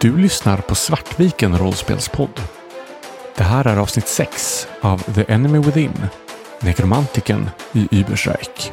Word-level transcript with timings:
Du 0.00 0.16
lyssnar 0.16 0.56
på 0.56 0.74
Svartviken 0.74 1.58
rollspelspodd. 1.58 2.40
Det 3.36 3.42
här 3.42 3.66
är 3.66 3.76
avsnitt 3.76 4.08
6 4.08 4.68
av 4.80 4.98
The 4.98 5.24
Enemy 5.28 5.58
Within, 5.58 6.06
nekromantiken 6.60 7.50
i 7.72 7.88
Übersreich. 7.90 8.70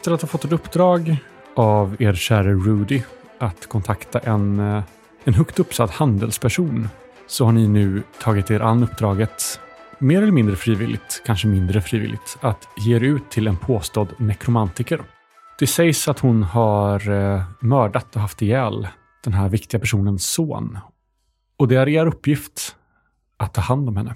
Efter 0.00 0.12
att 0.12 0.20
ha 0.20 0.28
fått 0.28 0.44
ett 0.44 0.52
uppdrag 0.52 1.16
av 1.56 1.96
er 1.98 2.14
käre 2.14 2.54
Rudy 2.54 3.02
att 3.38 3.66
kontakta 3.66 4.18
en, 4.18 4.60
eh, 4.60 4.82
en 5.24 5.34
högt 5.34 5.58
uppsatt 5.58 5.90
handelsperson 5.90 6.88
så 7.26 7.44
har 7.44 7.52
ni 7.52 7.68
nu 7.68 8.02
tagit 8.20 8.50
er 8.50 8.60
an 8.60 8.82
uppdraget 8.82 9.60
mer 9.98 10.22
eller 10.22 10.32
mindre 10.32 10.56
frivilligt, 10.56 11.22
kanske 11.26 11.48
mindre 11.48 11.80
frivilligt, 11.80 12.38
att 12.40 12.68
ge 12.76 12.96
er 12.96 13.00
ut 13.00 13.30
till 13.30 13.46
en 13.46 13.56
påstådd 13.56 14.08
nekromantiker. 14.18 15.02
Det 15.58 15.66
sägs 15.66 16.08
att 16.08 16.18
hon 16.20 16.42
har 16.42 17.10
eh, 17.10 17.42
mördat 17.60 18.16
och 18.16 18.22
haft 18.22 18.42
ihjäl 18.42 18.88
den 19.24 19.32
här 19.32 19.48
viktiga 19.48 19.80
personens 19.80 20.26
son. 20.26 20.78
Och 21.56 21.68
det 21.68 21.76
är 21.76 21.88
er 21.88 22.06
uppgift 22.06 22.76
att 23.36 23.54
ta 23.54 23.60
hand 23.60 23.88
om 23.88 23.96
henne. 23.96 24.14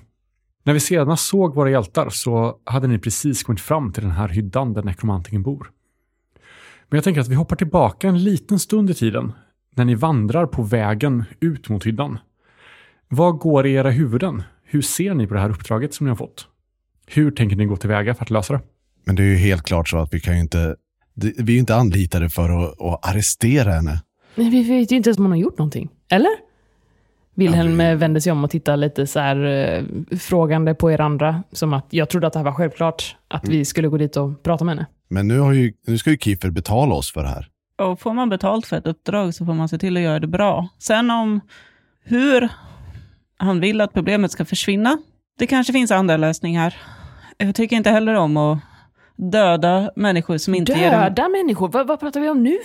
När 0.67 0.73
vi 0.73 0.81
senast 0.81 1.27
såg 1.27 1.55
våra 1.55 1.71
hjältar 1.71 2.09
så 2.09 2.59
hade 2.65 2.87
ni 2.87 2.99
precis 2.99 3.43
kommit 3.43 3.61
fram 3.61 3.93
till 3.93 4.03
den 4.03 4.13
här 4.13 4.29
hyddan 4.29 4.73
där 4.73 4.83
nekromantiken 4.83 5.43
bor. 5.43 5.71
Men 6.89 6.97
jag 6.97 7.05
tänker 7.05 7.21
att 7.21 7.29
vi 7.29 7.35
hoppar 7.35 7.57
tillbaka 7.57 8.09
en 8.09 8.25
liten 8.25 8.59
stund 8.59 8.91
i 8.91 8.95
tiden 8.95 9.33
när 9.77 9.85
ni 9.85 9.95
vandrar 9.95 10.47
på 10.47 10.63
vägen 10.63 11.25
ut 11.41 11.69
mot 11.69 11.87
hyddan. 11.87 12.19
Vad 13.09 13.39
går 13.39 13.67
i 13.67 13.73
era 13.73 13.91
huvuden? 13.91 14.43
Hur 14.65 14.83
ser 14.83 15.15
ni 15.15 15.27
på 15.27 15.35
det 15.35 15.41
här 15.41 15.51
uppdraget 15.51 15.95
som 15.95 16.07
ni 16.07 16.09
har 16.09 16.17
fått? 16.17 16.47
Hur 17.07 17.31
tänker 17.31 17.57
ni 17.57 17.65
gå 17.65 17.77
tillväga 17.77 18.15
för 18.15 18.23
att 18.25 18.31
lösa 18.31 18.53
det? 18.53 18.61
Men 19.05 19.17
det 19.17 19.23
är 19.23 19.27
ju 19.27 19.37
helt 19.37 19.63
klart 19.63 19.89
så 19.89 19.99
att 19.99 20.15
vi 20.15 20.21
kan 20.21 20.35
ju 20.35 20.41
inte, 20.41 20.77
vi 21.15 21.29
är 21.29 21.51
ju 21.51 21.59
inte 21.59 21.77
anlitade 21.77 22.29
för 22.29 22.51
att, 22.51 22.81
att 22.81 23.09
arrestera 23.09 23.73
henne. 23.73 24.03
Men 24.35 24.51
vi 24.51 24.63
vet 24.63 24.93
ju 24.93 24.97
inte 24.97 25.09
ens 25.09 25.19
om 25.19 25.25
hon 25.25 25.33
har 25.33 25.39
gjort 25.39 25.59
någonting. 25.59 25.91
Eller? 26.11 26.31
Wilhelm 27.35 27.81
eh, 27.81 27.97
vände 27.97 28.21
sig 28.21 28.33
om 28.33 28.45
och 28.45 28.51
tittade 28.51 28.77
lite 28.77 29.07
så 29.07 29.21
här 29.21 29.45
eh, 29.45 29.85
frågande 30.19 30.75
på 30.75 30.91
er 30.91 31.01
andra. 31.01 31.43
Som 31.53 31.73
att 31.73 31.87
jag 31.91 32.09
trodde 32.11 32.27
att 32.27 32.33
det 32.33 32.39
här 32.39 32.45
var 32.45 32.53
självklart. 32.53 33.17
Att 33.29 33.49
vi 33.49 33.65
skulle 33.65 33.89
gå 33.89 33.97
dit 33.97 34.17
och 34.17 34.43
prata 34.43 34.65
med 34.65 34.75
henne. 34.77 34.87
Men 35.15 35.29
nu, 35.29 35.39
har 35.39 35.53
ju, 35.53 35.73
nu 35.87 35.99
ska 35.99 36.11
ju 36.11 36.19
Kiefer 36.19 36.51
betala 36.51 36.95
oss 36.95 37.13
för 37.13 37.23
det 37.23 37.29
här. 37.29 37.49
Och 37.83 38.01
får 38.01 38.13
man 38.15 38.29
betalt 38.29 38.67
för 38.67 38.77
ett 38.77 38.87
uppdrag 38.87 39.35
så 39.35 39.47
får 39.47 39.55
man 39.55 39.69
se 39.69 39.79
till 39.79 39.97
att 39.97 40.03
göra 40.03 40.21
det 40.21 40.27
bra. 40.27 40.69
Sen 40.79 41.11
om 41.11 41.41
hur 42.05 42.49
han 43.37 43.61
vill 43.61 43.81
att 43.81 43.93
problemet 43.93 44.33
ska 44.33 44.45
försvinna, 44.45 44.99
det 45.39 45.47
kanske 45.47 45.73
finns 45.73 45.91
andra 45.91 46.17
lösningar. 46.17 46.77
Jag 47.37 47.55
tycker 47.55 47.77
inte 47.77 47.91
heller 47.91 48.15
om 48.15 48.37
att 48.37 48.59
döda 49.17 49.91
människor 49.97 50.39
som 50.39 50.55
inte 50.55 50.73
ger 50.73 50.93
en... 50.93 51.01
Döda 51.01 51.29
människor? 51.29 51.69
Vad, 51.69 51.87
vad 51.87 52.01
pratar 52.01 52.21
vi 52.21 52.29
om 52.29 52.43
nu? 52.43 52.59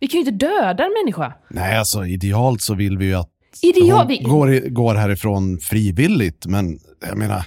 Vi 0.00 0.08
kan 0.08 0.20
ju 0.20 0.26
inte 0.26 0.46
döda 0.46 0.84
en 0.84 0.92
människa. 1.04 1.32
Nej, 1.50 1.78
alltså 1.78 2.06
idealt 2.06 2.62
så 2.62 2.74
vill 2.74 2.98
vi 2.98 3.04
ju 3.04 3.14
att 3.14 3.30
Idiot! 3.62 3.98
hon 3.98 4.06
Vi... 4.06 4.18
går, 4.18 4.68
går 4.68 4.94
härifrån 4.94 5.58
frivilligt. 5.58 6.46
Men 6.46 6.78
jag 7.08 7.18
menar, 7.18 7.44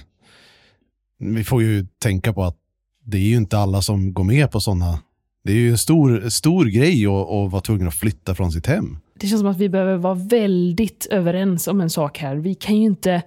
vi 1.18 1.44
får 1.44 1.62
ju 1.62 1.86
tänka 2.02 2.32
på 2.32 2.44
att 2.44 2.56
det 3.04 3.16
är 3.16 3.20
ju 3.22 3.36
inte 3.36 3.58
alla 3.58 3.82
som 3.82 4.14
går 4.14 4.24
med 4.24 4.50
på 4.50 4.60
sådana. 4.60 4.98
Det 5.44 5.52
är 5.52 5.56
ju 5.56 5.70
en 5.70 5.78
stor, 5.78 6.28
stor 6.28 6.64
grej 6.64 7.06
att, 7.06 7.12
att 7.12 7.52
vara 7.52 7.60
tvungen 7.62 7.88
att 7.88 7.94
flytta 7.94 8.34
från 8.34 8.52
sitt 8.52 8.66
hem. 8.66 8.98
Det 9.14 9.26
känns 9.26 9.40
som 9.40 9.48
att 9.48 9.56
vi 9.58 9.68
behöver 9.68 9.96
vara 9.96 10.14
väldigt 10.14 11.06
överens 11.06 11.68
om 11.68 11.80
en 11.80 11.90
sak 11.90 12.18
här. 12.18 12.36
Vi 12.36 12.54
kan 12.54 12.76
ju 12.76 12.84
inte, 12.84 13.22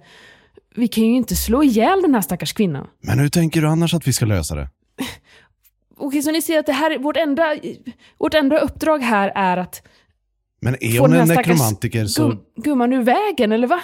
vi 0.76 0.88
kan 0.88 1.04
ju 1.04 1.16
inte 1.16 1.36
slå 1.36 1.62
ihjäl 1.62 2.02
den 2.02 2.14
här 2.14 2.20
stackars 2.20 2.52
kvinnan. 2.52 2.86
Men 3.02 3.18
hur 3.18 3.28
tänker 3.28 3.60
du 3.60 3.68
annars 3.68 3.94
att 3.94 4.08
vi 4.08 4.12
ska 4.12 4.26
lösa 4.26 4.54
det? 4.54 4.68
Okej, 5.98 6.22
så 6.22 6.30
ni 6.30 6.42
ser 6.42 6.58
att 6.58 6.66
det 6.66 6.72
här, 6.72 6.98
vårt 6.98 7.16
enda, 7.16 7.56
vårt 8.18 8.34
enda 8.34 8.58
uppdrag 8.58 8.98
här 8.98 9.32
är 9.34 9.56
att 9.56 9.82
Men 10.60 10.76
är 10.80 11.00
hon 11.00 11.12
en 11.12 11.28
nekromantiker 11.28 12.06
så... 12.06 12.28
gum, 12.28 12.38
gumman 12.56 12.92
ur 12.92 13.02
vägen, 13.02 13.52
eller 13.52 13.66
va? 13.66 13.80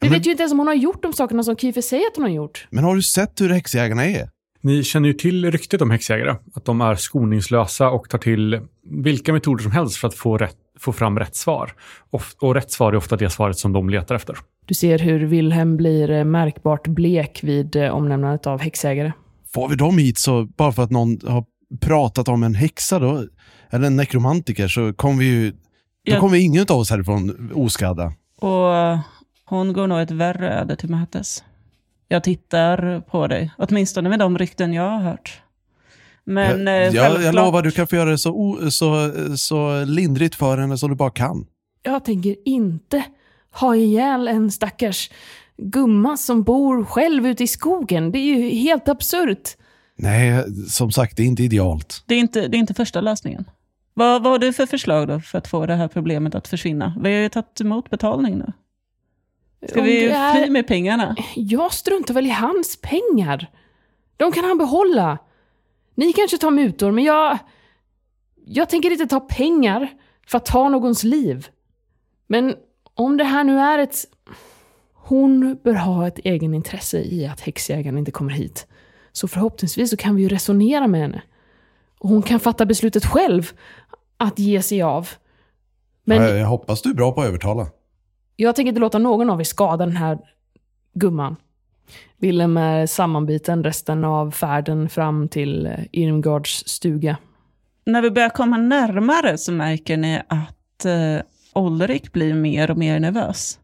Vi 0.00 0.08
men- 0.08 0.18
vet 0.18 0.26
ju 0.26 0.30
inte 0.30 0.42
ens 0.42 0.52
om 0.52 0.58
hon 0.58 0.66
har 0.68 0.74
gjort 0.74 1.02
de 1.02 1.12
sakerna 1.12 1.42
som 1.42 1.56
Kiefer 1.56 1.80
säger 1.80 2.06
att 2.06 2.16
hon 2.16 2.24
har 2.24 2.30
gjort. 2.30 2.66
Men 2.70 2.84
har 2.84 2.94
du 2.96 3.02
sett 3.02 3.40
hur 3.40 3.48
häxjägarna 3.48 4.04
är? 4.06 4.30
Ni 4.62 4.82
känner 4.84 5.08
ju 5.08 5.12
till 5.14 5.50
ryktet 5.50 5.82
om 5.82 5.90
häxjägare, 5.90 6.36
att 6.54 6.64
de 6.64 6.80
är 6.80 6.94
skoningslösa 6.94 7.90
och 7.90 8.08
tar 8.08 8.18
till 8.18 8.60
vilka 8.90 9.32
metoder 9.32 9.62
som 9.62 9.72
helst 9.72 9.96
för 9.96 10.08
att 10.08 10.14
få, 10.14 10.38
rätt, 10.38 10.56
få 10.78 10.92
fram 10.92 11.18
rätt 11.18 11.36
svar. 11.36 11.72
Och, 12.10 12.22
och 12.40 12.54
rätt 12.54 12.70
svar 12.70 12.92
är 12.92 12.96
ofta 12.96 13.16
det 13.16 13.30
svaret 13.30 13.58
som 13.58 13.72
de 13.72 13.90
letar 13.90 14.14
efter. 14.14 14.36
Du 14.66 14.74
ser 14.74 14.98
hur 14.98 15.26
Wilhelm 15.26 15.76
blir 15.76 16.10
eh, 16.10 16.24
märkbart 16.24 16.86
blek 16.88 17.40
vid 17.42 17.76
eh, 17.76 17.90
omnämnandet 17.90 18.46
av 18.46 18.60
häxägare. 18.60 19.12
Får 19.54 19.68
vi 19.68 19.76
dem 19.76 19.98
hit 19.98 20.18
så 20.18 20.44
bara 20.44 20.72
för 20.72 20.82
att 20.82 20.90
någon 20.90 21.18
har 21.26 21.44
pratat 21.80 22.28
om 22.28 22.42
en 22.42 22.54
häxa 22.54 22.98
då, 22.98 23.24
eller 23.70 23.86
en 23.86 23.96
nekromantiker, 23.96 24.68
så 24.68 24.92
kommer 24.92 25.18
vi 25.18 25.24
ju... 25.24 25.50
Då 25.50 25.56
Ja. 26.12 26.20
kommer 26.20 26.36
ingen 26.36 26.62
av 26.70 26.76
oss 26.76 26.90
härifrån 26.90 27.50
oskadda. 27.54 28.12
Och 28.40 28.98
hon 29.44 29.72
går 29.72 29.86
nog 29.86 30.00
ett 30.00 30.10
värre 30.10 30.60
öde 30.60 30.76
till 30.76 30.90
mötes. 30.90 31.44
Jag 32.12 32.24
tittar 32.24 33.00
på 33.00 33.26
dig, 33.26 33.50
åtminstone 33.58 34.08
med 34.08 34.18
de 34.18 34.38
rykten 34.38 34.72
jag 34.72 34.90
har 34.90 34.98
hört. 34.98 35.42
Men 36.24 36.68
eh, 36.68 36.74
jag, 36.74 36.82
jag, 36.84 36.94
jag 36.94 37.12
självklart- 37.12 37.34
lovar, 37.34 37.62
du 37.62 37.70
kan 37.70 37.86
få 37.86 37.96
göra 37.96 38.10
det 38.10 38.18
så, 38.18 38.58
så, 38.70 39.12
så 39.36 39.84
lindrigt 39.84 40.34
för 40.34 40.58
henne 40.58 40.78
som 40.78 40.90
du 40.90 40.96
bara 40.96 41.10
kan. 41.10 41.46
Jag 41.82 42.04
tänker 42.04 42.36
inte 42.44 43.04
ha 43.52 43.76
ihjäl 43.76 44.28
en 44.28 44.50
stackars 44.50 45.10
gumma 45.56 46.16
som 46.16 46.42
bor 46.42 46.84
själv 46.84 47.26
ute 47.26 47.44
i 47.44 47.46
skogen. 47.46 48.12
Det 48.12 48.18
är 48.18 48.24
ju 48.36 48.50
helt 48.50 48.88
absurt. 48.88 49.48
Nej, 49.96 50.44
som 50.68 50.90
sagt, 50.90 51.16
det 51.16 51.22
är 51.22 51.26
inte 51.26 51.42
idealt. 51.42 52.02
Det 52.06 52.14
är 52.14 52.18
inte, 52.18 52.48
det 52.48 52.56
är 52.56 52.58
inte 52.58 52.74
första 52.74 53.00
lösningen. 53.00 53.44
Vad, 53.94 54.22
vad 54.22 54.32
har 54.32 54.38
du 54.38 54.52
för 54.52 54.66
förslag 54.66 55.08
då 55.08 55.20
för 55.20 55.38
att 55.38 55.48
få 55.48 55.66
det 55.66 55.74
här 55.74 55.88
problemet 55.88 56.34
att 56.34 56.48
försvinna? 56.48 56.94
Vi 57.02 57.12
har 57.14 57.20
ju 57.20 57.28
tagit 57.28 57.60
emot 57.60 57.90
betalning 57.90 58.38
nu. 58.38 58.52
Ska 59.68 59.82
vi 59.82 60.06
är- 60.08 60.34
fly 60.34 60.50
med 60.50 60.66
pengarna? 60.66 61.16
Jag 61.36 61.72
struntar 61.72 62.14
väl 62.14 62.26
i 62.26 62.30
hans 62.30 62.80
pengar. 62.80 63.50
De 64.16 64.32
kan 64.32 64.44
han 64.44 64.58
behålla. 64.58 65.18
Ni 65.94 66.12
kanske 66.12 66.38
tar 66.38 66.50
mutor, 66.50 66.90
men 66.90 67.04
jag... 67.04 67.38
Jag 68.44 68.68
tänker 68.68 68.90
inte 68.90 69.06
ta 69.06 69.20
pengar 69.20 69.88
för 70.26 70.36
att 70.38 70.46
ta 70.46 70.68
någons 70.68 71.04
liv. 71.04 71.48
Men 72.26 72.54
om 72.94 73.16
det 73.16 73.24
här 73.24 73.44
nu 73.44 73.58
är 73.58 73.78
ett... 73.78 73.96
Hon 74.94 75.58
bör 75.64 75.74
ha 75.74 76.06
ett 76.08 76.18
egenintresse 76.18 76.98
i 77.00 77.26
att 77.26 77.40
häxjägaren 77.40 77.98
inte 77.98 78.10
kommer 78.10 78.30
hit. 78.32 78.66
Så 79.12 79.28
förhoppningsvis 79.28 79.90
så 79.90 79.96
kan 79.96 80.16
vi 80.16 80.22
ju 80.22 80.28
resonera 80.28 80.86
med 80.86 81.00
henne. 81.00 81.22
Och 81.98 82.08
hon 82.08 82.22
kan 82.22 82.40
fatta 82.40 82.66
beslutet 82.66 83.06
själv 83.06 83.50
att 84.16 84.38
ge 84.38 84.62
sig 84.62 84.82
av. 84.82 85.08
Men 86.04 86.22
Jag, 86.22 86.38
jag 86.38 86.46
hoppas 86.46 86.82
du 86.82 86.90
är 86.90 86.94
bra 86.94 87.12
på 87.12 87.20
att 87.20 87.26
övertala. 87.26 87.66
Jag 88.40 88.56
tänker 88.56 88.68
inte 88.68 88.80
låta 88.80 88.98
någon 88.98 89.30
av 89.30 89.40
er 89.40 89.44
skada 89.44 89.86
den 89.86 89.96
här 89.96 90.18
gumman. 90.94 91.36
Willem 92.18 92.56
är 92.56 92.86
sammanbiten 92.86 93.64
resten 93.64 94.04
av 94.04 94.30
färden 94.30 94.88
fram 94.88 95.28
till 95.28 95.66
eh, 95.66 95.78
Irmgards 95.92 96.64
stuga. 96.66 97.16
När 97.86 98.02
vi 98.02 98.10
börjar 98.10 98.28
komma 98.28 98.56
närmare 98.56 99.38
så 99.38 99.52
märker 99.52 99.96
ni 99.96 100.22
att 100.28 100.84
eh, 100.84 101.26
Olrik 101.52 102.12
blir 102.12 102.34
mer 102.34 102.70
och 102.70 102.76
mer 102.76 103.00
nervös. 103.00 103.58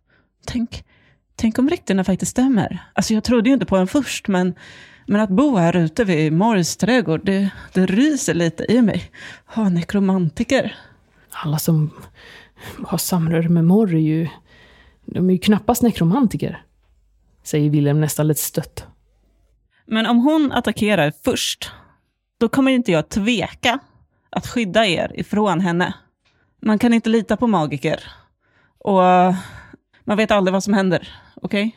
Tänk, 0.47 0.85
tänk 1.37 1.59
om 1.59 1.71
ryktena 1.71 2.05
faktiskt 2.05 2.31
stämmer. 2.31 2.87
Alltså 2.93 3.15
jag 3.15 3.25
trodde 3.25 3.49
ju 3.49 3.55
inte 3.55 3.67
på 3.67 3.77
en 3.77 3.87
först, 3.87 4.29
men, 4.29 4.55
men 5.07 5.21
att 5.21 5.31
bo 5.31 5.57
här 5.57 5.77
ute 5.77 6.05
vid 6.05 6.33
Morris 6.33 6.77
trädgård, 6.77 7.21
det, 7.25 7.51
det 7.72 7.87
ryser 7.87 8.34
lite 8.34 8.72
i 8.72 8.83
mig. 8.83 9.11
Ha, 9.47 9.69
nekromantiker. 9.69 10.75
Alla 11.31 11.59
som 11.59 11.91
har 12.84 12.99
samröre 12.99 13.49
med 13.49 13.65
Morr 13.65 13.95
är 13.95 13.99
ju... 13.99 14.29
De 15.07 15.31
är 15.31 15.35
ju 15.35 15.39
knappast 15.39 15.83
nekromantiker. 15.83 16.63
Säger 17.43 17.71
Willem 17.71 18.01
nästan 18.01 18.29
lite 18.29 18.41
stött. 18.41 18.87
Men 19.87 20.07
om 20.07 20.19
hon 20.19 20.53
attackerar 20.53 21.13
först, 21.25 21.71
då 22.39 22.49
kommer 22.49 22.71
inte 22.71 22.93
jag 22.93 23.09
tveka 23.09 23.79
att 24.31 24.47
skydda 24.47 24.87
er 24.87 25.13
ifrån 25.15 25.61
henne. 25.61 25.95
Man 26.63 26.79
kan 26.79 26.93
inte 26.93 27.09
lita 27.09 27.37
på 27.37 27.47
magiker. 27.47 28.05
Och 28.79 29.05
eh, 29.05 29.35
man 30.05 30.17
vet 30.17 30.31
aldrig 30.31 30.53
vad 30.53 30.65
som 30.65 30.75
händer, 30.75 31.09
okej? 31.35 31.77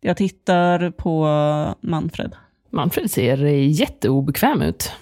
Jag 0.00 0.16
tittar 0.16 0.90
på 0.90 1.26
Manfred. 1.80 2.36
Manfred 2.70 3.10
ser 3.10 3.44
jätteobekväm 3.46 4.62
ut. 4.62 4.92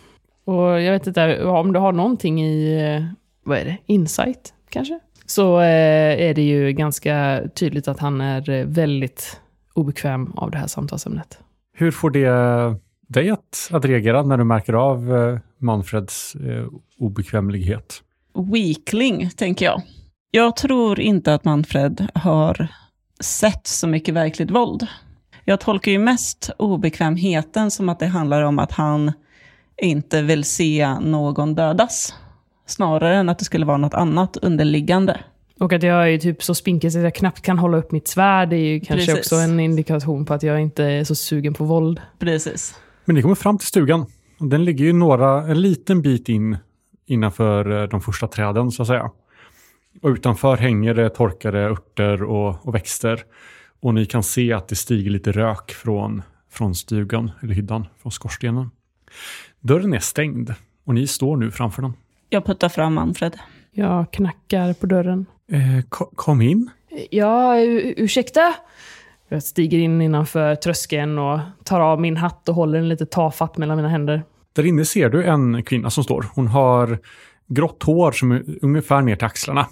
Och 0.45 0.81
jag 0.83 0.93
vet 0.93 1.07
inte 1.07 1.45
om 1.45 1.73
du 1.73 1.79
har 1.79 1.93
någonting 1.93 2.43
i, 2.43 2.83
eh, 2.83 3.05
vad 3.43 3.59
är 3.59 3.65
det, 3.65 3.79
insight 3.87 4.55
kanske? 4.69 5.01
Så 5.27 5.61
eh, 5.61 6.29
är 6.29 6.35
det 6.35 6.43
ju 6.43 6.73
ganska 6.73 7.43
tydligt 7.55 7.89
att 7.89 7.99
han 7.99 8.21
är 8.21 8.51
eh, 8.51 8.67
väldigt 8.67 9.41
obekväm 9.75 10.33
av 10.37 10.51
det 10.51 10.59
här 10.59 10.67
samtalsämnet. 10.67 11.39
Hur 11.73 11.91
får 11.91 12.11
det 12.11 12.31
dig 13.09 13.31
att, 13.31 13.69
att 13.73 13.85
reagera 13.85 14.23
när 14.23 14.39
du 14.39 14.45
märker 14.45 14.73
av 14.73 15.17
eh, 15.17 15.39
Manfreds 15.59 16.35
eh, 16.35 16.67
obekvämlighet? 16.99 18.03
Weakling, 18.53 19.31
tänker 19.31 19.67
jag. 19.67 19.83
Jag 20.31 20.57
tror 20.57 21.01
inte 21.01 21.35
att 21.35 21.45
Manfred 21.45 22.09
har 22.15 22.69
sett 23.21 23.67
så 23.67 23.87
mycket 23.87 24.15
verkligt 24.15 24.51
våld. 24.51 24.87
Jag 25.45 25.61
tolkar 25.61 25.93
ju 25.93 25.99
mest 25.99 26.51
obekvämheten 26.59 27.71
som 27.71 27.89
att 27.89 27.99
det 27.99 28.07
handlar 28.07 28.43
om 28.43 28.59
att 28.59 28.73
han 28.73 29.13
inte 29.83 30.23
vill 30.23 30.45
se 30.45 30.95
någon 31.01 31.55
dödas. 31.55 32.15
Snarare 32.67 33.17
än 33.17 33.29
att 33.29 33.39
det 33.39 33.45
skulle 33.45 33.67
vara 33.67 33.77
något 33.77 33.95
annat 33.95 34.37
underliggande. 34.37 35.21
Och 35.61 35.73
att 35.73 35.83
jag 35.83 36.13
är 36.13 36.19
typ 36.19 36.43
så 36.43 36.55
spinkig 36.55 36.93
så 36.93 36.99
att 36.99 37.05
jag 37.05 37.15
knappt 37.15 37.43
kan 37.43 37.59
hålla 37.59 37.79
upp 37.79 37.93
mitt 37.93 38.09
svärd 38.09 38.53
är 38.53 38.57
ju 38.57 38.81
kanske 38.81 39.07
Precis. 39.07 39.33
också 39.33 39.37
en 39.37 39.61
indikation 39.61 40.25
på 40.25 40.35
att 40.35 40.43
jag 40.43 40.61
inte 40.61 40.85
är 40.85 41.05
så 41.05 41.15
sugen 41.15 41.55
på 41.55 41.65
våld. 41.65 42.01
Precis. 42.19 42.81
Men 43.05 43.17
ni 43.17 43.23
kommer 43.23 43.35
fram 43.35 43.59
till 43.59 43.69
stugan. 43.69 44.07
Den 44.39 44.65
ligger 44.65 44.85
ju 44.85 44.93
några, 44.93 45.47
en 45.47 45.61
liten 45.61 46.03
bit 46.03 46.29
in 46.29 46.57
innanför 47.07 47.83
eh, 47.83 47.89
de 47.89 48.01
första 48.01 48.29
träden 48.29 48.71
så 48.71 48.83
att 48.83 48.89
säga. 48.89 49.11
Och 50.03 50.09
utanför 50.09 50.57
hänger 50.57 50.95
det 50.95 51.09
torkade 51.09 51.59
örter 51.59 52.23
och, 52.23 52.67
och 52.67 52.75
växter. 52.75 53.25
Och 53.81 53.95
ni 53.95 54.07
kan 54.07 54.23
se 54.23 54.53
att 54.53 54.69
det 54.69 54.77
stiger 54.77 55.11
lite 55.11 55.33
rök 55.33 55.73
från, 55.73 56.23
från 56.51 56.75
stugan, 56.75 57.31
eller 57.43 57.55
hyddan, 57.55 57.87
från 58.03 58.13
skorstenen. 58.13 58.71
Dörren 59.61 59.95
är 59.95 59.99
stängd 59.99 60.55
och 60.85 60.95
ni 60.95 61.07
står 61.07 61.37
nu 61.37 61.51
framför 61.51 61.83
den. 61.83 61.93
Jag 62.31 62.45
puttar 62.45 62.69
fram 62.69 62.95
Manfred. 62.95 63.37
Jag 63.73 64.11
knackar 64.13 64.73
på 64.73 64.87
dörren. 64.87 65.27
Eh, 65.53 65.85
ko- 65.89 66.11
kom 66.15 66.41
in. 66.43 66.71
Ja, 67.11 67.61
ursäkta? 67.97 68.55
Jag 69.29 69.43
stiger 69.43 69.79
in 69.79 70.01
innanför 70.01 70.55
tröskeln 70.55 71.19
och 71.19 71.39
tar 71.65 71.81
av 71.81 72.01
min 72.01 72.17
hatt 72.17 72.49
och 72.49 72.55
håller 72.55 72.79
den 72.79 72.89
lite 72.89 73.07
tafatt 73.07 73.57
mellan 73.57 73.77
mina 73.77 73.89
händer. 73.89 74.23
Där 74.53 74.67
inne 74.67 74.85
ser 74.85 75.09
du 75.11 75.25
en 75.25 75.63
kvinna 75.63 75.91
som 75.91 76.05
står. 76.05 76.27
Hon 76.35 76.47
har 76.47 76.99
grått 77.47 77.83
hår 77.83 78.13
som 78.13 78.33
är 78.33 78.43
ungefär 78.63 79.03
ner 79.03 79.17
till 79.17 79.27
axlarna. 79.27 79.67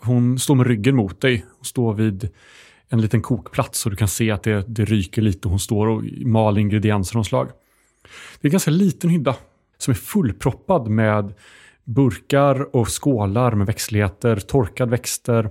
Hon 0.00 0.38
står 0.38 0.54
med 0.54 0.66
ryggen 0.66 0.96
mot 0.96 1.20
dig 1.20 1.44
och 1.60 1.66
står 1.66 1.94
vid 1.94 2.28
en 2.88 3.00
liten 3.00 3.22
kokplats 3.22 3.84
och 3.86 3.90
du 3.90 3.96
kan 3.96 4.08
se 4.08 4.30
att 4.30 4.42
det, 4.42 4.64
det 4.68 4.84
ryker 4.84 5.22
lite. 5.22 5.48
Hon 5.48 5.58
står 5.58 5.86
och 5.86 6.02
maler 6.26 6.60
ingredienser 6.60 7.18
av 7.18 7.22
slag. 7.22 7.46
Det 8.40 8.46
är 8.46 8.48
en 8.48 8.52
ganska 8.52 8.70
liten 8.70 9.10
hydda 9.10 9.36
som 9.78 9.90
är 9.90 9.94
fullproppad 9.96 10.88
med 10.88 11.34
burkar 11.86 12.76
och 12.76 13.02
skålar 13.02 13.52
med 13.52 13.66
växtligheter, 13.66 14.36
torkad 14.36 14.90
växter. 14.90 15.50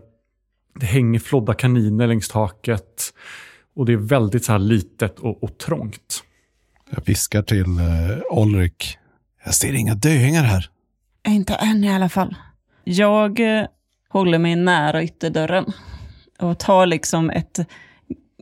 Det 0.79 0.85
hänger 0.85 1.19
flodda 1.19 1.53
kaniner 1.53 2.07
längs 2.07 2.27
taket 2.27 3.13
och 3.75 3.85
det 3.85 3.93
är 3.93 3.97
väldigt 3.97 4.45
så 4.45 4.51
här 4.51 4.59
litet 4.59 5.19
och, 5.19 5.43
och 5.43 5.57
trångt. 5.57 6.23
Jag 6.89 7.05
viskar 7.05 7.41
till 7.41 7.65
uh, 7.65 8.21
Olrik. 8.29 8.97
Jag 9.45 9.53
ser 9.53 9.73
inga 9.73 9.95
döingar 9.95 10.43
här. 10.43 10.69
Inte 11.27 11.53
än 11.53 11.83
i 11.83 11.93
alla 11.93 12.09
fall. 12.09 12.35
Jag 12.83 13.39
eh, 13.39 13.65
håller 14.09 14.37
mig 14.37 14.55
nära 14.55 15.03
ytterdörren 15.03 15.65
och 16.39 16.59
tar 16.59 16.85
liksom 16.85 17.29
ett 17.29 17.59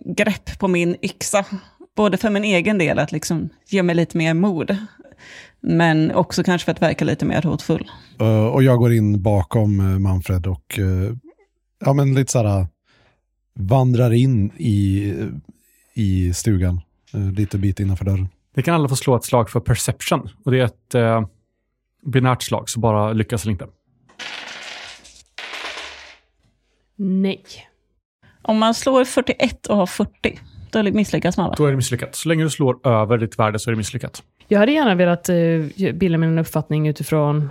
grepp 0.05 0.59
på 0.59 0.67
min 0.67 0.95
yxa. 1.01 1.45
Både 1.95 2.17
för 2.17 2.29
min 2.29 2.43
egen 2.43 2.77
del, 2.77 2.99
att 2.99 3.11
liksom 3.11 3.49
ge 3.67 3.83
mig 3.83 3.95
lite 3.95 4.17
mer 4.17 4.33
mod. 4.33 4.77
Men 5.61 6.11
också 6.11 6.43
kanske 6.43 6.65
för 6.65 6.71
att 6.71 6.81
verka 6.81 7.05
lite 7.05 7.25
mer 7.25 7.41
hotfull. 7.41 7.91
Eh, 8.19 8.45
och 8.45 8.63
jag 8.63 8.79
går 8.79 8.93
in 8.93 9.21
bakom 9.21 9.79
eh, 9.79 9.99
Manfred 9.99 10.47
och 10.47 10.79
eh, 10.79 11.13
ja, 11.85 11.93
men 11.93 12.13
lite 12.13 12.31
så 12.31 12.47
här, 12.47 12.67
vandrar 13.55 14.13
in 14.13 14.51
i, 14.57 15.13
i 15.93 16.33
stugan. 16.33 16.81
Uh, 17.15 17.31
lite 17.31 17.57
bit 17.57 17.79
innanför 17.79 18.05
dörren. 18.05 18.29
Ni 18.55 18.63
kan 18.63 18.75
alla 18.75 18.89
få 18.89 18.95
slå 18.95 19.15
ett 19.15 19.23
slag 19.23 19.49
för 19.49 19.59
perception. 19.59 20.29
Och 20.45 20.51
det 20.51 20.59
är 20.59 20.63
ett 20.63 20.95
eh, 20.95 21.27
binärt 22.05 22.43
slag, 22.43 22.69
så 22.69 22.79
bara 22.79 23.13
lyckas 23.13 23.43
eller 23.43 23.51
inte. 23.51 23.67
Nej. 26.95 27.43
Om 28.41 28.57
man 28.57 28.73
slår 28.73 29.05
41 29.05 29.67
och 29.67 29.77
har 29.77 29.85
40, 29.85 30.39
då 30.69 30.83
misslyckas 30.83 31.37
man 31.37 31.49
va? 31.49 31.55
Då 31.57 31.65
är 31.65 31.71
det 31.71 31.77
misslyckat. 31.77 32.15
Så 32.15 32.29
länge 32.29 32.43
du 32.43 32.49
slår 32.49 32.87
över 32.87 33.17
ditt 33.17 33.39
värde 33.39 33.59
så 33.59 33.69
är 33.69 33.71
det 33.71 33.77
misslyckat. 33.77 34.23
Jag 34.47 34.59
hade 34.59 34.71
gärna 34.71 34.95
velat 34.95 35.29
eh, 35.29 35.93
bilda 35.93 36.17
mig 36.17 36.29
en 36.29 36.39
uppfattning 36.39 36.87
utifrån 36.87 37.49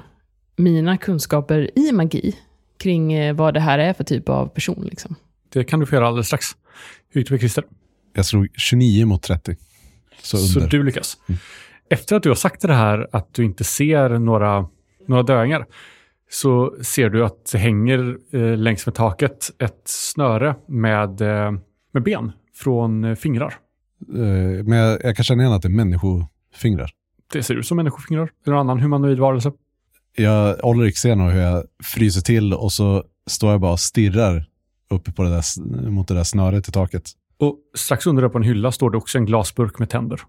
mina 0.56 0.96
kunskaper 0.96 1.78
i 1.78 1.92
magi 1.92 2.36
kring 2.78 3.12
eh, 3.12 3.34
vad 3.34 3.54
det 3.54 3.60
här 3.60 3.78
är 3.78 3.92
för 3.92 4.04
typ 4.04 4.28
av 4.28 4.46
person. 4.46 4.84
Liksom. 4.90 5.14
Det 5.52 5.64
kan 5.64 5.80
du 5.80 5.86
få 5.86 5.94
göra 5.94 6.06
alldeles 6.06 6.26
strax. 6.26 6.46
Hur 7.12 7.20
gick 7.20 7.28
det 7.28 7.32
med 7.34 7.40
Christer? 7.40 7.64
Jag 8.14 8.26
slog 8.26 8.48
29 8.54 9.06
mot 9.06 9.22
30. 9.22 9.56
Så 10.22 10.36
Så 10.36 10.58
under. 10.58 10.70
du 10.70 10.82
lyckas. 10.82 11.16
Efter 11.90 12.16
att 12.16 12.22
du 12.22 12.28
har 12.30 12.36
sagt 12.36 12.60
det 12.62 12.74
här 12.74 13.08
att 13.12 13.34
du 13.34 13.44
inte 13.44 13.64
ser 13.64 14.08
några, 14.08 14.68
några 15.08 15.22
döingar 15.22 15.66
så 16.30 16.76
ser 16.82 17.10
du 17.10 17.24
att 17.24 17.52
det 17.52 17.58
hänger 17.58 18.16
eh, 18.32 18.56
längs 18.56 18.86
med 18.86 18.94
taket 18.94 19.50
ett 19.58 19.82
snöre 19.84 20.54
med, 20.68 21.20
eh, 21.20 21.52
med 21.92 22.02
ben 22.02 22.32
från 22.54 23.04
eh, 23.04 23.14
fingrar. 23.14 23.54
Eh, 24.14 24.64
men 24.64 24.72
jag, 24.78 25.04
jag 25.04 25.16
kan 25.16 25.24
känna 25.24 25.42
igen 25.42 25.54
att 25.54 25.62
det 25.62 25.68
är 25.68 25.70
människofingrar. 26.52 26.90
Det 27.32 27.42
ser 27.42 27.54
ut 27.54 27.66
som 27.66 27.76
människofingrar 27.76 28.30
eller 28.46 28.56
någon 28.56 28.70
annan 28.70 28.80
humanoid 28.80 29.18
varelse. 29.18 29.52
Jag, 30.16 30.64
Olrik 30.64 30.96
ser 30.96 31.16
nog 31.16 31.30
hur 31.30 31.40
jag 31.40 31.64
fryser 31.84 32.20
till 32.20 32.54
och 32.54 32.72
så 32.72 33.04
står 33.26 33.50
jag 33.50 33.60
bara 33.60 33.72
och 33.72 33.80
stirrar 33.80 34.44
uppe 34.90 35.12
på 35.12 35.22
det 35.22 35.30
där, 35.30 35.90
mot 35.90 36.08
det 36.08 36.14
där 36.14 36.24
snöret 36.24 36.68
i 36.68 36.72
taket. 36.72 37.10
Och 37.38 37.56
strax 37.74 38.06
under 38.06 38.22
det 38.22 38.28
på 38.28 38.38
en 38.38 38.44
hylla 38.44 38.72
står 38.72 38.90
det 38.90 38.98
också 38.98 39.18
en 39.18 39.26
glasburk 39.26 39.78
med 39.78 39.90
tänder. 39.90 40.20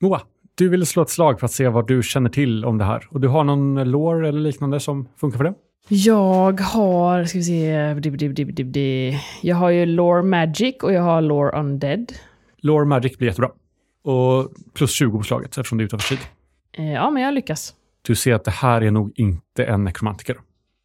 Moa, 0.00 0.20
du 0.54 0.68
ville 0.68 0.86
slå 0.86 1.02
ett 1.02 1.10
slag 1.10 1.40
för 1.40 1.46
att 1.46 1.52
se 1.52 1.68
vad 1.68 1.86
du 1.86 2.02
känner 2.02 2.30
till 2.30 2.64
om 2.64 2.78
det 2.78 2.84
här. 2.84 3.06
Och 3.10 3.20
du 3.20 3.28
har 3.28 3.44
någon 3.44 3.90
lore 3.90 4.28
eller 4.28 4.40
liknande 4.40 4.80
som 4.80 5.08
funkar 5.16 5.36
för 5.36 5.44
det? 5.44 5.54
Jag 5.88 6.60
har, 6.60 7.24
ska 7.24 7.38
vi 7.38 7.44
se, 7.44 7.66
jag 9.42 9.56
har 9.56 9.70
ju 9.70 9.86
lore 9.86 10.22
magic 10.22 10.76
och 10.82 10.92
jag 10.92 11.02
har 11.02 11.20
lore 11.22 11.58
undead. 11.60 12.12
Lore 12.64 12.84
Magic 12.84 13.18
blir 13.18 13.28
jättebra. 13.28 13.50
Och 14.04 14.52
plus 14.74 14.90
20 14.90 15.18
på 15.18 15.24
slaget 15.24 15.58
eftersom 15.58 15.78
det 15.78 15.84
är 15.84 15.86
utanför 15.86 16.08
tid. 16.08 16.26
Eh, 16.72 16.92
Ja, 16.92 17.10
men 17.10 17.22
jag 17.22 17.34
lyckas. 17.34 17.74
Du 18.02 18.14
ser 18.14 18.34
att 18.34 18.44
det 18.44 18.50
här 18.50 18.80
är 18.80 18.90
nog 18.90 19.12
inte 19.16 19.64
en 19.64 19.84
nekromantiker. 19.84 20.36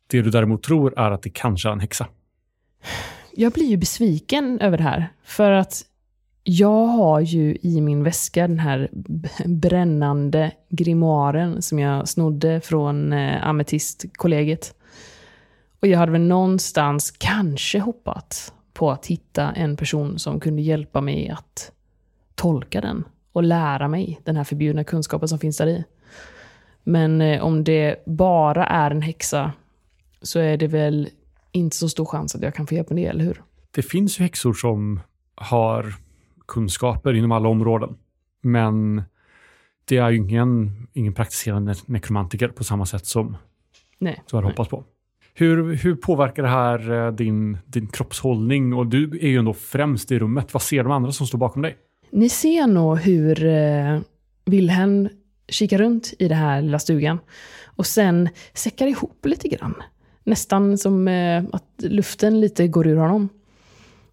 Det 0.07 0.21
du 0.21 0.29
däremot 0.29 0.63
tror 0.63 0.99
är 0.99 1.11
att 1.11 1.21
det 1.21 1.29
kanske 1.29 1.69
är 1.69 1.73
en 1.73 1.79
häxa. 1.79 2.07
Jag 3.31 3.51
blir 3.51 3.65
ju 3.65 3.77
besviken 3.77 4.59
över 4.59 4.77
det 4.77 4.83
här. 4.83 5.13
För 5.23 5.51
att 5.51 5.85
jag 6.43 6.85
har 6.85 7.19
ju 7.19 7.57
i 7.61 7.81
min 7.81 8.03
väska 8.03 8.47
den 8.47 8.59
här 8.59 8.89
brännande 9.45 10.51
grimoaren 10.69 11.61
som 11.61 11.79
jag 11.79 12.07
snodde 12.07 12.61
från 12.61 13.13
eh, 13.13 13.47
ametistkollegiet. 13.47 14.75
Och 15.79 15.87
jag 15.87 15.99
hade 15.99 16.11
väl 16.11 16.21
någonstans 16.21 17.11
kanske 17.11 17.79
hoppat 17.79 18.53
på 18.73 18.91
att 18.91 19.05
hitta 19.05 19.51
en 19.51 19.77
person 19.77 20.19
som 20.19 20.39
kunde 20.39 20.61
hjälpa 20.61 21.01
mig 21.01 21.29
att 21.29 21.71
tolka 22.39 22.81
den 22.81 23.03
och 23.31 23.43
lära 23.43 23.87
mig 23.87 24.19
den 24.23 24.35
här 24.35 24.43
förbjudna 24.43 24.83
kunskapen 24.83 25.27
som 25.27 25.39
finns 25.39 25.57
där 25.57 25.67
i. 25.67 25.83
Men 26.83 27.21
eh, 27.21 27.43
om 27.43 27.63
det 27.63 28.05
bara 28.05 28.65
är 28.65 28.91
en 28.91 29.01
häxa 29.01 29.51
så 30.21 30.39
är 30.39 30.57
det 30.57 30.67
väl 30.67 31.09
inte 31.51 31.75
så 31.75 31.89
stor 31.89 32.05
chans 32.05 32.35
att 32.35 32.41
jag 32.41 32.55
kan 32.55 32.67
få 32.67 32.75
hjälp 32.75 32.89
med 32.89 32.97
det, 32.97 33.05
eller 33.05 33.23
hur? 33.23 33.41
Det 33.71 33.81
finns 33.81 34.19
ju 34.19 34.23
häxor 34.23 34.53
som 34.53 34.99
har 35.35 35.93
kunskaper 36.47 37.13
inom 37.13 37.31
alla 37.31 37.49
områden. 37.49 37.97
Men 38.41 39.03
det 39.85 39.97
är 39.97 40.09
ju 40.09 40.17
ingen, 40.17 40.87
ingen 40.93 41.13
praktiserande 41.13 41.75
nekromantiker 41.85 42.47
på 42.47 42.63
samma 42.63 42.85
sätt 42.85 43.05
som 43.05 43.37
Nej. 43.99 44.23
du 44.29 44.37
hade 44.37 44.47
hoppats 44.47 44.69
på. 44.69 44.83
Hur, 45.33 45.73
hur 45.73 45.95
påverkar 45.95 46.43
det 46.43 46.49
här 46.49 46.91
eh, 46.91 47.11
din, 47.11 47.57
din 47.65 47.87
kroppshållning? 47.87 48.73
Och 48.73 48.87
du 48.87 49.19
är 49.21 49.27
ju 49.27 49.37
ändå 49.37 49.53
främst 49.53 50.11
i 50.11 50.19
rummet. 50.19 50.53
Vad 50.53 50.61
ser 50.61 50.83
de 50.83 50.91
andra 50.91 51.11
som 51.11 51.27
står 51.27 51.37
bakom 51.37 51.61
dig? 51.61 51.77
Ni 52.11 52.29
ser 52.29 52.67
nog 52.67 52.97
hur 52.97 53.45
eh, 53.45 53.99
Wilhelm 54.45 55.09
kikar 55.47 55.77
runt 55.77 56.13
i 56.19 56.27
den 56.27 56.37
här 56.37 56.61
lilla 56.61 56.79
stugan 56.79 57.19
och 57.65 57.85
sen 57.85 58.29
säckar 58.53 58.87
ihop 58.87 59.25
lite 59.25 59.47
grann. 59.47 59.75
Nästan 60.23 60.77
som 60.77 61.07
eh, 61.07 61.43
att 61.51 61.73
luften 61.77 62.41
lite 62.41 62.67
går 62.67 62.87
ur 62.87 62.95
honom. 62.95 63.29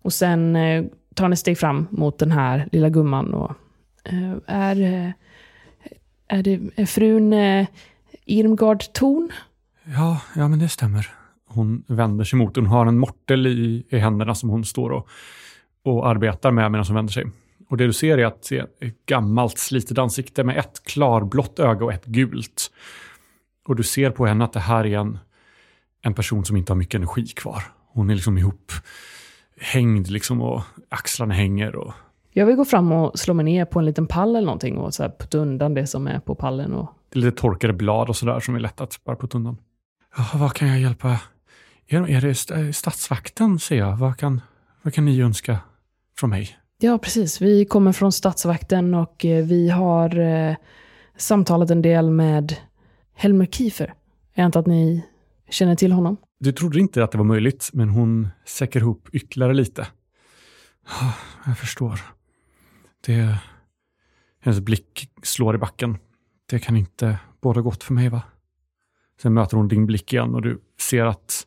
Och 0.02 0.12
sen 0.12 0.56
eh, 0.56 0.84
tar 1.14 1.24
han 1.24 1.32
ett 1.32 1.38
steg 1.38 1.58
fram 1.58 1.86
mot 1.90 2.18
den 2.18 2.32
här 2.32 2.68
lilla 2.72 2.88
gumman 2.88 3.34
och 3.34 3.54
eh, 4.04 4.32
är, 4.46 4.82
eh, 4.82 5.10
är 6.28 6.42
det 6.42 6.60
är 6.76 6.86
frun 6.86 7.32
eh, 7.32 7.66
Irmgard 8.24 8.80
Thorn? 8.92 9.32
Ja, 9.84 10.20
ja, 10.36 10.48
men 10.48 10.58
det 10.58 10.68
stämmer. 10.68 11.10
Hon 11.48 11.84
vänder 11.86 12.24
sig 12.24 12.38
mot 12.38 12.56
Hon 12.56 12.66
har 12.66 12.86
en 12.86 12.98
mortel 12.98 13.46
i, 13.46 13.86
i 13.88 13.98
händerna 13.98 14.34
som 14.34 14.48
hon 14.48 14.64
står 14.64 14.90
och, 14.90 15.08
och 15.82 16.08
arbetar 16.08 16.50
med 16.50 16.72
medan 16.72 16.86
hon 16.86 16.96
vänder 16.96 17.12
sig. 17.12 17.24
Och 17.68 17.76
det 17.76 17.86
du 17.86 17.92
ser 17.92 18.18
är 18.18 18.26
att 18.26 18.48
det 18.48 18.58
är 18.58 18.66
ett 18.80 19.06
gammalt 19.06 19.58
slitet 19.58 19.98
ansikte 19.98 20.44
med 20.44 20.56
ett 20.56 20.82
klarblått 20.84 21.58
öga 21.58 21.84
och 21.84 21.92
ett 21.92 22.04
gult. 22.04 22.70
Och 23.68 23.76
du 23.76 23.82
ser 23.82 24.10
på 24.10 24.26
henne 24.26 24.44
att 24.44 24.52
det 24.52 24.60
här 24.60 24.86
är 24.86 24.98
en, 24.98 25.18
en 26.02 26.14
person 26.14 26.44
som 26.44 26.56
inte 26.56 26.72
har 26.72 26.76
mycket 26.76 26.94
energi 26.94 27.26
kvar. 27.26 27.62
Hon 27.88 28.10
är 28.10 28.14
liksom 28.14 28.38
ihop 28.38 28.72
hängd 29.60 30.08
liksom 30.08 30.42
och 30.42 30.62
axlarna 30.88 31.34
hänger 31.34 31.76
och 31.76 31.92
Jag 32.32 32.46
vill 32.46 32.56
gå 32.56 32.64
fram 32.64 32.92
och 32.92 33.18
slå 33.18 33.34
mig 33.34 33.44
ner 33.44 33.64
på 33.64 33.78
en 33.78 33.84
liten 33.84 34.06
pall 34.06 34.36
eller 34.36 34.46
någonting 34.46 34.76
och 34.78 34.94
så 34.94 35.02
här 35.02 35.12
putta 35.18 35.38
undan 35.38 35.74
det 35.74 35.86
som 35.86 36.06
är 36.06 36.20
på 36.20 36.34
pallen. 36.34 36.72
Och... 36.72 36.90
Det 37.12 37.18
är 37.18 37.22
lite 37.22 37.40
torkade 37.40 37.72
blad 37.72 38.08
och 38.08 38.16
sådär 38.16 38.40
som 38.40 38.54
är 38.54 38.60
lätt 38.60 38.80
att 38.80 39.04
bara 39.04 39.16
putta 39.16 39.38
undan. 39.38 39.56
Ja, 40.16 40.24
vad 40.34 40.54
kan 40.54 40.68
jag 40.68 40.80
hjälpa 40.80 41.18
er? 41.86 42.10
Är 42.10 42.20
det 42.20 42.30
st- 42.30 42.72
stadsvakten, 42.72 43.58
ser 43.58 43.76
jag? 43.76 43.96
Vad 43.96 44.16
kan, 44.18 44.40
vad 44.82 44.94
kan 44.94 45.04
ni 45.04 45.20
önska 45.20 45.58
från 46.18 46.30
mig? 46.30 46.56
Ja, 46.78 46.98
precis. 46.98 47.40
Vi 47.40 47.64
kommer 47.64 47.92
från 47.92 48.12
statsvakten 48.12 48.94
och 48.94 49.24
eh, 49.24 49.44
vi 49.44 49.70
har 49.70 50.18
eh, 50.18 50.56
samtalat 51.16 51.70
en 51.70 51.82
del 51.82 52.10
med 52.10 52.56
Helmer 53.14 53.46
Kiefer. 53.46 53.94
Jag 54.34 54.44
antar 54.44 54.60
att 54.60 54.66
ni 54.66 55.06
känner 55.50 55.76
till 55.76 55.92
honom? 55.92 56.16
Du 56.38 56.52
trodde 56.52 56.80
inte 56.80 57.04
att 57.04 57.12
det 57.12 57.18
var 57.18 57.24
möjligt, 57.24 57.70
men 57.72 57.88
hon 57.88 58.28
säcker 58.44 58.80
ihop 58.80 59.08
ytterligare 59.12 59.54
lite. 59.54 59.86
Ja, 60.88 61.14
Jag 61.46 61.58
förstår. 61.58 62.00
Det... 63.06 63.38
Hennes 64.40 64.60
blick 64.60 65.10
slår 65.22 65.54
i 65.54 65.58
backen. 65.58 65.98
Det 66.46 66.58
kan 66.58 66.76
inte 66.76 67.18
båda 67.40 67.60
gott 67.60 67.84
för 67.84 67.94
mig, 67.94 68.08
va? 68.08 68.22
Sen 69.22 69.34
möter 69.34 69.56
hon 69.56 69.68
din 69.68 69.86
blick 69.86 70.12
igen 70.12 70.34
och 70.34 70.42
du 70.42 70.60
ser 70.80 71.04
att 71.04 71.46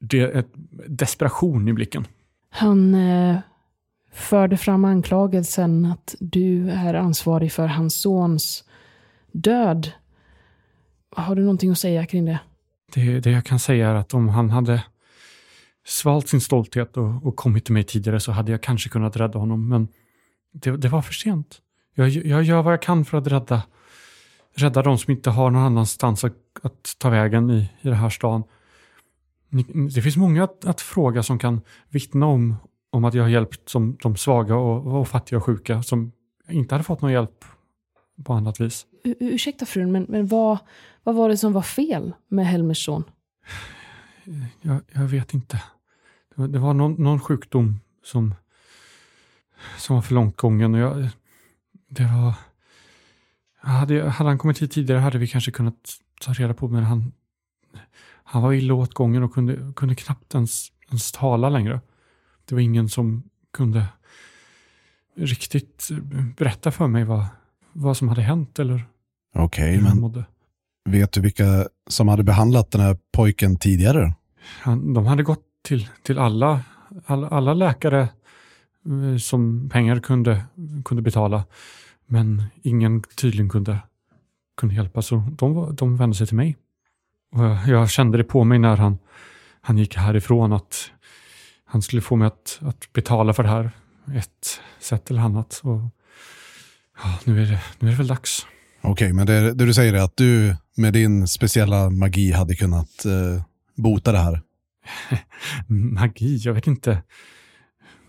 det 0.00 0.20
är 0.20 0.44
desperation 0.88 1.68
i 1.68 1.72
blicken. 1.72 2.06
Han 2.50 2.94
eh, 2.94 3.38
förde 4.12 4.56
fram 4.56 4.84
anklagelsen 4.84 5.84
att 5.84 6.14
du 6.20 6.70
är 6.70 6.94
ansvarig 6.94 7.52
för 7.52 7.66
hans 7.66 8.00
sons 8.00 8.64
död. 9.32 9.92
Har 11.16 11.34
du 11.34 11.42
någonting 11.42 11.70
att 11.70 11.78
säga 11.78 12.06
kring 12.06 12.24
det? 12.24 12.40
Det, 12.94 13.20
det 13.20 13.30
jag 13.30 13.44
kan 13.44 13.58
säga 13.58 13.88
är 13.90 13.94
att 13.94 14.14
om 14.14 14.28
han 14.28 14.50
hade 14.50 14.84
svalt 15.86 16.28
sin 16.28 16.40
stolthet 16.40 16.96
och, 16.96 17.26
och 17.26 17.36
kommit 17.36 17.64
till 17.64 17.74
mig 17.74 17.84
tidigare 17.84 18.20
så 18.20 18.32
hade 18.32 18.52
jag 18.52 18.62
kanske 18.62 18.88
kunnat 18.88 19.16
rädda 19.16 19.38
honom, 19.38 19.68
men 19.68 19.88
det, 20.52 20.76
det 20.76 20.88
var 20.88 21.02
för 21.02 21.12
sent. 21.12 21.60
Jag, 21.94 22.08
jag 22.08 22.42
gör 22.42 22.62
vad 22.62 22.72
jag 22.72 22.82
kan 22.82 23.04
för 23.04 23.18
att 23.18 23.26
rädda, 23.26 23.62
rädda 24.54 24.82
de 24.82 24.98
som 24.98 25.10
inte 25.10 25.30
har 25.30 25.50
någon 25.50 25.62
annanstans 25.62 26.24
att, 26.24 26.34
att 26.62 26.96
ta 26.98 27.10
vägen 27.10 27.50
i, 27.50 27.70
i 27.80 27.88
den 27.88 27.96
här 27.96 28.10
stan. 28.10 28.42
Det 29.94 30.02
finns 30.02 30.16
många 30.16 30.44
att, 30.44 30.64
att 30.64 30.80
fråga 30.80 31.22
som 31.22 31.38
kan 31.38 31.60
vittna 31.88 32.26
om, 32.26 32.56
om 32.92 33.04
att 33.04 33.14
jag 33.14 33.22
har 33.22 33.28
hjälpt 33.28 33.72
de, 33.72 33.96
de 34.02 34.16
svaga 34.16 34.56
och, 34.56 35.00
och 35.00 35.08
fattiga 35.08 35.36
och 35.38 35.44
sjuka 35.44 35.82
som 35.82 36.12
inte 36.48 36.74
hade 36.74 36.84
fått 36.84 37.02
någon 37.02 37.12
hjälp 37.12 37.44
på 38.24 38.32
annat 38.32 38.60
vis. 38.60 38.86
U- 39.04 39.16
ursäkta 39.20 39.66
frun, 39.66 39.92
men, 39.92 40.06
men 40.08 40.26
vad, 40.26 40.58
vad 41.02 41.14
var 41.14 41.28
det 41.28 41.36
som 41.36 41.52
var 41.52 41.62
fel 41.62 42.12
med 42.28 42.46
Helmers 42.46 42.84
son? 42.84 43.04
Jag, 44.60 44.80
jag 44.92 45.02
vet 45.02 45.34
inte. 45.34 45.62
Det 46.34 46.40
var, 46.40 46.48
det 46.48 46.58
var 46.58 46.74
någon, 46.74 46.92
någon 46.92 47.20
sjukdom 47.20 47.80
som, 48.04 48.34
som 49.78 49.96
var 49.96 50.02
för 50.02 50.14
långt 50.14 50.36
gången. 50.36 50.74
Och 50.74 50.80
jag, 50.80 51.08
det 51.88 52.04
var... 52.04 52.34
Hade, 53.64 54.08
hade 54.08 54.30
han 54.30 54.38
kommit 54.38 54.62
hit 54.62 54.72
tidigare 54.72 55.00
hade 55.00 55.18
vi 55.18 55.26
kanske 55.26 55.50
kunnat 55.50 55.98
ta 56.20 56.32
reda 56.32 56.54
på, 56.54 56.68
men 56.68 56.84
han, 56.84 57.12
han 58.24 58.42
var 58.42 58.52
illa 58.52 58.74
åt 58.74 58.94
gången 58.94 59.22
och 59.22 59.34
kunde, 59.34 59.72
kunde 59.76 59.94
knappt 59.94 60.34
ens, 60.34 60.68
ens 60.88 61.12
tala 61.12 61.48
längre. 61.48 61.80
Det 62.52 62.56
var 62.56 62.60
ingen 62.62 62.88
som 62.88 63.22
kunde 63.52 63.86
riktigt 65.16 65.88
berätta 66.36 66.70
för 66.70 66.86
mig 66.86 67.04
vad, 67.04 67.26
vad 67.72 67.96
som 67.96 68.08
hade 68.08 68.22
hänt 68.22 68.58
eller 68.58 68.84
Okej, 69.34 69.70
hur 69.72 69.80
han 69.82 69.90
men 69.90 70.00
mådde. 70.00 70.24
vet 70.84 71.12
du 71.12 71.20
vilka 71.20 71.68
som 71.86 72.08
hade 72.08 72.22
behandlat 72.22 72.70
den 72.70 72.80
här 72.80 72.96
pojken 73.12 73.56
tidigare? 73.56 74.14
Han, 74.60 74.94
de 74.94 75.06
hade 75.06 75.22
gått 75.22 75.44
till, 75.62 75.88
till 76.02 76.18
alla, 76.18 76.60
alla, 77.06 77.28
alla 77.28 77.54
läkare 77.54 78.00
eh, 78.86 79.16
som 79.18 79.68
pengar 79.72 80.00
kunde, 80.00 80.44
kunde 80.84 81.02
betala. 81.02 81.44
Men 82.06 82.42
ingen 82.62 83.02
tydligen 83.02 83.48
kunde, 83.48 83.78
kunde 84.56 84.74
hjälpa, 84.74 85.02
så 85.02 85.16
de, 85.36 85.76
de 85.76 85.96
vände 85.96 86.16
sig 86.16 86.26
till 86.26 86.36
mig. 86.36 86.56
Och 87.32 87.44
jag, 87.44 87.68
jag 87.68 87.90
kände 87.90 88.18
det 88.18 88.24
på 88.24 88.44
mig 88.44 88.58
när 88.58 88.76
han, 88.76 88.98
han 89.60 89.78
gick 89.78 89.96
härifrån 89.96 90.52
att 90.52 90.90
han 91.72 91.82
skulle 91.82 92.02
få 92.02 92.16
mig 92.16 92.26
att, 92.26 92.58
att 92.62 92.92
betala 92.92 93.34
för 93.34 93.42
det 93.42 93.48
här. 93.48 93.70
Ett 94.14 94.60
sätt 94.80 95.10
eller 95.10 95.22
annat. 95.22 95.60
Och, 95.64 95.80
ja, 97.02 97.18
nu, 97.24 97.42
är 97.42 97.46
det, 97.46 97.60
nu 97.78 97.88
är 97.88 97.92
det 97.92 97.98
väl 97.98 98.06
dags. 98.06 98.46
Okej, 98.80 99.12
men 99.12 99.26
det, 99.26 99.54
det 99.54 99.66
du 99.66 99.74
säger 99.74 99.94
är 99.94 100.02
att 100.02 100.16
du 100.16 100.56
med 100.76 100.92
din 100.92 101.28
speciella 101.28 101.90
magi 101.90 102.32
hade 102.32 102.54
kunnat 102.54 103.04
eh, 103.04 103.42
bota 103.74 104.12
det 104.12 104.18
här. 104.18 104.40
Magi, 105.66 106.36
jag 106.36 106.54
vet 106.54 106.66
inte. 106.66 107.02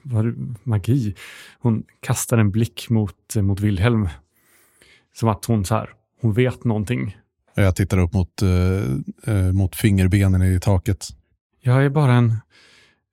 Vad, 0.01 0.25
magi? 0.63 1.15
Hon 1.59 1.83
kastar 1.99 2.37
en 2.37 2.51
blick 2.51 2.89
mot, 2.89 3.35
mot 3.35 3.59
Wilhelm. 3.59 4.09
Som 5.15 5.29
att 5.29 5.45
hon 5.45 5.65
så 5.65 5.75
här, 5.75 5.89
hon 6.21 6.33
vet 6.33 6.63
någonting. 6.63 7.17
Jag 7.55 7.75
tittar 7.75 7.97
upp 7.97 8.13
mot, 8.13 8.41
eh, 8.41 9.33
eh, 9.35 9.51
mot 9.51 9.75
fingerbenen 9.75 10.41
i 10.41 10.59
taket. 10.59 11.07
Jag 11.61 11.85
är 11.85 11.89
bara 11.89 12.13
en, 12.13 12.37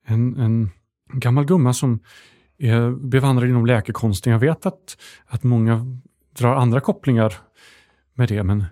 en, 0.05 0.39
en 0.39 0.69
gammal 1.13 1.45
gumma 1.45 1.73
som 1.73 1.99
är 2.57 2.91
bevandrad 2.91 3.49
inom 3.49 3.65
läkekonsten. 3.65 4.33
Jag 4.33 4.39
vet 4.39 4.65
att, 4.65 4.97
att 5.25 5.43
många 5.43 5.85
drar 6.37 6.55
andra 6.55 6.79
kopplingar 6.79 7.33
med 8.13 8.29
det, 8.29 8.43
men 8.43 8.65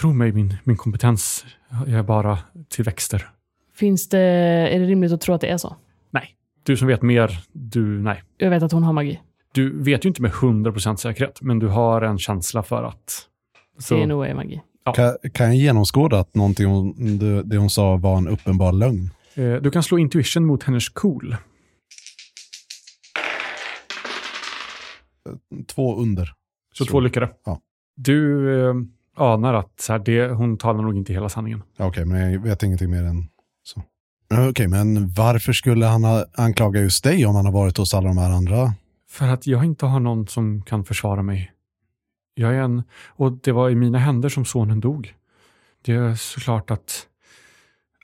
tro 0.00 0.12
mig, 0.12 0.32
min, 0.32 0.56
min 0.64 0.76
kompetens 0.76 1.44
är 1.86 2.02
bara 2.02 2.38
till 2.68 2.84
växter. 2.84 3.28
Finns 3.74 4.08
det, 4.08 4.18
är 4.18 4.80
det 4.80 4.86
rimligt 4.86 5.12
att 5.12 5.20
tro 5.20 5.34
att 5.34 5.40
det 5.40 5.48
är 5.48 5.58
så? 5.58 5.76
Nej, 6.10 6.34
du 6.62 6.76
som 6.76 6.88
vet 6.88 7.02
mer, 7.02 7.44
du, 7.52 8.02
nej. 8.02 8.22
Jag 8.36 8.50
vet 8.50 8.62
att 8.62 8.72
hon 8.72 8.82
har 8.82 8.92
magi. 8.92 9.20
Du 9.52 9.82
vet 9.82 10.04
ju 10.04 10.08
inte 10.08 10.22
med 10.22 10.30
100% 10.30 10.96
säkerhet, 10.96 11.42
men 11.42 11.58
du 11.58 11.68
har 11.68 12.02
en 12.02 12.18
känsla 12.18 12.62
för 12.62 12.84
att... 12.84 13.22
Så, 13.78 13.96
Det 13.96 14.06
nog 14.06 14.26
är 14.26 14.34
magi. 14.34 14.60
Kan, 14.94 15.16
kan 15.32 15.46
jag 15.46 15.56
genomskåda 15.56 16.18
att 16.18 16.34
någonting 16.34 16.66
hon, 16.66 17.18
det, 17.18 17.42
det 17.42 17.56
hon 17.56 17.70
sa 17.70 17.96
var 17.96 18.16
en 18.16 18.28
uppenbar 18.28 18.72
lögn? 18.72 19.10
Eh, 19.36 19.54
du 19.54 19.70
kan 19.70 19.82
slå 19.82 19.98
intuition 19.98 20.46
mot 20.46 20.62
hennes 20.62 20.88
cool. 20.88 21.36
Två 25.66 25.96
under. 25.96 26.24
Så, 26.74 26.84
Så- 26.84 26.90
två 26.90 27.00
lyckade. 27.00 27.30
ja. 27.44 27.60
Du 27.96 28.50
eh, 28.68 28.74
anar 29.16 29.54
att 29.54 29.80
så 29.80 29.92
här, 29.92 29.98
det, 30.00 30.28
hon 30.28 30.58
talar 30.58 30.82
nog 30.82 30.96
inte 30.96 31.12
hela 31.12 31.28
sanningen. 31.28 31.62
Okej, 31.78 32.04
men 32.04 32.32
jag 32.32 32.40
vet 32.40 32.62
ingenting 32.62 32.90
mer 32.90 33.02
än 33.04 33.28
så. 33.62 33.82
Okej, 34.50 34.68
men 34.68 35.08
varför 35.08 35.52
skulle 35.52 35.86
han 35.86 36.04
ha 36.04 36.24
anklaga 36.34 36.80
just 36.80 37.04
dig 37.04 37.26
om 37.26 37.34
han 37.34 37.44
har 37.44 37.52
varit 37.52 37.76
hos 37.76 37.94
alla 37.94 38.08
de 38.08 38.18
här 38.18 38.30
andra? 38.30 38.72
För 39.10 39.26
att 39.28 39.46
jag 39.46 39.64
inte 39.64 39.86
har 39.86 40.00
någon 40.00 40.26
som 40.28 40.62
kan 40.62 40.84
försvara 40.84 41.22
mig. 41.22 41.52
Jag 42.34 42.54
är 42.54 42.58
en... 42.60 42.82
Och 43.06 43.32
det 43.32 43.52
var 43.52 43.70
i 43.70 43.74
mina 43.74 43.98
händer 43.98 44.28
som 44.28 44.44
sonen 44.44 44.80
dog. 44.80 45.14
Det 45.82 45.92
är 45.92 46.14
såklart 46.14 46.70
att, 46.70 47.06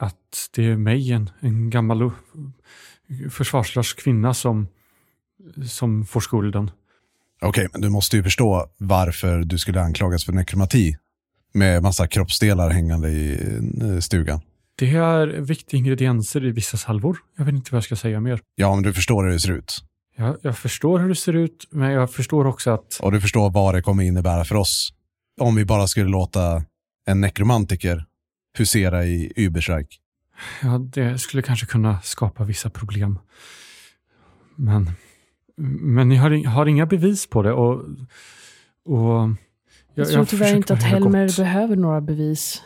att 0.02 0.49
det 0.54 0.64
är 0.64 0.76
mig, 0.76 1.12
en, 1.12 1.30
en 1.40 1.71
gammal 1.71 2.11
försvarslös 3.30 3.92
kvinna 3.92 4.35
som, 4.35 4.68
som 5.68 6.06
får 6.06 6.21
skulden. 6.21 6.71
Okej, 7.40 7.68
men 7.73 7.80
du 7.80 7.88
måste 7.88 8.16
ju 8.16 8.23
förstå 8.23 8.66
varför 8.78 9.38
du 9.38 9.59
skulle 9.59 9.80
anklagas 9.80 10.25
för 10.25 10.32
nekromati. 10.32 10.97
Med 11.54 11.82
massa 11.82 12.06
kroppsdelar 12.06 12.71
hängande 12.71 13.09
i 13.09 13.32
eh, 13.82 13.99
stugan. 13.99 14.40
Det 14.78 14.90
är 14.90 15.26
viktiga 15.26 15.78
ingredienser 15.78 16.44
i 16.44 16.50
vissa 16.50 16.76
salvor. 16.76 17.18
Jag 17.38 17.44
vet 17.44 17.54
inte 17.54 17.73
vad 17.73 17.76
jag 17.76 17.85
ska 17.85 17.97
säga 17.97 18.21
mer. 18.21 18.40
Ja, 18.54 18.75
men 18.75 18.82
du 18.82 18.92
förstår 18.92 19.25
hur 19.25 19.32
det 19.32 19.40
ser 19.40 19.52
ut. 19.52 19.85
Jag, 20.16 20.37
jag 20.42 20.59
förstår 20.59 20.99
hur 20.99 21.09
det 21.09 21.14
ser 21.14 21.32
ut, 21.32 21.68
men 21.71 21.90
jag 21.90 22.11
förstår 22.11 22.47
också 22.47 22.71
att 22.71 22.99
Och 23.00 23.12
du 23.12 23.21
förstår 23.21 23.50
vad 23.50 23.75
det 23.75 23.82
kommer 23.82 24.02
innebära 24.02 24.44
för 24.44 24.54
oss. 24.54 24.92
Om 25.40 25.54
vi 25.54 25.64
bara 25.64 25.87
skulle 25.87 26.11
låta 26.11 26.64
en 27.06 27.21
nekromantiker 27.21 28.04
husera 28.59 29.04
i 29.04 29.32
Übersreich. 29.37 30.00
ja, 30.62 30.78
det 30.78 31.18
skulle 31.21 31.42
kanske 31.42 31.66
kunna 31.66 32.00
skapa 32.02 32.44
vissa 32.44 32.71
problem. 32.71 33.18
Men, 34.56 34.90
men 35.80 36.09
ni 36.09 36.16
har, 36.16 36.47
har 36.47 36.66
inga 36.66 36.87
bevis 36.87 37.26
på 37.26 37.42
det 37.42 37.52
och... 37.52 37.85
och 38.85 39.28
Jag, 39.94 40.09
tror 40.09 40.25
tyvärr 40.25 40.56
inte 40.56 40.75
att 40.75 40.82
Helmer 40.82 41.26
gott. 41.26 41.37
behöver 41.37 41.76
några 41.76 42.00
bevis. 42.00 42.62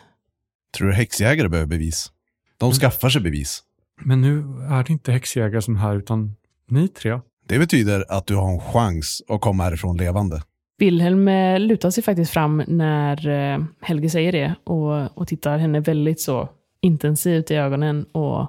Tror 0.76 0.88
du 0.88 0.95
häxjägare 0.95 1.49
behöver 1.49 1.69
bevis? 1.69 2.12
De 2.59 2.73
skaffar 2.73 3.09
sig 3.09 3.23
bevis. 3.23 3.62
Men 4.00 4.21
nu 4.21 4.38
är 4.71 4.85
det 4.85 4.93
inte 4.93 5.12
häxjägare 5.12 5.62
som 5.62 5.76
är 5.76 5.81
här, 5.81 5.97
utan 5.97 6.37
ni 6.71 6.88
tre. 6.88 7.21
Det 7.49 7.59
betyder 7.59 8.05
att 8.09 8.26
du 8.26 8.35
har 8.37 8.52
en 8.52 8.61
chans 8.61 9.23
att 9.28 9.40
komma 9.40 9.64
härifrån 9.64 9.97
levande. 9.97 10.43
Wilhelm 10.78 11.28
eh, 11.28 11.61
lutar 11.61 11.90
sig 11.90 12.04
faktiskt 12.04 12.33
fram 12.33 12.62
när 12.66 13.28
eh, 13.28 13.64
Helge 13.80 14.11
säger 14.11 14.33
det 14.33 14.54
och, 14.64 15.18
och 15.18 15.28
tittar 15.28 15.59
henne 15.59 15.80
väldigt 15.80 16.21
så 16.21 16.49
intensivt 16.80 17.50
i 17.50 17.54
ögonen. 17.54 18.04
Och 18.12 18.47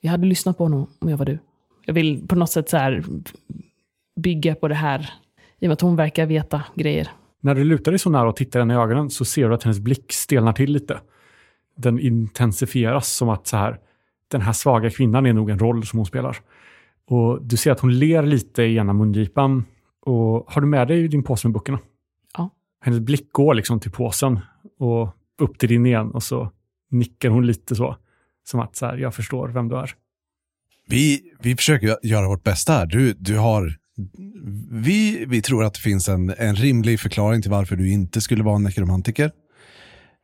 jag 0.00 0.10
hade 0.10 0.26
lyssnat 0.26 0.58
på 0.58 0.64
honom 0.64 0.86
om 0.98 1.08
jag 1.08 1.16
var 1.16 1.26
du. 1.26 1.38
Jag 1.84 1.94
vill 1.94 2.28
på 2.28 2.34
något 2.34 2.50
sätt 2.50 2.68
så 2.68 2.76
här 2.76 3.04
bygga 4.16 4.54
på 4.54 4.68
det 4.68 4.74
här. 4.74 5.00
I 5.58 5.66
och 5.66 5.68
med 5.68 5.72
att 5.72 5.80
hon 5.80 5.96
verkar 5.96 6.26
veta 6.26 6.62
grejer. 6.74 7.08
När 7.40 7.54
du 7.54 7.64
lutar 7.64 7.92
dig 7.92 7.98
så 7.98 8.10
nära 8.10 8.28
och 8.28 8.36
tittar 8.36 8.60
henne 8.60 8.74
i 8.74 8.76
ögonen 8.76 9.10
så 9.10 9.24
ser 9.24 9.48
du 9.48 9.54
att 9.54 9.62
hennes 9.62 9.80
blick 9.80 10.12
stelnar 10.12 10.52
till 10.52 10.72
lite. 10.72 11.00
Den 11.76 11.98
intensifieras 11.98 13.08
som 13.08 13.28
att 13.28 13.46
så 13.46 13.56
här, 13.56 13.78
den 14.28 14.40
här 14.40 14.52
svaga 14.52 14.90
kvinnan 14.90 15.26
är 15.26 15.32
nog 15.32 15.50
en 15.50 15.58
roll 15.58 15.86
som 15.86 15.98
hon 15.98 16.06
spelar. 16.06 16.36
Och 17.08 17.42
du 17.42 17.56
ser 17.56 17.70
att 17.72 17.80
hon 17.80 17.98
ler 17.98 18.22
lite 18.22 18.62
i 18.62 18.76
ena 18.76 18.92
mungipan. 18.92 19.64
Och 20.06 20.52
har 20.52 20.60
du 20.60 20.66
med 20.66 20.88
dig 20.88 21.08
din 21.08 21.22
påse 21.22 21.48
med 21.48 21.54
böckerna? 21.54 21.78
Ja. 22.36 22.50
Hennes 22.80 23.00
blick 23.00 23.32
går 23.32 23.54
liksom 23.54 23.80
till 23.80 23.90
påsen 23.90 24.40
och 24.78 25.16
upp 25.40 25.58
till 25.58 25.68
din 25.68 25.86
igen 25.86 26.10
och 26.10 26.22
så 26.22 26.52
nickar 26.90 27.28
hon 27.28 27.46
lite 27.46 27.74
så. 27.74 27.96
Som 28.44 28.60
att 28.60 28.76
så 28.76 28.86
här, 28.86 28.96
jag 28.96 29.14
förstår 29.14 29.48
vem 29.48 29.68
du 29.68 29.76
är. 29.76 29.90
Vi, 30.88 31.22
vi 31.40 31.56
försöker 31.56 31.98
göra 32.02 32.28
vårt 32.28 32.42
bästa 32.42 32.72
här. 32.72 32.86
Du, 32.86 33.12
du 33.12 33.38
har... 33.38 33.74
Vi, 34.70 35.24
vi 35.28 35.42
tror 35.42 35.64
att 35.64 35.74
det 35.74 35.80
finns 35.80 36.08
en, 36.08 36.34
en 36.38 36.56
rimlig 36.56 37.00
förklaring 37.00 37.42
till 37.42 37.50
varför 37.50 37.76
du 37.76 37.92
inte 37.92 38.20
skulle 38.20 38.44
vara 38.44 38.56
en 38.56 38.62
nekromantiker. 38.62 39.30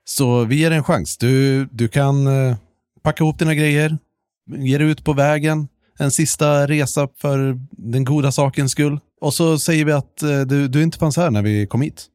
Så 0.05 0.45
vi 0.45 0.57
ger 0.57 0.71
dig 0.71 0.77
en 0.77 0.85
chans. 0.85 1.19
Du, 1.19 1.65
du 1.67 1.89
kan 1.89 2.27
eh, 2.27 2.57
packa 3.03 3.25
ihop 3.25 3.39
dina 3.39 3.55
grejer, 3.55 3.99
ge 4.47 4.79
dig 4.79 4.87
ut 4.91 5.05
på 5.05 5.13
vägen, 5.13 5.69
en 5.99 6.11
sista 6.11 6.67
resa 6.67 7.09
för 7.17 7.61
den 7.71 8.05
goda 8.05 8.33
sakens 8.33 8.73
skull. 8.73 9.01
Och 9.23 9.35
så 9.35 9.59
säger 9.59 9.85
vi 9.85 9.93
att 9.93 10.23
eh, 10.23 10.41
du, 10.41 10.69
du 10.69 10.83
inte 10.83 10.99
fanns 10.99 11.17
här 11.17 11.31
när 11.31 11.43
vi 11.43 11.67
kom 11.67 11.83
hit. 11.83 12.07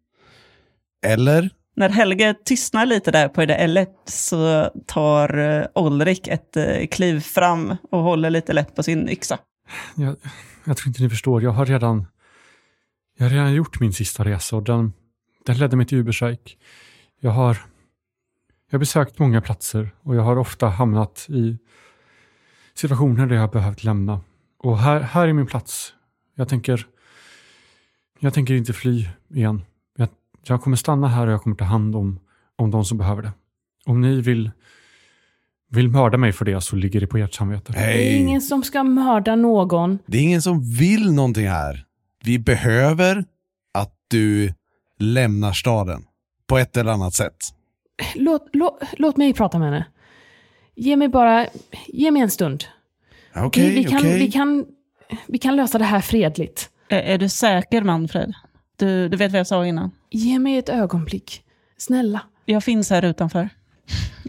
Eller? 1.06 1.50
När 1.76 1.90
Helge 1.90 2.36
tystnar 2.46 2.86
lite 2.86 3.12
där 3.12 3.28
på 3.30 3.42
det 3.42 3.46
där 3.46 3.58
L 3.58 3.86
så 4.06 4.70
tar 4.86 5.38
eh, 5.38 5.66
Olrik 5.76 6.28
ett 6.28 6.58
eh, 6.58 6.88
kliv 6.92 7.20
fram 7.20 7.76
och 7.92 8.00
håller 8.00 8.30
lite 8.30 8.54
lätt 8.54 8.76
på 8.76 8.84
sin 8.84 9.10
yxa. 9.10 9.38
Jag, 9.96 10.16
jag 10.64 10.78
tror 10.78 10.88
inte 10.88 11.04
ni 11.04 11.10
förstår. 11.10 11.44
Jag 11.44 11.52
har 11.52 11.66
redan, 11.66 12.06
jag 13.18 13.26
har 13.26 13.30
redan 13.30 13.54
gjort 13.54 13.80
min 13.80 13.94
sista 13.94 14.26
resa 14.26 14.56
och 14.56 14.64
den, 14.64 14.94
den 15.46 15.58
ledde 15.58 15.76
mig 15.76 15.86
till 15.86 15.98
Uberstrike. 15.98 16.52
Jag 17.20 17.32
har, 17.32 17.58
jag 18.70 18.78
har 18.78 18.80
besökt 18.80 19.20
många 19.20 19.42
platser 19.42 19.90
och 20.04 20.16
jag 20.16 20.22
har 20.22 20.38
ofta 20.38 20.68
hamnat 20.68 21.26
i 21.30 21.58
situationer 22.76 23.28
där 23.28 23.36
jag 23.36 23.44
har 23.44 23.52
behövt 23.52 23.84
lämna. 23.84 24.22
Och 24.60 24.78
här, 24.78 25.00
här 25.00 25.28
är 25.28 25.34
min 25.34 25.48
plats. 25.48 25.94
Jag 26.36 26.50
tänker, 26.50 26.88
jag 28.20 28.34
tänker 28.34 28.54
inte 28.54 28.74
fly 28.74 29.06
igen. 29.34 29.62
Jag, 29.98 30.10
jag 30.44 30.62
kommer 30.62 30.78
stanna 30.78 31.08
här 31.08 31.28
och 31.28 31.34
jag 31.34 31.42
kommer 31.42 31.56
ta 31.56 31.66
hand 31.66 31.96
om, 31.96 32.20
om 32.56 32.72
de 32.72 32.86
som 32.86 32.98
behöver 32.98 33.22
det. 33.22 33.32
Om 33.86 34.02
ni 34.02 34.22
vill, 34.22 34.52
vill 35.70 35.90
mörda 35.90 36.18
mig 36.18 36.32
för 36.32 36.46
det 36.46 36.62
så 36.62 36.76
ligger 36.76 37.00
det 37.02 37.08
på 37.08 37.18
ert 37.18 37.34
samvete. 37.34 37.72
Det 37.72 37.80
är 37.80 38.20
ingen 38.20 38.42
som 38.42 38.64
ska 38.64 38.84
mörda 38.84 39.36
någon. 39.36 40.00
Det 40.06 40.18
är 40.18 40.22
ingen 40.22 40.42
som 40.42 40.62
vill 40.62 41.12
någonting 41.14 41.48
här. 41.48 41.86
Vi 42.24 42.40
behöver 42.40 43.26
att 43.74 43.94
du 44.08 44.54
lämnar 45.00 45.54
staden. 45.54 46.04
På 46.48 46.58
ett 46.58 46.78
eller 46.78 46.92
annat 46.92 47.14
sätt. 47.14 47.38
Låt, 48.16 48.50
låt, 48.54 48.80
låt 48.98 49.18
mig 49.18 49.34
prata 49.34 49.60
med 49.60 49.68
henne. 49.68 49.86
Ge 50.76 50.96
mig 50.96 51.08
bara, 51.08 51.48
ge 51.88 52.12
mig 52.12 52.22
en 52.22 52.32
stund. 52.32 52.64
Okej, 53.36 53.70
vi, 53.70 53.76
vi, 53.76 53.84
kan, 53.84 53.98
okej. 53.98 54.20
vi, 54.20 54.32
kan, 54.32 54.66
vi 55.28 55.38
kan 55.38 55.56
lösa 55.56 55.78
det 55.78 55.86
här 55.86 56.02
fredligt. 56.02 56.70
Är, 56.90 57.00
är 57.00 57.18
du 57.18 57.30
säker 57.30 57.82
Manfred? 57.82 58.34
Du, 58.76 59.10
du 59.10 59.18
vet 59.18 59.32
vad 59.32 59.40
jag 59.40 59.48
sa 59.48 59.66
innan? 59.66 59.92
Ge 60.10 60.40
mig 60.40 60.58
ett 60.58 60.70
ögonblick. 60.70 61.44
Snälla. 61.78 62.22
Jag 62.46 62.64
finns 62.64 62.90
här 62.90 63.06
utanför. 63.06 63.50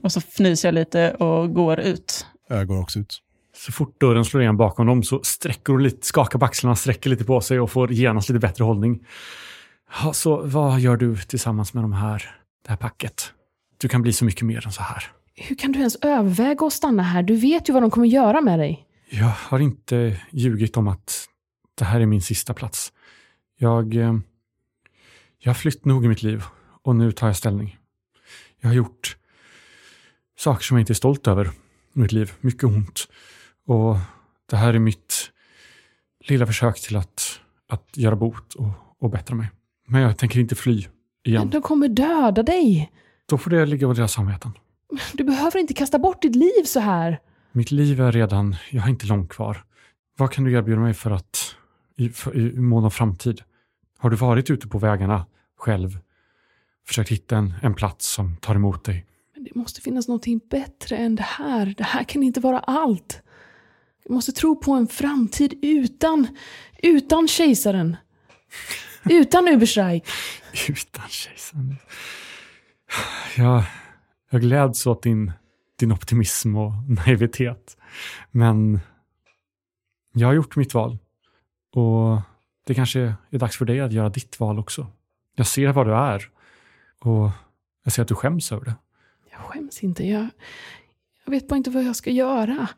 Och 0.02 0.12
så 0.12 0.20
fnyser 0.20 0.68
jag 0.68 0.74
lite 0.74 1.10
och 1.10 1.54
går 1.54 1.80
ut. 1.80 2.26
Jag 2.48 2.66
går 2.66 2.80
också 2.80 2.98
ut. 2.98 3.22
Så 3.56 3.72
fort 3.72 4.00
dörren 4.00 4.24
slår 4.24 4.42
igen 4.42 4.56
bakom 4.56 4.86
dem 4.86 5.02
så 5.02 5.20
sträcker 5.22 5.72
hon 5.72 5.82
lite, 5.82 6.06
skakar 6.06 6.38
på 6.38 6.44
axlarna, 6.44 6.76
sträcker 6.76 7.10
lite 7.10 7.24
på 7.24 7.40
sig 7.40 7.60
och 7.60 7.70
får 7.70 7.92
genast 7.92 8.28
lite 8.28 8.38
bättre 8.38 8.64
hållning. 8.64 9.06
Ja, 10.02 10.12
så 10.12 10.42
vad 10.44 10.80
gör 10.80 10.96
du 10.96 11.16
tillsammans 11.16 11.74
med 11.74 11.84
de 11.84 11.92
här, 11.92 12.34
det 12.64 12.70
här 12.70 12.76
packet? 12.76 13.32
Du 13.78 13.88
kan 13.88 14.02
bli 14.02 14.12
så 14.12 14.24
mycket 14.24 14.42
mer 14.42 14.66
än 14.66 14.72
så 14.72 14.82
här. 14.82 15.04
Hur 15.34 15.56
kan 15.56 15.72
du 15.72 15.78
ens 15.78 15.96
överväga 15.96 16.66
att 16.66 16.72
stanna 16.72 17.02
här? 17.02 17.22
Du 17.22 17.36
vet 17.36 17.68
ju 17.68 17.72
vad 17.72 17.82
de 17.82 17.90
kommer 17.90 18.06
göra 18.06 18.40
med 18.40 18.58
dig. 18.58 18.86
Jag 19.10 19.32
har 19.36 19.58
inte 19.58 20.20
ljugit 20.30 20.76
om 20.76 20.88
att 20.88 21.28
det 21.78 21.84
här 21.84 22.00
är 22.00 22.06
min 22.06 22.22
sista 22.22 22.54
plats. 22.54 22.92
Jag, 23.56 23.96
eh, 23.96 24.14
jag 25.38 25.50
har 25.50 25.54
flytt 25.54 25.84
nog 25.84 26.04
i 26.04 26.08
mitt 26.08 26.22
liv 26.22 26.44
och 26.82 26.96
nu 26.96 27.12
tar 27.12 27.26
jag 27.26 27.36
ställning. 27.36 27.78
Jag 28.60 28.68
har 28.68 28.74
gjort 28.74 29.16
saker 30.38 30.64
som 30.64 30.76
jag 30.76 30.82
inte 30.82 30.92
är 30.92 30.94
stolt 30.94 31.26
över 31.26 31.44
i 31.94 31.98
mitt 31.98 32.12
liv. 32.12 32.32
Mycket 32.40 32.64
ont. 32.64 33.08
Och 33.66 33.96
det 34.50 34.56
här 34.56 34.74
är 34.74 34.78
mitt 34.78 35.30
lilla 36.24 36.46
försök 36.46 36.80
till 36.80 36.96
att, 36.96 37.40
att 37.68 37.96
göra 37.96 38.16
bot 38.16 38.54
och, 38.54 38.70
och 38.98 39.10
bättra 39.10 39.36
mig. 39.36 39.50
Men 39.86 40.02
jag 40.02 40.18
tänker 40.18 40.40
inte 40.40 40.54
fly 40.54 40.86
igen. 41.24 41.50
De 41.50 41.62
kommer 41.62 41.88
döda 41.88 42.42
dig. 42.42 42.92
Då 43.26 43.38
får 43.38 43.50
det 43.50 43.66
ligga 43.66 43.86
på 43.86 43.92
deras 43.92 44.12
samveten. 44.12 44.52
Du 45.12 45.24
behöver 45.24 45.58
inte 45.58 45.74
kasta 45.74 45.98
bort 45.98 46.22
ditt 46.22 46.36
liv 46.36 46.64
så 46.64 46.80
här. 46.80 47.20
Mitt 47.52 47.70
liv 47.70 48.00
är 48.00 48.12
redan, 48.12 48.56
jag 48.70 48.82
har 48.82 48.88
inte 48.88 49.06
långt 49.06 49.28
kvar. 49.28 49.64
Vad 50.16 50.32
kan 50.32 50.44
du 50.44 50.52
erbjuda 50.52 50.80
mig 50.80 50.94
för 50.94 51.10
att, 51.10 51.56
i, 51.98 52.12
i 52.34 52.60
mån 52.60 52.84
av 52.84 52.90
framtid? 52.90 53.42
Har 53.98 54.10
du 54.10 54.16
varit 54.16 54.50
ute 54.50 54.68
på 54.68 54.78
vägarna 54.78 55.26
själv? 55.56 55.98
Försökt 56.86 57.10
hitta 57.10 57.36
en, 57.36 57.54
en 57.62 57.74
plats 57.74 58.12
som 58.12 58.36
tar 58.36 58.54
emot 58.54 58.84
dig? 58.84 59.06
Men 59.34 59.44
det 59.44 59.54
måste 59.54 59.80
finnas 59.80 60.08
någonting 60.08 60.40
bättre 60.50 60.96
än 60.96 61.16
det 61.16 61.22
här. 61.22 61.74
Det 61.76 61.84
här 61.84 62.04
kan 62.04 62.22
inte 62.22 62.40
vara 62.40 62.58
allt. 62.58 63.22
Du 64.06 64.14
måste 64.14 64.32
tro 64.32 64.60
på 64.60 64.72
en 64.72 64.86
framtid 64.86 65.58
utan, 65.62 66.26
utan 66.82 67.28
kejsaren. 67.28 67.96
Utan 69.04 69.48
Uberstreik. 69.48 70.04
Utan 70.68 71.08
kejsaren. 71.08 71.76
Jag, 73.36 73.64
jag 74.30 74.40
gläds 74.40 74.86
åt 74.86 75.02
din, 75.02 75.32
din 75.78 75.92
optimism 75.92 76.56
och 76.56 76.72
naivitet. 76.88 77.76
Men 78.30 78.80
jag 80.12 80.28
har 80.28 80.34
gjort 80.34 80.56
mitt 80.56 80.74
val. 80.74 80.98
Och 81.78 82.20
det 82.66 82.74
kanske 82.74 83.00
är 83.30 83.38
dags 83.38 83.56
för 83.56 83.64
dig 83.64 83.80
att 83.80 83.92
göra 83.92 84.08
ditt 84.08 84.40
val 84.40 84.58
också. 84.58 84.86
Jag 85.36 85.46
ser 85.46 85.68
vad 85.68 85.86
du 85.86 85.94
är. 85.94 86.30
Och 87.00 87.30
jag 87.84 87.92
ser 87.92 88.02
att 88.02 88.08
du 88.08 88.14
skäms 88.14 88.52
över 88.52 88.64
det. 88.64 88.74
Jag 89.30 89.40
skäms 89.40 89.82
inte. 89.82 90.06
Jag, 90.06 90.28
jag 91.24 91.30
vet 91.30 91.48
bara 91.48 91.56
inte 91.56 91.70
vad 91.70 91.84
jag 91.84 91.96
ska 91.96 92.10
göra. 92.10 92.68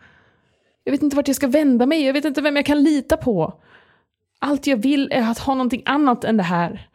Jag 0.85 0.93
vet 0.93 1.03
inte 1.03 1.17
vart 1.17 1.29
jag 1.29 1.37
ska 1.37 1.49
vända 1.49 1.87
mig. 1.87 2.05
Jag 2.05 2.13
vet 2.13 2.25
inte 2.25 2.43
vem 2.43 2.57
jag 2.57 2.67
kan 2.67 2.83
lita 2.83 3.17
på. 3.17 3.63
Allt 4.39 4.67
jag 4.67 4.77
vill 4.77 5.13
är 5.13 5.31
att 5.31 5.39
ha 5.39 5.55
någonting 5.55 5.83
annat 5.85 6.25
än 6.25 6.37
det 6.37 6.43
här. 6.43 6.89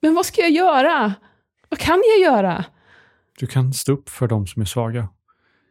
Men 0.00 0.14
vad 0.14 0.26
ska 0.26 0.40
jag 0.40 0.50
göra? 0.50 1.14
Vad 1.68 1.78
kan 1.78 2.02
jag 2.06 2.32
göra? 2.32 2.64
Du 3.38 3.46
kan 3.46 3.72
stå 3.72 3.92
upp 3.92 4.08
för 4.08 4.28
de 4.28 4.46
som 4.46 4.62
är 4.62 4.66
svaga. 4.66 5.08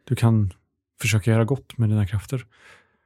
Du 0.04 0.16
kan 0.16 0.52
försöka 1.00 1.30
göra 1.30 1.44
gott 1.44 1.78
med 1.78 1.88
dina 1.88 2.06
krafter. 2.06 2.46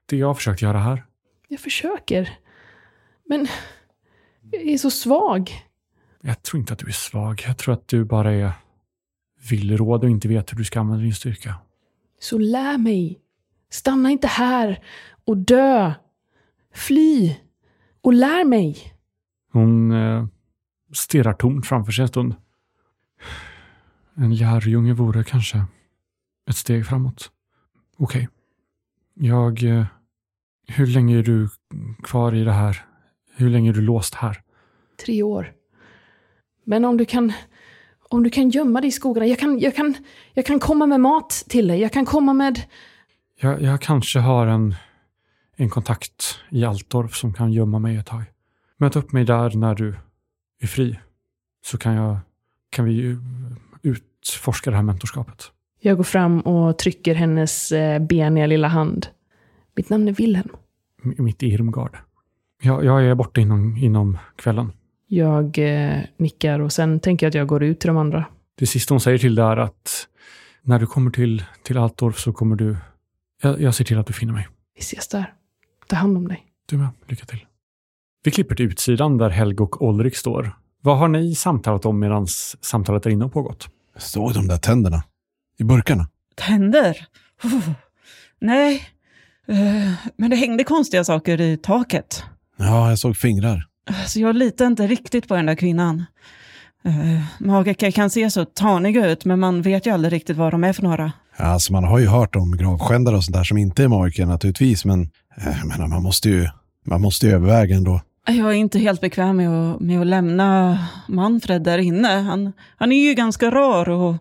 Det 0.06 0.16
jag 0.16 0.26
har 0.26 0.34
försökt 0.34 0.62
göra 0.62 0.78
här. 0.78 1.04
Jag 1.48 1.60
försöker. 1.60 2.38
Men 3.28 3.46
jag 4.50 4.62
är 4.62 4.78
så 4.78 4.90
svag. 4.90 5.50
Jag 6.20 6.42
tror 6.42 6.60
inte 6.60 6.72
att 6.72 6.78
du 6.78 6.86
är 6.86 6.92
svag. 6.92 7.42
Jag 7.46 7.58
tror 7.58 7.74
att 7.74 7.88
du 7.88 8.04
bara 8.04 8.32
är 8.32 8.52
villråd 9.50 10.04
och 10.04 10.10
inte 10.10 10.28
vet 10.28 10.52
hur 10.52 10.58
du 10.58 10.64
ska 10.64 10.80
använda 10.80 11.02
din 11.02 11.14
styrka. 11.14 11.54
Så 12.20 12.38
lär 12.38 12.78
mig. 12.78 13.20
Stanna 13.70 14.10
inte 14.10 14.26
här 14.26 14.84
och 15.24 15.36
dö. 15.36 15.92
Fly. 16.74 17.36
Och 18.00 18.12
lär 18.12 18.44
mig. 18.44 18.94
Hon 19.52 19.92
eh, 19.92 20.26
stirrar 20.92 21.32
tomt 21.32 21.66
framför 21.66 21.92
sig 21.92 22.02
en 22.02 22.08
stund. 22.08 22.34
En 24.14 24.36
lärjunge 24.36 24.92
vore 24.92 25.24
kanske 25.24 25.64
ett 26.50 26.56
steg 26.56 26.86
framåt. 26.86 27.30
Okej. 27.96 28.28
Jag... 29.14 29.62
Eh, 29.62 29.86
hur 30.68 30.86
länge 30.86 31.18
är 31.18 31.22
du 31.22 31.48
kvar 32.02 32.34
i 32.34 32.44
det 32.44 32.52
här? 32.52 32.84
Hur 33.36 33.50
länge 33.50 33.70
är 33.70 33.74
du 33.74 33.80
låst 33.80 34.14
här? 34.14 34.40
Tre 35.06 35.22
år. 35.22 35.52
Men 36.64 36.84
om 36.84 36.96
du 36.96 37.04
kan... 37.04 37.32
Om 38.08 38.22
du 38.22 38.30
kan 38.30 38.50
gömma 38.50 38.80
dig 38.80 38.88
i 38.88 38.92
skogarna. 38.92 39.26
Jag 39.26 39.38
kan, 39.38 39.58
jag, 39.58 39.76
kan, 39.76 39.94
jag 40.34 40.46
kan 40.46 40.60
komma 40.60 40.86
med 40.86 41.00
mat 41.00 41.30
till 41.48 41.68
dig. 41.68 41.80
Jag 41.80 41.92
kan 41.92 42.04
komma 42.04 42.32
med... 42.32 42.60
Jag, 43.40 43.62
jag 43.62 43.80
kanske 43.80 44.18
har 44.18 44.46
en, 44.46 44.74
en 45.56 45.70
kontakt 45.70 46.38
i 46.50 46.64
Altorf 46.64 47.16
som 47.16 47.34
kan 47.34 47.52
gömma 47.52 47.78
mig 47.78 47.96
ett 47.96 48.06
tag. 48.06 48.22
Möt 48.76 48.96
upp 48.96 49.12
mig 49.12 49.24
där 49.24 49.50
när 49.56 49.74
du 49.74 49.94
är 50.60 50.66
fri. 50.66 50.98
Så 51.66 51.78
kan, 51.78 51.94
jag, 51.94 52.18
kan 52.70 52.84
vi 52.84 53.16
utforska 53.82 54.70
det 54.70 54.76
här 54.76 54.82
mentorskapet. 54.82 55.50
Jag 55.80 55.96
går 55.96 56.04
fram 56.04 56.40
och 56.40 56.78
trycker 56.78 57.14
hennes 57.14 57.72
eh, 57.72 57.98
beniga 57.98 58.46
lilla 58.46 58.68
hand. 58.68 59.06
Mitt 59.76 59.90
namn 59.90 60.08
är 60.08 60.12
Wilhelm. 60.12 60.48
M- 61.04 61.14
Mitt 61.18 61.42
Irmgard. 61.42 61.96
Jag, 62.62 62.84
jag 62.84 63.04
är 63.04 63.14
borta 63.14 63.40
inom, 63.40 63.76
inom 63.76 64.18
kvällen. 64.36 64.72
Jag 65.06 65.58
eh, 65.58 66.00
nickar 66.16 66.60
och 66.60 66.72
sen 66.72 67.00
tänker 67.00 67.26
jag 67.26 67.30
att 67.30 67.34
jag 67.34 67.46
går 67.46 67.62
ut 67.62 67.80
till 67.80 67.88
de 67.88 67.96
andra. 67.96 68.24
Det 68.58 68.66
sista 68.66 68.94
hon 68.94 69.00
säger 69.00 69.18
till 69.18 69.34
det 69.34 69.42
är 69.42 69.56
att 69.56 70.08
när 70.62 70.78
du 70.78 70.86
kommer 70.86 71.10
till, 71.10 71.44
till 71.62 71.78
Altorf 71.78 72.18
så 72.18 72.32
kommer 72.32 72.56
du... 72.56 72.76
Jag, 73.42 73.60
jag 73.60 73.74
ser 73.74 73.84
till 73.84 73.98
att 73.98 74.06
du 74.06 74.12
finner 74.12 74.32
mig. 74.32 74.48
Vi 74.74 74.80
ses 74.80 75.08
där. 75.08 75.32
Ta 75.86 75.96
hand 75.96 76.16
om 76.16 76.28
dig. 76.28 76.44
Du 76.66 76.76
med. 76.76 76.88
Lycka 77.06 77.26
till. 77.26 77.46
Vi 78.24 78.30
klipper 78.30 78.54
till 78.54 78.66
utsidan 78.66 79.18
där 79.18 79.30
Helge 79.30 79.62
och 79.62 79.82
Olrik 79.82 80.16
står. 80.16 80.56
Vad 80.82 80.98
har 80.98 81.08
ni 81.08 81.34
samtalat 81.34 81.86
om 81.86 81.98
medan 81.98 82.26
samtalet 82.60 83.02
där 83.02 83.10
inne 83.10 83.24
har 83.24 83.28
pågått? 83.30 83.68
Såg 83.96 84.34
de 84.34 84.48
där 84.48 84.58
tänderna? 84.58 85.02
I 85.58 85.64
burkarna? 85.64 86.08
Tänder? 86.34 87.06
Oh. 87.44 87.70
Nej, 88.40 88.82
Eh, 89.48 89.92
Men 90.16 90.30
det 90.30 90.36
hängde 90.36 90.64
konstiga 90.64 91.04
saker 91.04 91.40
i 91.40 91.56
taket. 91.56 92.24
Ja, 92.56 92.88
jag 92.88 92.98
såg 92.98 93.16
fingrar. 93.16 93.66
Så 94.06 94.20
jag 94.20 94.36
litar 94.36 94.66
inte 94.66 94.86
riktigt 94.86 95.28
på 95.28 95.36
den 95.36 95.46
där 95.46 95.54
kvinnan. 95.54 96.04
Uh, 96.86 97.20
Magiker 97.38 97.90
kan 97.90 98.10
se 98.10 98.30
så 98.30 98.44
taniga 98.44 99.06
ut, 99.06 99.24
men 99.24 99.40
man 99.40 99.62
vet 99.62 99.86
ju 99.86 99.90
aldrig 99.90 100.12
riktigt 100.12 100.36
vad 100.36 100.52
de 100.52 100.64
är 100.64 100.72
för 100.72 100.82
några. 100.82 101.12
Alltså 101.36 101.72
man 101.72 101.84
har 101.84 101.98
ju 101.98 102.06
hört 102.06 102.36
om 102.36 102.56
gravskändare 102.56 103.16
och 103.16 103.24
sånt 103.24 103.36
där 103.36 103.44
som 103.44 103.58
inte 103.58 103.84
är 103.84 103.88
magiker 103.88 104.26
naturligtvis, 104.26 104.84
men 104.84 105.10
jag 105.44 105.66
menar, 105.66 105.86
man 105.86 106.02
måste 106.02 106.28
ju 106.28 106.48
man 106.86 107.00
måste 107.00 107.26
ju 107.26 107.32
överväga 107.32 107.76
ändå. 107.76 108.00
Jag 108.26 108.36
är 108.36 108.52
inte 108.52 108.78
helt 108.78 109.00
bekväm 109.00 109.36
med 109.36 109.50
att, 109.50 109.80
med 109.80 110.00
att 110.00 110.06
lämna 110.06 110.78
Manfred 111.08 111.62
där 111.62 111.78
inne. 111.78 112.08
Han, 112.08 112.52
han 112.76 112.92
är 112.92 113.08
ju 113.08 113.14
ganska 113.14 113.50
rar 113.50 113.88
och, 113.88 114.14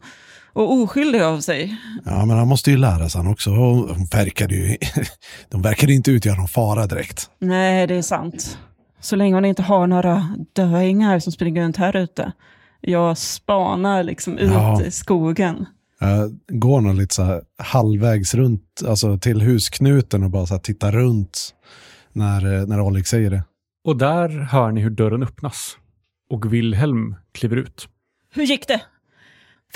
och 0.55 0.73
oskyldig 0.73 1.21
av 1.21 1.39
sig. 1.39 1.77
Ja, 2.05 2.25
men 2.25 2.37
han 2.37 2.47
måste 2.47 2.71
ju 2.71 2.77
lära 2.77 3.09
sig 3.09 3.21
han 3.21 3.31
också. 3.31 3.49
De 3.87 4.05
verkade 4.11 4.55
ju 4.55 4.77
de 5.49 5.61
verkade 5.61 5.93
inte 5.93 6.11
utgöra 6.11 6.35
någon 6.35 6.47
fara 6.47 6.87
direkt. 6.87 7.29
Nej, 7.39 7.87
det 7.87 7.95
är 7.95 8.01
sant. 8.01 8.57
Så 9.01 9.15
länge 9.15 9.35
hon 9.35 9.45
inte 9.45 9.63
har 9.63 9.87
några 9.87 10.35
döingar 10.53 11.19
som 11.19 11.31
springer 11.31 11.63
runt 11.63 11.77
här 11.77 11.95
ute. 11.95 12.31
Jag 12.81 13.17
spanar 13.17 14.03
liksom 14.03 14.37
ut 14.37 14.51
Ja. 14.51 14.81
i 14.83 14.91
skogen. 14.91 15.65
Jag 15.99 16.37
går 16.47 16.81
nog 16.81 16.95
lite 16.95 17.15
så 17.15 17.23
här 17.23 17.41
halvvägs 17.57 18.33
runt, 18.33 18.81
alltså 18.87 19.17
till 19.17 19.41
husknuten 19.41 20.23
och 20.23 20.29
bara 20.29 20.45
så 20.45 20.53
här 20.53 20.61
tittar 20.61 20.91
runt 20.91 21.53
när, 22.13 22.65
när 22.65 22.81
Oleg 22.81 23.07
säger 23.07 23.29
det. 23.29 23.43
Och 23.85 23.97
där 23.97 24.29
hör 24.51 24.71
ni 24.71 24.81
hur 24.81 24.89
dörren 24.89 25.23
öppnas. 25.23 25.77
Och 26.29 26.53
Wilhelm 26.53 27.15
kliver 27.33 27.55
ut. 27.57 27.87
Hur 28.33 28.43
gick 28.43 28.67
det? 28.67 28.81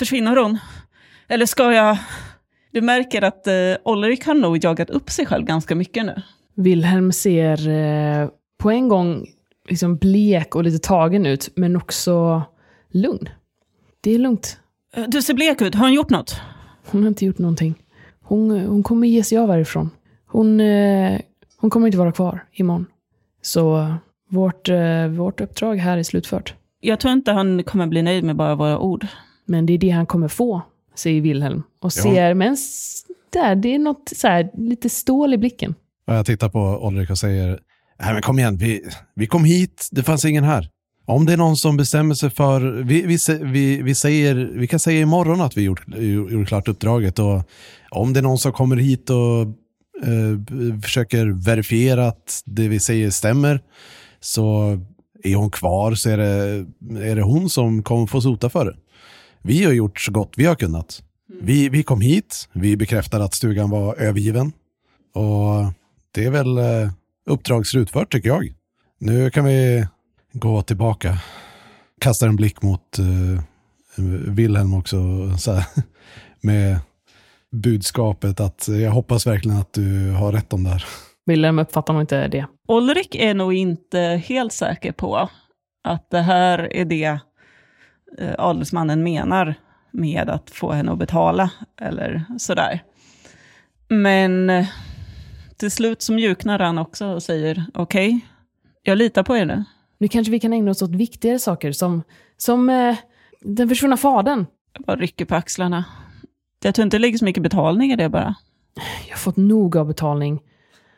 Försvinner 0.00 0.36
hon? 0.36 0.58
Eller 1.28 1.46
ska 1.46 1.72
jag... 1.72 1.98
Du 2.72 2.80
märker 2.80 3.22
att 3.22 3.46
eh, 3.46 3.52
Olrik 3.84 4.26
har 4.26 4.34
nog 4.34 4.64
jagat 4.64 4.90
upp 4.90 5.10
sig 5.10 5.26
själv 5.26 5.44
ganska 5.44 5.74
mycket 5.74 6.06
nu. 6.06 6.22
Wilhelm 6.54 7.12
ser 7.12 7.68
eh, 7.68 8.28
på 8.58 8.70
en 8.70 8.88
gång 8.88 9.26
liksom 9.68 9.96
blek 9.96 10.54
och 10.56 10.64
lite 10.64 10.88
tagen 10.88 11.26
ut, 11.26 11.48
men 11.56 11.76
också 11.76 12.42
lugn. 12.90 13.28
Det 14.00 14.10
är 14.10 14.18
lugnt. 14.18 14.58
Eh, 14.94 15.04
Du 15.08 15.22
ser 15.22 15.34
blek 15.34 15.62
ut. 15.62 15.74
Har 15.74 15.84
hon 15.84 15.92
gjort 15.94 16.10
något? 16.10 16.40
Hon 16.90 17.02
har 17.02 17.08
inte 17.08 17.24
gjort 17.24 17.38
någonting. 17.38 17.74
Hon, 18.22 18.50
eh, 18.56 18.68
hon 18.68 18.82
kommer 18.82 19.08
ge 19.08 19.24
sig 19.24 19.38
av 19.38 19.50
härifrån. 19.50 19.90
Hon, 20.26 20.60
eh, 20.60 21.20
hon 21.56 21.70
kommer 21.70 21.86
inte 21.86 21.98
vara 21.98 22.12
kvar 22.12 22.44
imorgon. 22.52 22.86
Så 23.42 23.78
eh, 23.78 23.94
vårt, 24.30 24.68
eh, 24.68 25.06
vårt 25.06 25.40
uppdrag 25.40 25.76
här 25.76 25.98
är 25.98 26.02
slutfört. 26.02 26.54
Jag 26.80 27.00
tror 27.00 27.12
inte 27.12 27.32
han 27.32 27.62
kommer 27.62 27.86
bli 27.86 28.02
nöjd 28.02 28.24
med 28.24 28.36
bara 28.36 28.54
våra 28.54 28.78
ord. 28.78 29.06
Men 29.50 29.66
det 29.66 29.72
är 29.72 29.78
det 29.78 29.90
han 29.90 30.06
kommer 30.06 30.28
få, 30.28 30.62
säger 30.94 31.20
Wilhelm. 31.20 31.62
Och 31.82 31.92
ser, 31.92 32.34
men 32.34 32.52
s- 32.52 33.02
där, 33.32 33.54
det 33.56 33.74
är 33.74 33.78
något 33.78 34.12
så 34.16 34.28
här, 34.28 34.50
lite 34.54 34.88
stål 34.88 35.34
i 35.34 35.38
blicken. 35.38 35.74
Och 36.06 36.14
jag 36.14 36.26
tittar 36.26 36.48
på 36.48 36.88
Ulrik 36.88 37.10
och 37.10 37.18
säger, 37.18 37.60
nej 38.02 38.12
men 38.12 38.22
kom 38.22 38.38
igen, 38.38 38.56
vi, 38.56 38.82
vi 39.14 39.26
kom 39.26 39.44
hit, 39.44 39.88
det 39.92 40.02
fanns 40.02 40.24
ingen 40.24 40.44
här. 40.44 40.68
Om 41.06 41.26
det 41.26 41.32
är 41.32 41.36
någon 41.36 41.56
som 41.56 41.76
bestämmer 41.76 42.14
sig 42.14 42.30
för, 42.30 42.60
vi, 42.82 43.02
vi, 43.02 43.18
vi, 43.42 43.82
vi, 43.82 43.94
säger, 43.94 44.34
vi 44.34 44.66
kan 44.66 44.80
säga 44.80 45.00
imorgon 45.00 45.40
att 45.40 45.56
vi 45.56 45.62
gjort, 45.62 45.84
gjort 46.30 46.48
klart 46.48 46.68
uppdraget 46.68 47.18
och 47.18 47.42
om 47.90 48.12
det 48.12 48.20
är 48.20 48.22
någon 48.22 48.38
som 48.38 48.52
kommer 48.52 48.76
hit 48.76 49.10
och 49.10 49.40
eh, 50.06 50.80
försöker 50.82 51.44
verifiera 51.44 52.06
att 52.08 52.42
det 52.46 52.68
vi 52.68 52.80
säger 52.80 53.10
stämmer 53.10 53.60
så 54.20 54.78
är 55.22 55.34
hon 55.36 55.50
kvar 55.50 55.94
så 55.94 56.10
är 56.10 56.16
det, 56.16 56.66
är 57.10 57.16
det 57.16 57.22
hon 57.22 57.50
som 57.50 57.82
kommer 57.82 58.06
få 58.06 58.20
sota 58.20 58.48
för 58.50 58.64
det. 58.64 58.76
Vi 59.42 59.64
har 59.64 59.72
gjort 59.72 60.00
så 60.00 60.12
gott 60.12 60.32
vi 60.36 60.44
har 60.44 60.54
kunnat. 60.54 61.02
Vi, 61.42 61.68
vi 61.68 61.82
kom 61.82 62.00
hit, 62.00 62.48
vi 62.52 62.76
bekräftade 62.76 63.24
att 63.24 63.34
stugan 63.34 63.70
var 63.70 63.94
övergiven 63.94 64.52
och 65.14 65.72
det 66.14 66.24
är 66.24 66.30
väl 66.30 66.58
eh, 66.58 66.90
uppdrag 67.26 67.66
slutfört 67.66 68.12
tycker 68.12 68.28
jag. 68.28 68.52
Nu 68.98 69.30
kan 69.30 69.44
vi 69.44 69.86
gå 70.32 70.62
tillbaka. 70.62 71.18
Kastar 72.00 72.28
en 72.28 72.36
blick 72.36 72.62
mot 72.62 72.98
eh, 72.98 73.42
Wilhelm 74.28 74.74
också. 74.74 74.96
Så 75.38 75.52
här, 75.52 75.64
med 76.40 76.78
budskapet 77.52 78.40
att 78.40 78.68
jag 78.68 78.90
hoppas 78.90 79.26
verkligen 79.26 79.58
att 79.58 79.72
du 79.72 80.10
har 80.10 80.32
rätt 80.32 80.52
om 80.52 80.64
det 80.64 80.70
här. 80.70 80.84
Wilhelm 81.26 81.58
uppfattar 81.58 81.92
nog 81.92 82.02
inte 82.02 82.28
det. 82.28 82.46
Ulrik 82.68 83.14
är 83.14 83.34
nog 83.34 83.54
inte 83.54 83.98
helt 84.26 84.52
säker 84.52 84.92
på 84.92 85.28
att 85.84 86.10
det 86.10 86.20
här 86.20 86.72
är 86.72 86.84
det 86.84 87.18
eh, 88.18 88.34
adelsmannen 88.38 89.02
menar 89.02 89.54
med 89.90 90.30
att 90.30 90.50
få 90.50 90.72
henne 90.72 90.92
att 90.92 90.98
betala, 90.98 91.50
eller 91.80 92.24
sådär. 92.38 92.82
Men 93.88 94.50
eh, 94.50 94.66
till 95.56 95.70
slut 95.70 96.02
så 96.02 96.12
mjuknar 96.12 96.58
han 96.58 96.78
också 96.78 97.06
och 97.06 97.22
säger 97.22 97.64
okej, 97.74 98.20
jag 98.82 98.98
litar 98.98 99.22
på 99.22 99.36
er 99.36 99.44
nu. 99.44 99.64
Nu 99.98 100.08
kanske 100.08 100.30
vi 100.30 100.40
kan 100.40 100.52
ägna 100.52 100.70
oss 100.70 100.82
åt 100.82 100.90
viktigare 100.90 101.38
saker 101.38 101.72
som, 101.72 102.02
som 102.36 102.70
eh, 102.70 102.96
den 103.40 103.68
försvunna 103.68 103.96
fadern. 103.96 104.46
Jag 104.72 104.84
bara 104.84 104.96
rycker 104.96 105.24
på 105.24 105.34
axlarna. 105.34 105.84
Jag 106.62 106.74
tror 106.74 106.84
inte 106.84 106.96
det 106.96 107.02
ligger 107.02 107.18
så 107.18 107.24
mycket 107.24 107.42
betalning 107.42 107.92
i 107.92 107.96
det 107.96 108.08
bara. 108.08 108.34
Jag 109.08 109.14
har 109.14 109.18
fått 109.18 109.36
nog 109.36 109.76
av 109.76 109.86
betalning. 109.86 110.40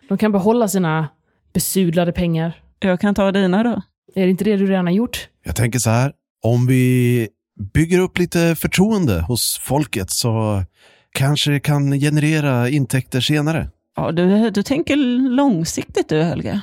De 0.09 0.18
kan 0.18 0.33
behålla 0.33 0.68
sina 0.68 1.09
besudlade 1.53 2.12
pengar. 2.12 2.62
Jag 2.79 3.01
kan 3.01 3.14
ta 3.14 3.33
dina 3.33 3.62
då. 3.62 3.83
Är 4.14 4.25
det 4.25 4.31
inte 4.31 4.44
det 4.44 4.57
du 4.57 4.66
redan 4.66 4.87
har 4.87 4.92
gjort? 4.92 5.29
Jag 5.44 5.57
tänker 5.57 5.79
så 5.79 5.90
här, 5.90 6.12
om 6.42 6.66
vi 6.66 7.28
bygger 7.74 7.98
upp 7.98 8.18
lite 8.18 8.57
förtroende 8.57 9.20
hos 9.20 9.61
folket 9.62 10.11
så 10.11 10.64
kanske 11.12 11.50
det 11.50 11.61
kan 11.61 12.00
generera 12.00 12.68
intäkter 12.68 13.20
senare. 13.20 13.70
Ja, 13.96 14.12
du, 14.12 14.50
du 14.50 14.62
tänker 14.62 14.96
långsiktigt 15.31 16.09
du 16.09 16.22
Helge. 16.22 16.61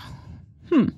Hmm. 0.69 0.91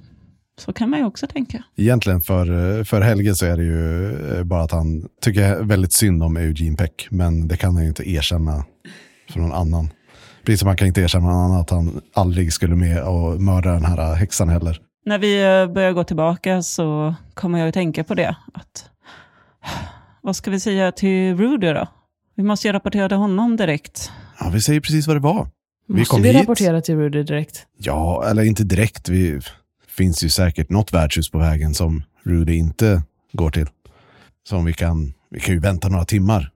Så 0.60 0.74
kan 0.74 0.89
man 0.89 1.00
ju 1.00 1.06
också 1.06 1.28
tänka. 1.28 1.63
Egentligen 1.78 2.22
för, 2.22 2.84
för 2.84 3.02
Helge 3.02 3.36
så 3.36 3.46
är 3.46 3.58
det 3.58 3.63
ju 3.63 4.12
eh, 4.38 4.44
bara 4.44 4.63
att 4.63 4.72
han 4.72 5.08
tycker 5.22 5.63
väldigt 5.63 5.94
synd 5.94 6.24
om 6.24 6.38
Eugene 6.38 6.78
Peck, 6.78 7.08
men 7.10 7.48
det 7.48 7.58
kan 7.58 7.74
han 7.74 7.84
ju 7.84 7.89
inte 7.89 8.10
erkänna 8.10 8.65
för 9.30 9.39
någon 9.39 9.54
annan. 9.54 9.89
Precis 10.46 10.60
som 10.60 10.67
han 10.67 10.78
kan 10.78 10.88
inte 10.88 11.02
erkänna 11.02 11.26
någon 11.26 11.46
annan 11.46 11.62
att 11.62 11.70
han 11.70 12.02
aldrig 12.13 12.54
skulle 12.54 12.76
med 12.76 13.04
och 13.04 13.41
mörda 13.41 13.72
den 13.72 13.86
här 13.86 14.15
häxan 14.15 14.50
heller. 14.50 14.80
När 15.06 15.18
vi 15.20 15.44
eh, 15.44 15.74
börjar 15.74 15.92
gå 15.94 16.04
tillbaka 16.04 16.62
så 16.62 17.16
kommer 17.34 17.60
jag 17.60 17.68
att 17.68 17.74
tänka 17.74 18.04
på 18.04 18.14
det. 18.14 18.36
Att, 18.54 18.86
vad 20.22 20.36
ska 20.36 20.52
vi 20.52 20.60
säga 20.60 20.92
till 20.92 21.38
Rudy 21.38 21.74
då? 21.74 21.88
Vi 22.36 22.44
måste 22.44 22.68
ju 22.68 22.74
rapportera 22.74 23.08
till 23.10 23.18
honom 23.18 23.58
direkt. 23.58 24.12
Ja, 24.40 24.50
vi 24.54 24.62
säger 24.62 24.80
precis 24.80 25.08
vad 25.08 25.16
det 25.16 25.20
var. 25.20 25.48
Vi 25.88 26.00
Måste 26.00 26.12
kom 26.12 26.22
vi 26.22 26.30
hit. 26.32 26.42
rapportera 26.42 26.82
till 26.82 26.96
Rudy 26.96 27.24
direkt? 27.24 27.68
Ja, 27.78 28.26
eller 28.30 28.44
inte 28.44 28.64
direkt. 28.64 29.10
Vi 29.10 29.40
finns 29.88 30.24
ju 30.24 30.30
säkert 30.30 30.70
något 30.70 30.94
värdshus 30.94 31.32
på 31.32 31.38
vägen 31.38 31.74
som 31.74 32.04
Rudy 32.24 32.54
inte 32.56 33.04
går 33.34 33.52
till. 33.52 33.68
Som 34.50 34.66
vi 34.66 34.74
kan, 34.74 35.14
vi 35.30 35.40
kan 35.40 35.54
ju 35.56 35.60
vänta 35.62 35.90
några 35.90 36.06
timmar. 36.06 36.52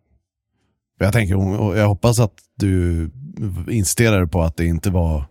Jag 1.00 1.14
tänker, 1.14 1.36
jag 1.78 1.88
hoppas 1.88 2.20
att 2.20 2.34
du 2.56 3.10
insisterar 3.70 4.26
på 4.26 4.42
att 4.42 4.58
det 4.58 4.66
inte 4.66 4.90
var, 4.90 5.26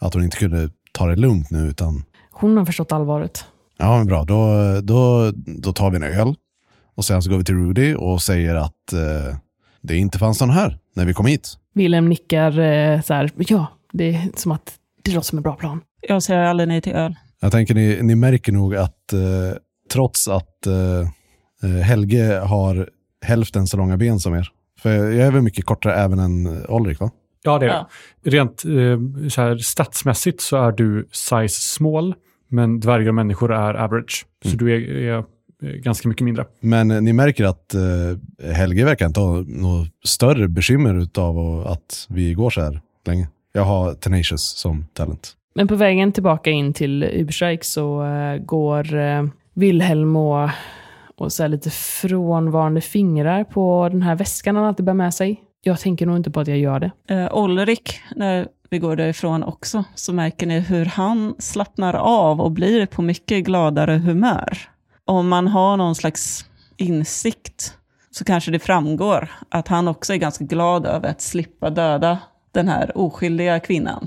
att 0.00 0.14
hon 0.14 0.24
inte 0.24 0.36
kunde 0.36 0.70
ta 0.92 1.06
det 1.06 1.16
lugnt 1.16 1.50
nu 1.50 1.58
utan, 1.58 2.04
Hon 2.40 2.56
har 2.56 2.64
förstått 2.64 2.92
allvaret. 2.92 3.44
ja 3.78 3.98
men 3.98 4.06
bra, 4.06 4.24
då, 4.24 4.54
då, 4.82 5.30
då 5.46 5.72
tar 5.72 5.90
vi 5.90 5.96
en 5.96 6.02
öl. 6.02 6.34
Och 6.94 7.04
sen 7.04 7.22
så 7.22 7.30
går 7.30 7.38
vi 7.38 7.44
till 7.44 7.54
Rudy 7.54 7.94
och 7.94 8.22
säger 8.22 8.54
att 8.54 8.92
eh, 8.92 9.36
det 9.82 9.96
inte 9.96 10.18
fanns 10.18 10.40
någon 10.40 10.50
här 10.50 10.78
när 10.96 11.04
vi 11.04 11.12
kom 11.14 11.26
hit. 11.26 11.48
Wilhelm 11.74 12.08
nickar 12.08 12.58
eh, 12.58 13.00
så 13.00 13.14
här, 13.14 13.30
ja, 13.36 13.66
det 13.92 14.14
är 14.14 14.28
som 14.36 14.52
att 14.52 14.72
det 15.02 15.10
låter 15.12 15.26
som 15.26 15.38
en 15.38 15.42
bra 15.42 15.54
plan. 15.54 15.80
Jag 16.08 16.22
säger 16.22 16.40
aldrig 16.40 16.68
nej 16.68 16.80
till 16.80 16.92
öl. 16.92 17.14
Jag 17.40 17.52
tänker 17.52 17.74
ni, 17.74 17.98
ni 18.02 18.14
märker 18.14 18.52
nog 18.52 18.76
att 18.76 19.12
eh, 19.12 19.20
trots 19.92 20.28
att 20.28 20.66
eh, 20.66 21.08
eh, 21.70 21.80
Helge 21.82 22.40
har 22.44 22.88
hälften 23.22 23.66
så 23.66 23.76
långa 23.76 23.96
ben 23.96 24.20
som 24.20 24.34
er. 24.34 24.48
För 24.78 24.90
jag 24.90 25.26
är 25.26 25.30
väl 25.30 25.42
mycket 25.42 25.64
kortare 25.64 25.94
även 25.94 26.18
än 26.18 26.64
Ulrik 26.68 27.00
va? 27.00 27.10
Ja, 27.42 27.58
det 27.58 27.66
är 27.66 27.70
Ja. 27.70 27.88
Rent 28.24 28.64
eh, 28.64 29.28
så 29.28 29.40
här, 29.40 29.58
statsmässigt 29.58 30.40
så 30.40 30.56
är 30.56 30.72
du 30.72 31.08
size 31.12 31.60
small, 31.60 32.14
men 32.50 32.80
dvärgar 32.80 33.08
och 33.08 33.14
människor 33.14 33.52
är 33.52 33.74
average. 33.74 34.26
Så 34.44 34.56
du 34.56 34.72
är, 34.72 34.80
är 34.80 35.24
ganska 35.76 36.08
mycket 36.08 36.24
mindre. 36.24 36.44
Men 36.60 36.90
eh, 36.90 37.00
ni 37.00 37.12
märker 37.12 37.44
att 37.44 37.74
eh, 37.74 38.52
Helge 38.52 38.84
verkar 38.84 39.06
inte 39.06 39.20
ha 39.20 39.44
något 39.46 39.88
större 40.04 40.48
bekymmer 40.48 41.08
av 41.18 41.66
att 41.66 42.06
vi 42.08 42.34
går 42.34 42.50
så 42.50 42.60
här 42.60 42.80
länge. 43.06 43.28
Jag 43.52 43.62
har 43.62 43.94
Tenacious 43.94 44.42
som 44.42 44.84
talent. 44.92 45.36
Men 45.54 45.68
på 45.68 45.74
vägen 45.74 46.12
tillbaka 46.12 46.50
in 46.50 46.72
till 46.72 47.04
Uberstrike 47.04 47.64
så 47.64 48.04
eh, 48.04 48.36
går 48.36 48.94
eh, 48.94 49.24
Wilhelm 49.54 50.16
och, 50.16 50.50
och 51.16 51.32
så 51.32 51.42
här 51.42 51.48
lite 51.48 51.70
frånvarande 51.70 52.80
fingrar 52.80 53.44
på 53.44 53.88
den 53.92 54.02
här 54.02 54.16
väskan 54.16 54.56
han 54.56 54.64
alltid 54.64 54.86
bär 54.86 54.94
med 54.94 55.14
sig. 55.14 55.40
Jag 55.62 55.80
tänker 55.80 56.06
nog 56.06 56.16
inte 56.16 56.30
på 56.30 56.40
att 56.40 56.48
jag 56.48 56.58
gör 56.58 56.80
det. 56.80 56.90
Eh, 57.14 57.34
Olrik, 57.34 58.00
när 58.16 58.48
vi 58.70 58.78
går 58.78 58.96
därifrån 58.96 59.42
också, 59.42 59.84
så 59.94 60.12
märker 60.12 60.46
ni 60.46 60.60
hur 60.60 60.84
han 60.86 61.34
slappnar 61.38 61.94
av 61.94 62.40
och 62.40 62.50
blir 62.50 62.86
på 62.86 63.02
mycket 63.02 63.44
gladare 63.44 63.92
humör. 63.92 64.58
Om 65.04 65.28
man 65.28 65.48
har 65.48 65.76
någon 65.76 65.94
slags 65.94 66.44
insikt 66.76 67.76
så 68.10 68.24
kanske 68.24 68.50
det 68.50 68.58
framgår 68.58 69.30
att 69.48 69.68
han 69.68 69.88
också 69.88 70.12
är 70.12 70.16
ganska 70.16 70.44
glad 70.44 70.86
över 70.86 71.08
att 71.08 71.20
slippa 71.20 71.70
döda 71.70 72.18
den 72.52 72.68
här 72.68 72.98
oskyldiga 72.98 73.60
kvinnan. 73.60 74.06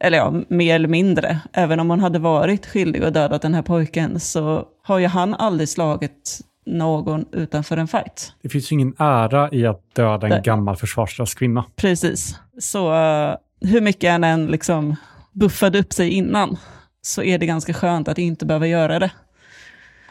Eller 0.00 0.18
ja, 0.18 0.34
mer 0.48 0.74
eller 0.74 0.88
mindre. 0.88 1.38
Även 1.52 1.80
om 1.80 1.90
hon 1.90 2.00
hade 2.00 2.18
varit 2.18 2.66
skyldig 2.66 3.04
och 3.04 3.12
dödat 3.12 3.42
den 3.42 3.54
här 3.54 3.62
pojken 3.62 4.20
så 4.20 4.64
har 4.82 4.98
ju 4.98 5.06
han 5.06 5.34
aldrig 5.34 5.68
slagit 5.68 6.40
någon 6.66 7.24
utanför 7.32 7.76
en 7.76 7.88
fight. 7.88 8.32
Det 8.42 8.48
finns 8.48 8.72
ju 8.72 8.74
ingen 8.74 8.94
ära 8.98 9.48
i 9.52 9.66
att 9.66 9.94
döda 9.94 10.26
en 10.26 10.30
Nej. 10.30 10.42
gammal 10.42 10.76
försvarslös 10.76 11.34
kvinna. 11.34 11.64
Precis. 11.76 12.38
Så 12.58 12.94
eh, 12.94 13.34
hur 13.60 13.80
mycket 13.80 14.10
han 14.12 14.24
än 14.24 14.46
liksom 14.46 14.96
buffade 15.32 15.78
upp 15.78 15.92
sig 15.92 16.10
innan 16.10 16.56
så 17.02 17.22
är 17.22 17.38
det 17.38 17.46
ganska 17.46 17.74
skönt 17.74 18.08
att 18.08 18.18
inte 18.18 18.46
behöva 18.46 18.66
göra 18.66 18.98
det. 18.98 19.10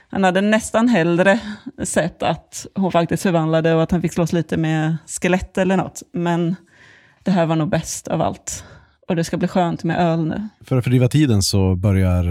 Han 0.10 0.24
hade 0.24 0.42
nästan 0.42 0.88
hellre 0.88 1.40
sett 1.84 2.24
att 2.24 2.68
hon 2.76 2.92
faktiskt 2.92 3.24
förvandlade 3.24 3.74
och 3.74 3.84
att 3.84 3.92
han 3.92 4.02
fick 4.02 4.14
slåss 4.14 4.34
lite 4.34 4.58
med 4.58 4.98
skelett 5.22 5.58
eller 5.58 5.78
något. 5.78 6.04
Men 6.14 6.56
det 7.24 7.32
här 7.32 7.46
var 7.46 7.56
nog 7.56 7.70
bäst 7.70 8.08
av 8.08 8.22
allt. 8.22 8.64
Och 9.08 9.16
det 9.16 9.24
ska 9.24 9.38
bli 9.38 9.48
skönt 9.48 9.84
med 9.84 10.00
öl 10.00 10.26
nu. 10.26 10.48
För 10.62 10.78
att 10.78 10.84
fördriva 10.84 11.08
tiden 11.08 11.42
så 11.42 11.76
börjar, 11.76 12.26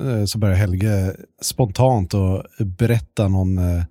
eh, 0.00 0.24
så 0.26 0.38
börjar 0.38 0.56
Helge 0.56 1.16
spontant 1.42 2.14
att 2.14 2.58
berätta 2.58 3.28
någon 3.28 3.58
eh, 3.58 3.84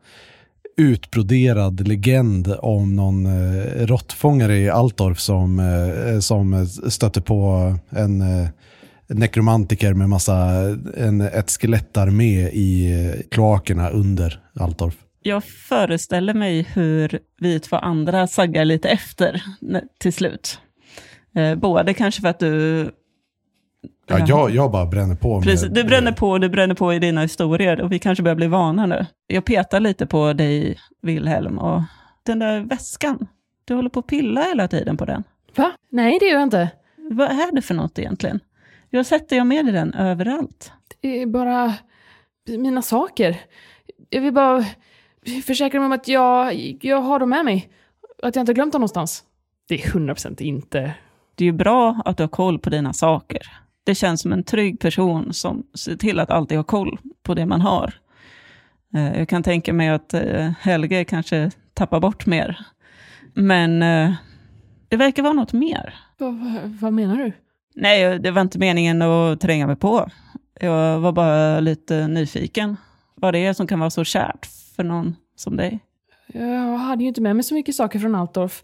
utbroderad 0.77 1.87
legend 1.87 2.55
om 2.59 2.95
någon 2.95 3.25
eh, 3.25 3.85
råttfångare 3.85 4.57
i 4.57 4.69
Altorf 4.69 5.19
som, 5.19 5.59
eh, 5.59 6.19
som 6.19 6.67
stötte 6.67 7.21
på 7.21 7.73
en 7.89 8.21
eh, 8.21 8.47
nekromantiker 9.07 9.93
med 9.93 10.09
massa, 10.09 10.35
en, 10.97 11.21
ett 11.21 11.51
skelettarmé 11.51 12.49
i 12.49 12.91
eh, 12.91 13.21
kloakerna 13.31 13.89
under 13.89 14.39
Altorf. 14.59 14.95
Jag 15.21 15.43
föreställer 15.43 16.33
mig 16.33 16.67
hur 16.73 17.19
vi 17.39 17.59
två 17.59 17.75
andra 17.75 18.27
saggar 18.27 18.65
lite 18.65 18.89
efter 18.89 19.43
till 19.99 20.13
slut. 20.13 20.59
Eh, 21.35 21.55
både 21.55 21.93
kanske 21.93 22.21
för 22.21 22.27
att 22.27 22.39
du... 22.39 22.89
Ja, 24.08 24.26
jag, 24.28 24.52
jag 24.52 24.72
bara 24.72 24.86
bränner 24.86 25.15
på. 25.15 25.36
med- 25.36 25.43
Precis, 25.43 25.70
du 25.70 25.84
bränner 25.84 26.12
på 26.12 26.30
och 26.30 26.39
du 26.39 26.50
bränner 26.50 26.76
på 26.76 26.93
i 26.93 27.00
dina 27.00 27.22
historier 27.22 27.82
och 27.82 27.91
vi 27.91 28.00
kanske 28.00 28.24
börjar 28.24 28.36
bli 28.36 28.48
vana 28.48 28.86
nu. 28.86 29.06
Jag 29.28 29.46
petar 29.46 29.80
lite 29.80 30.06
på 30.06 30.34
dig, 30.34 30.78
Wilhelm, 31.02 31.58
och 31.58 31.82
den 32.24 32.39
där 32.39 32.60
väskan. 32.60 33.28
Du 33.65 33.74
håller 33.74 33.89
på 33.89 34.00
att 34.00 34.08
pilla 34.08 34.41
hela 34.41 34.67
tiden 34.67 34.98
på 34.98 35.06
den. 35.06 35.24
Va? 35.56 35.72
Nej, 35.89 36.17
det 36.20 36.26
gör 36.26 36.34
jag 36.34 36.43
inte. 36.43 36.70
Vad 37.12 37.28
är 37.32 37.56
det 37.56 37.62
för 37.62 37.74
något 37.74 38.00
egentligen? 38.00 38.39
Jag 38.89 39.06
sätter 39.06 39.36
jag 39.36 39.48
med 39.48 39.65
dig 39.65 39.74
den 39.74 39.93
överallt. 39.93 40.72
Det 41.02 41.22
är 41.22 41.26
bara 41.26 41.74
mina 42.48 42.82
saker. 42.82 43.38
Jag 44.10 44.22
vill 44.22 44.34
bara 44.34 44.65
försäkra 45.46 45.80
mig 45.80 45.86
om 45.86 45.91
att 45.91 46.08
jag, 46.08 46.54
jag 46.82 47.02
har 47.02 47.20
dem 47.20 47.30
med 47.30 47.46
mig. 47.46 47.70
Att 48.24 48.36
jag 48.36 48.41
inte 48.41 48.50
har 48.50 48.56
glömt 48.56 48.72
dem 48.74 48.80
någonstans. 48.80 49.24
Det 49.67 49.76
är 49.84 49.88
100% 49.89 50.41
inte. 50.41 50.93
Det 51.36 51.43
är 51.43 51.46
ju 51.46 51.52
bra 51.52 52.02
att 52.06 52.17
du 52.17 52.24
har 52.24 52.28
koll 52.28 52.60
på 52.60 52.70
dina 52.70 52.93
saker. 52.93 53.41
Det 53.88 53.95
känns 53.95 54.21
som 54.21 54.34
en 54.34 54.43
trygg 54.43 54.80
person 54.80 55.34
som 55.34 55.63
ser 55.73 55.95
till 55.95 56.19
att 56.19 56.30
alltid 56.30 56.58
ha 56.58 56.63
koll 56.63 57.00
på 57.23 57.34
det 57.34 57.45
man 57.45 57.62
har. 57.62 57.93
Eh, 58.95 59.19
Jag 59.19 59.30
kan 59.30 59.43
tänka 59.43 59.73
mig 59.73 59.89
att 59.89 60.13
eh, 60.13 60.52
Helge 60.60 61.04
kanske 61.06 61.52
tappar 61.73 62.00
bort 62.00 62.26
mer. 62.26 62.60
Men 63.34 63.82
eh, 63.84 64.13
det 64.88 64.97
verkar 64.97 65.23
vara 65.23 65.34
något 65.34 65.54
mer. 65.54 65.93
Vad, 66.17 66.34
vad, 66.36 66.63
vad 66.82 66.93
menar 66.93 67.17
du? 67.17 67.32
Nej, 67.76 68.19
det 68.19 68.32
var 68.32 68.41
inte 68.41 68.60
meningen 68.60 69.02
att 69.02 69.41
tränga 69.41 69.67
mig 69.67 69.76
på. 69.76 70.10
Jag 70.60 71.00
var 71.00 71.12
bara 71.12 71.60
lite 71.60 72.08
nyfiken. 72.08 72.78
Vad 73.15 73.34
det 73.34 73.39
är 73.45 73.54
som 73.54 73.67
kan 73.67 73.80
vara 73.80 73.89
så 73.89 74.04
kärt 74.04 74.45
för 74.76 74.84
någon 74.84 75.15
som 75.36 75.58
dig. 75.58 75.80
Jag 76.28 76.78
hade 76.78 77.04
ju 77.04 77.08
inte 77.08 77.21
med 77.21 77.36
mig 77.36 77.43
så 77.43 77.54
mycket 77.54 77.76
saker 77.76 78.00
från 78.00 78.15
Altorf. 78.15 78.63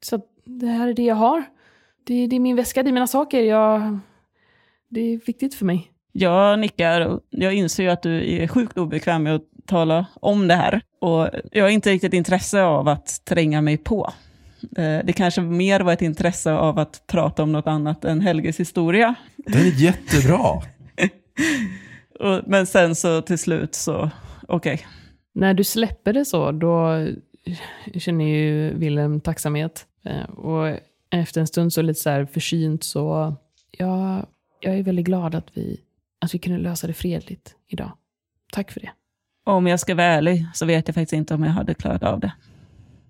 Så 0.00 0.20
det 0.44 0.66
här 0.66 0.88
är 0.88 0.94
det 0.94 1.02
jag 1.04 1.14
har. 1.16 1.44
Det, 2.04 2.26
det 2.26 2.36
är 2.36 2.40
min 2.40 2.56
väska, 2.56 2.82
det 2.82 2.90
är 2.90 2.92
mina 2.92 3.06
saker. 3.06 3.42
Jag, 3.42 3.98
det 4.92 5.00
är 5.00 5.20
viktigt 5.26 5.54
för 5.54 5.64
mig. 5.64 5.88
Jag 6.12 6.58
nickar 6.58 7.00
och 7.00 7.20
jag 7.30 7.54
inser 7.54 7.82
ju 7.82 7.88
att 7.90 8.02
du 8.02 8.32
är 8.42 8.46
sjukt 8.48 8.78
obekväm 8.78 9.22
med 9.22 9.34
att 9.34 9.42
tala 9.66 10.06
om 10.14 10.48
det 10.48 10.54
här. 10.54 10.80
Och 11.00 11.28
jag 11.52 11.64
har 11.64 11.70
inte 11.70 11.90
riktigt 11.90 12.12
intresse 12.14 12.62
av 12.62 12.88
att 12.88 13.24
tränga 13.24 13.60
mig 13.60 13.76
på. 13.76 14.12
Eh, 14.76 14.98
Det 15.04 15.12
kanske 15.16 15.40
mer 15.40 15.80
var 15.80 15.92
ett 15.92 16.02
intresse 16.02 16.52
av 16.52 16.78
att 16.78 17.02
prata 17.06 17.42
om 17.42 17.52
något 17.52 17.66
annat 17.66 18.04
än 18.04 18.20
Helges 18.20 18.60
historia. 18.60 19.14
Den 19.36 19.60
är 19.66 19.82
jättebra. 19.82 20.62
Men 22.46 22.66
sen 22.66 22.94
så 22.94 23.22
till 23.22 23.38
slut 23.38 23.74
så, 23.74 24.10
okej. 24.48 24.86
När 25.34 25.54
du 25.54 25.64
släpper 25.64 26.12
det 26.12 26.24
så, 26.24 26.52
då 26.52 27.06
känner 27.98 28.24
ju 28.24 28.74
Wilhelm 28.78 29.20
tacksamhet. 29.20 29.86
Eh, 30.04 30.30
Och 30.30 30.76
efter 31.10 31.40
en 31.40 31.46
stund 31.46 31.72
så 31.72 31.82
lite 31.82 32.00
så 32.00 32.10
här 32.10 32.26
försynt 32.26 32.84
så, 32.84 33.34
ja, 33.78 34.26
jag 34.62 34.78
är 34.78 34.82
väldigt 34.82 35.06
glad 35.06 35.34
att 35.34 35.46
vi, 35.54 35.80
att 36.20 36.34
vi 36.34 36.38
kunde 36.38 36.58
lösa 36.58 36.86
det 36.86 36.92
fredligt 36.92 37.54
idag. 37.68 37.92
Tack 38.52 38.70
för 38.70 38.80
det. 38.80 38.90
Om 39.44 39.66
jag 39.66 39.80
ska 39.80 39.94
vara 39.94 40.06
ärlig 40.06 40.46
så 40.54 40.66
vet 40.66 40.88
jag 40.88 40.94
faktiskt 40.94 41.12
inte 41.12 41.34
om 41.34 41.44
jag 41.44 41.50
hade 41.50 41.74
klarat 41.74 42.02
av 42.02 42.20
det. 42.20 42.32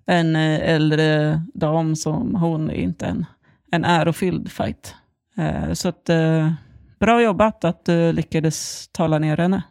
En 0.05 0.35
eh, 0.35 0.69
äldre 0.69 1.41
dam 1.53 1.95
som 1.95 2.35
hon 2.35 2.69
är 2.69 2.73
inte 2.73 3.05
en, 3.05 3.25
en 3.71 3.85
ärofylld 3.85 4.51
fight. 4.51 4.95
Eh, 5.37 5.73
Så 5.73 5.89
att, 5.89 6.09
eh, 6.09 6.51
bra 6.99 7.21
jobbat 7.21 7.63
att 7.63 7.85
du 7.85 8.11
lyckades 8.13 8.87
tala 8.87 9.19
ner 9.19 9.37
henne. 9.37 9.63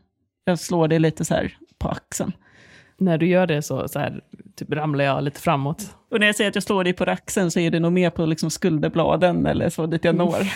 Jag 0.44 0.58
slår 0.58 0.88
dig 0.88 0.98
lite 0.98 1.24
så 1.24 1.34
här 1.34 1.56
på 1.78 1.88
axeln. 1.88 2.32
När 2.98 3.18
du 3.18 3.26
gör 3.26 3.46
det 3.46 3.62
så, 3.62 3.88
så 3.88 3.98
här, 3.98 4.20
typ 4.56 4.72
ramlar 4.72 5.04
jag 5.04 5.24
lite 5.24 5.40
framåt. 5.40 5.96
Och 6.10 6.20
när 6.20 6.26
jag 6.26 6.36
säger 6.36 6.50
att 6.50 6.56
jag 6.56 6.64
slår 6.64 6.84
dig 6.84 6.92
på 6.92 7.04
axeln 7.04 7.50
så 7.50 7.60
är 7.60 7.70
det 7.70 7.80
nog 7.80 7.92
mer 7.92 8.10
på 8.10 8.26
liksom 8.26 8.50
skulderbladen 8.50 9.46
eller 9.46 9.68
så 9.68 9.86
dit 9.86 10.04
jag 10.04 10.14
når. 10.14 10.38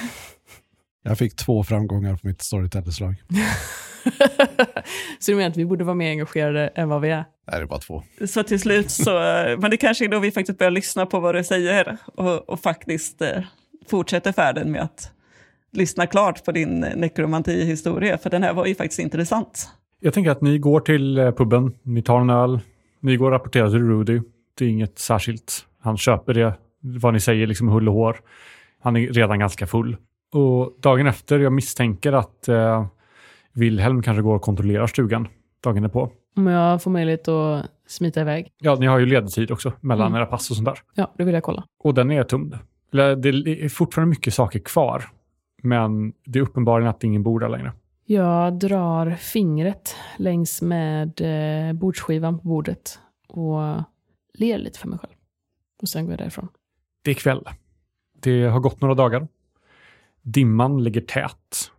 Jag 1.09 1.19
fick 1.19 1.37
två 1.37 1.65
framgångar 1.65 2.17
på 2.17 2.27
mitt 2.27 2.43
storytellerslag. 2.43 3.23
så 5.19 5.31
du 5.31 5.37
menar 5.37 5.51
att 5.51 5.57
vi 5.57 5.65
borde 5.65 5.85
vara 5.85 5.95
mer 5.95 6.11
engagerade 6.11 6.69
än 6.69 6.89
vad 6.89 7.01
vi 7.01 7.11
är? 7.11 7.25
Nej, 7.47 7.59
det 7.59 7.63
är 7.63 7.67
bara 7.67 7.79
två. 7.79 8.03
Så 8.27 8.43
till 8.43 8.61
slut 8.61 8.91
så, 8.91 9.23
eh, 9.23 9.59
men 9.59 9.71
det 9.71 9.77
kanske 9.77 10.05
är 10.05 10.09
då 10.09 10.19
vi 10.19 10.31
faktiskt 10.31 10.59
börjar 10.59 10.71
lyssna 10.71 11.07
på 11.07 11.21
vad 11.21 11.35
du 11.35 11.45
säger 11.45 11.97
och, 12.15 12.49
och 12.49 12.61
faktiskt 12.61 13.23
eh, 13.23 13.43
fortsätter 13.89 14.33
färden 14.33 14.73
med 14.73 14.83
att 14.83 15.13
lyssna 15.73 16.07
klart 16.07 16.45
på 16.45 16.53
din 16.53 16.81
nekromantihistoria, 16.81 18.19
för 18.19 18.31
den 18.31 18.43
här 18.43 18.53
var 18.53 18.67
ju 18.67 18.75
faktiskt 18.75 18.99
intressant. 18.99 19.69
Jag 20.01 20.15
tänker 20.15 20.31
att 20.31 20.41
ni 20.41 20.59
går 20.59 20.81
till 20.81 21.19
eh, 21.19 21.33
puben, 21.33 21.75
ni 21.83 22.03
tar 22.03 22.21
en 22.21 22.31
öl, 22.31 22.61
ni 23.01 23.17
går 23.17 23.27
och 23.27 23.33
rapporterar 23.33 23.71
till 23.71 23.89
Rudy. 23.89 24.21
Det 24.59 24.65
är 24.65 24.69
inget 24.69 24.99
särskilt. 24.99 25.67
Han 25.81 25.97
köper 25.97 26.35
det, 26.35 26.55
vad 26.81 27.13
ni 27.13 27.21
säger, 27.21 27.47
liksom 27.47 27.69
hull 27.69 27.89
och 27.89 27.95
hår. 27.95 28.17
Han 28.81 28.97
är 28.97 29.09
redan 29.09 29.39
ganska 29.39 29.67
full. 29.67 29.97
Och 30.35 30.77
dagen 30.81 31.07
efter, 31.07 31.39
jag 31.39 31.53
misstänker 31.53 32.13
att 32.13 32.49
eh, 32.49 32.87
Wilhelm 33.53 34.03
kanske 34.03 34.23
går 34.23 34.35
och 34.35 34.43
kontrollerar 34.43 34.87
stugan 34.87 35.29
dagen 35.63 35.83
därpå. 35.83 36.11
Om 36.37 36.47
jag 36.47 36.83
får 36.83 36.91
möjlighet 36.91 37.29
att 37.29 37.67
smita 37.87 38.21
iväg? 38.21 38.49
Ja, 38.59 38.75
ni 38.81 38.87
har 38.87 38.99
ju 38.99 39.07
ledtid 39.07 39.51
också 39.51 39.73
mellan 39.81 40.07
Mm. 40.07 40.19
era 40.19 40.27
pass 40.27 40.51
och 40.51 40.57
sånt 40.57 40.67
där. 40.69 40.79
Ja, 40.95 41.15
det 41.19 41.25
vill 41.25 41.35
jag 41.35 41.43
kolla. 41.43 41.65
Och 41.85 41.95
den 41.95 42.11
är 42.11 42.23
tömd. 42.25 42.59
Det 42.93 43.29
är 43.65 43.69
fortfarande 43.69 44.11
mycket 44.11 44.35
saker 44.35 44.59
kvar. 44.59 45.05
Men 45.63 46.13
det 46.25 46.39
är 46.39 46.43
uppenbarligen 46.43 46.91
att 46.91 47.05
ingen 47.05 47.23
bor 47.23 47.41
där 47.41 47.49
längre. 47.49 47.73
Jag 48.05 48.59
drar 48.59 49.11
fingret 49.11 49.97
längs 50.17 50.63
med 50.63 51.21
eh, 51.69 51.73
bordsskivan 51.73 52.39
på 52.39 52.49
bordet 52.49 52.99
och 53.29 53.61
ler 54.35 54.59
lite 54.59 54.79
för 54.79 54.89
mig 54.89 54.99
själv. 54.99 55.13
Och 55.83 55.89
sen 55.89 56.05
går 56.05 56.13
jag 56.13 56.19
därifrån. 56.19 56.49
Det 57.05 57.11
är 57.11 57.15
kväll. 57.15 57.45
Det 58.23 58.43
har 58.47 58.61
gått 58.61 58.81
några 58.81 58.95
dagar. 58.95 59.29
Dimman 60.27 60.85
ligger 60.85 61.01
tät. 61.01 61.71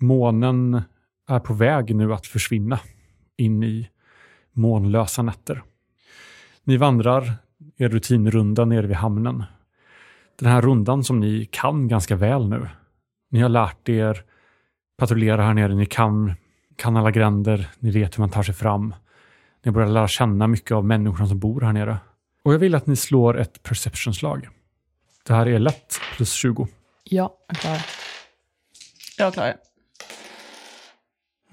Månen 0.00 0.82
är 1.28 1.38
på 1.38 1.54
väg 1.54 1.96
nu 1.96 2.14
att 2.14 2.26
försvinna 2.26 2.80
in 3.36 3.62
i 3.62 3.88
månlösa 4.52 5.22
nätter. 5.22 5.62
Ni 6.64 6.76
vandrar 6.76 7.32
er 7.76 7.88
rutinrunda 7.88 8.64
nere 8.64 8.86
vid 8.86 8.96
hamnen. 8.96 9.44
Den 10.38 10.48
här 10.48 10.62
rundan 10.62 11.04
som 11.04 11.20
ni 11.20 11.48
kan 11.50 11.88
ganska 11.88 12.16
väl 12.16 12.48
nu. 12.48 12.68
Ni 13.30 13.40
har 13.40 13.48
lärt 13.48 13.88
er 13.88 14.24
patrullera 14.98 15.42
här 15.42 15.54
nere. 15.54 15.74
Ni 15.74 15.86
kan, 15.86 16.34
kan 16.76 16.96
alla 16.96 17.10
gränder. 17.10 17.70
Ni 17.78 17.90
vet 17.90 18.18
hur 18.18 18.22
man 18.22 18.30
tar 18.30 18.42
sig 18.42 18.54
fram. 18.54 18.94
Ni 19.64 19.72
börjar 19.72 19.88
lära 19.88 20.08
känna 20.08 20.46
mycket 20.46 20.72
av 20.72 20.84
människorna 20.84 21.26
som 21.26 21.38
bor 21.38 21.60
här 21.60 21.72
nere. 21.72 21.98
Och 22.42 22.54
jag 22.54 22.58
vill 22.58 22.74
att 22.74 22.86
ni 22.86 22.96
slår 22.96 23.38
ett 23.38 23.62
perceptionslag. 23.62 24.48
Det 25.26 25.34
här 25.34 25.48
är 25.48 25.58
lätt 25.58 26.00
plus 26.16 26.32
20. 26.32 26.68
Ja, 27.04 27.36
jag 27.48 27.56
klarar. 27.56 27.86
Jag 29.18 29.34
klarar 29.34 29.56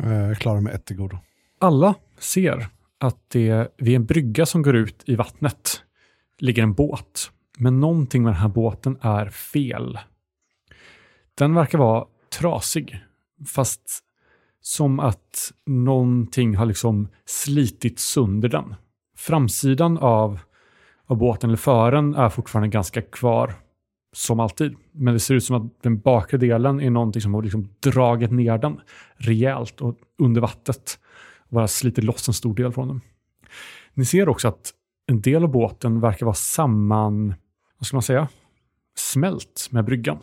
Eh, 0.04 0.28
Jag 0.28 0.38
klarar 0.38 0.62
mig 0.62 0.74
ett 0.74 0.86
till 0.86 0.96
godo. 0.96 1.18
Alla 1.60 1.96
ser 2.18 2.68
att 2.98 3.30
det 3.30 3.74
vid 3.78 3.96
en 3.96 4.06
brygga 4.06 4.46
som 4.46 4.62
går 4.62 4.76
ut 4.76 5.04
i 5.06 5.16
vattnet 5.16 5.84
ligger 6.38 6.64
en 6.64 6.74
båt. 6.74 7.32
Men 7.58 7.80
någonting 7.80 8.24
med 8.24 8.34
den 8.34 8.42
här 8.42 8.48
båten 8.50 8.98
är 9.02 9.30
fel. 9.30 10.00
Den 11.36 11.56
verkar 11.56 11.78
vara 11.78 12.06
trasig, 12.40 13.00
fast 13.48 14.00
som 14.62 15.00
att 15.00 15.52
någonting 15.66 16.56
har 16.56 16.66
liksom 16.66 17.08
slitit 17.26 18.00
sönder 18.00 18.50
den. 18.50 18.76
Framsidan 19.18 19.98
av, 19.98 20.40
av 21.06 21.18
båten, 21.18 21.50
eller 21.50 21.58
fören, 21.58 22.16
är 22.16 22.30
fortfarande 22.30 22.70
ganska 22.70 23.02
kvar 23.02 23.54
som 24.14 24.40
alltid. 24.40 24.76
Men 24.92 25.14
det 25.14 25.20
ser 25.20 25.36
ut 25.36 25.44
som 25.44 25.56
att 25.56 25.84
den 25.84 26.00
bakre 26.00 26.38
delen 26.38 26.82
är 26.82 26.90
någonting 26.90 27.22
som 27.22 27.34
har 27.34 27.44
liksom 27.44 27.70
dragit 27.80 28.32
ner 28.32 28.58
den 28.58 28.82
rejält 29.16 29.82
och 29.82 29.98
under 30.18 30.42
vattnet. 30.42 31.00
Och 31.40 31.56
bara 31.56 31.68
sliter 31.68 32.02
loss 32.02 32.28
en 32.28 32.34
stor 32.34 32.56
del 32.56 32.72
från 32.72 32.88
den. 32.88 33.02
Ni 33.94 34.06
ser 34.06 34.30
också 34.30 34.48
att 34.48 34.74
en 35.06 35.22
del 35.22 35.44
av 35.44 35.52
båten 35.52 36.00
verkar 36.00 36.26
vara 36.26 36.36
samman, 36.36 37.34
vad 37.78 37.88
ska 37.88 37.96
man 37.96 38.04
säga, 38.04 38.28
smält 38.98 39.68
med 39.72 39.86
bryggan. 39.86 40.18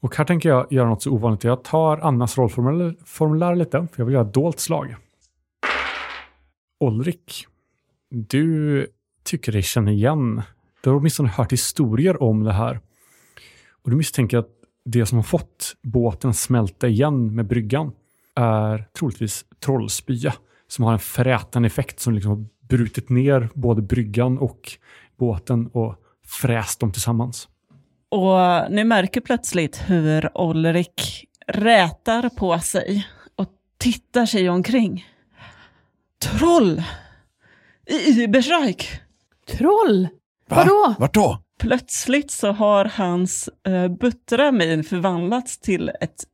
Och 0.00 0.16
här 0.16 0.24
tänker 0.24 0.48
jag 0.48 0.72
göra 0.72 0.88
något 0.88 1.02
så 1.02 1.10
ovanligt. 1.10 1.44
Jag 1.44 1.64
tar 1.64 1.98
Annas 1.98 2.38
rollformulär 2.38 3.54
lite, 3.54 3.86
för 3.92 4.00
jag 4.00 4.04
vill 4.04 4.14
göra 4.14 4.26
ett 4.26 4.34
dolt 4.34 4.60
slag. 4.60 4.96
Olrik, 6.80 7.46
du 8.10 8.86
tycker 9.24 9.52
dig 9.52 9.62
känna 9.62 9.90
igen. 9.92 10.42
Du 10.82 10.90
har 10.90 10.96
åtminstone 10.96 11.28
hört 11.28 11.52
historier 11.52 12.22
om 12.22 12.44
det 12.44 12.52
här. 12.52 12.80
Och 13.82 13.90
du 13.90 13.96
misstänker 13.96 14.38
att 14.38 14.48
det 14.84 15.06
som 15.06 15.18
har 15.18 15.22
fått 15.22 15.76
båten 15.82 16.30
att 16.30 16.36
smälta 16.36 16.88
igen 16.88 17.34
med 17.34 17.46
bryggan 17.46 17.92
är 18.34 18.88
troligtvis 18.98 19.44
trollspya 19.60 20.34
som 20.68 20.84
har 20.84 20.92
en 20.92 20.98
frätande 20.98 21.66
effekt 21.66 22.00
som 22.00 22.14
liksom 22.14 22.30
har 22.30 22.46
brutit 22.68 23.08
ner 23.08 23.48
både 23.54 23.82
bryggan 23.82 24.38
och 24.38 24.72
båten 25.18 25.66
och 25.66 25.94
fräst 26.26 26.80
dem 26.80 26.92
tillsammans. 26.92 27.48
Och 28.08 28.70
ni 28.70 28.84
märker 28.84 29.20
plötsligt 29.20 29.82
hur 29.86 30.38
Olrik 30.38 31.26
rätar 31.46 32.28
på 32.28 32.58
sig 32.58 33.06
och 33.36 33.48
tittar 33.78 34.26
sig 34.26 34.48
omkring. 34.48 35.06
Troll! 36.18 36.82
I 37.86 38.22
Ibersreich! 38.22 39.00
Troll? 39.46 40.08
Va? 40.52 40.56
Vadå? 40.56 40.94
Vart 40.98 41.14
då? 41.14 41.38
Plötsligt 41.58 42.30
så 42.30 42.52
har 42.52 42.84
hans 42.84 43.48
uh, 43.68 43.88
buttra 43.88 44.52
min 44.52 44.84
förvandlats 44.84 45.58
till 45.58 45.88
ett 46.00 46.24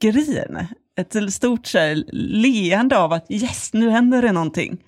grin. 0.00 0.66
Ett 0.96 1.32
stort 1.32 1.66
så 1.66 1.78
här, 1.78 2.04
leende 2.12 2.98
av 2.98 3.12
att 3.12 3.30
yes, 3.30 3.72
nu 3.72 3.90
händer 3.90 4.22
det 4.22 4.32
någonting. 4.32 4.78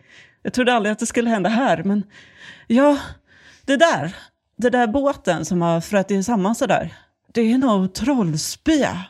Jag 0.43 0.53
trodde 0.53 0.75
aldrig 0.75 0.93
att 0.93 0.99
det 0.99 1.07
skulle 1.07 1.31
hända 1.31 1.49
här, 1.49 1.83
men 1.83 2.03
ja, 2.67 2.99
det 3.65 3.77
där, 3.77 4.17
det 4.57 4.71
där 4.71 4.87
båten 4.87 5.45
som 5.45 5.63
har 5.63 5.81
frutit 5.81 6.27
samman 6.27 6.55
sådär, 6.55 6.95
det 7.33 7.41
är 7.41 7.59
nog 7.59 7.95
trollspya. 7.95 9.05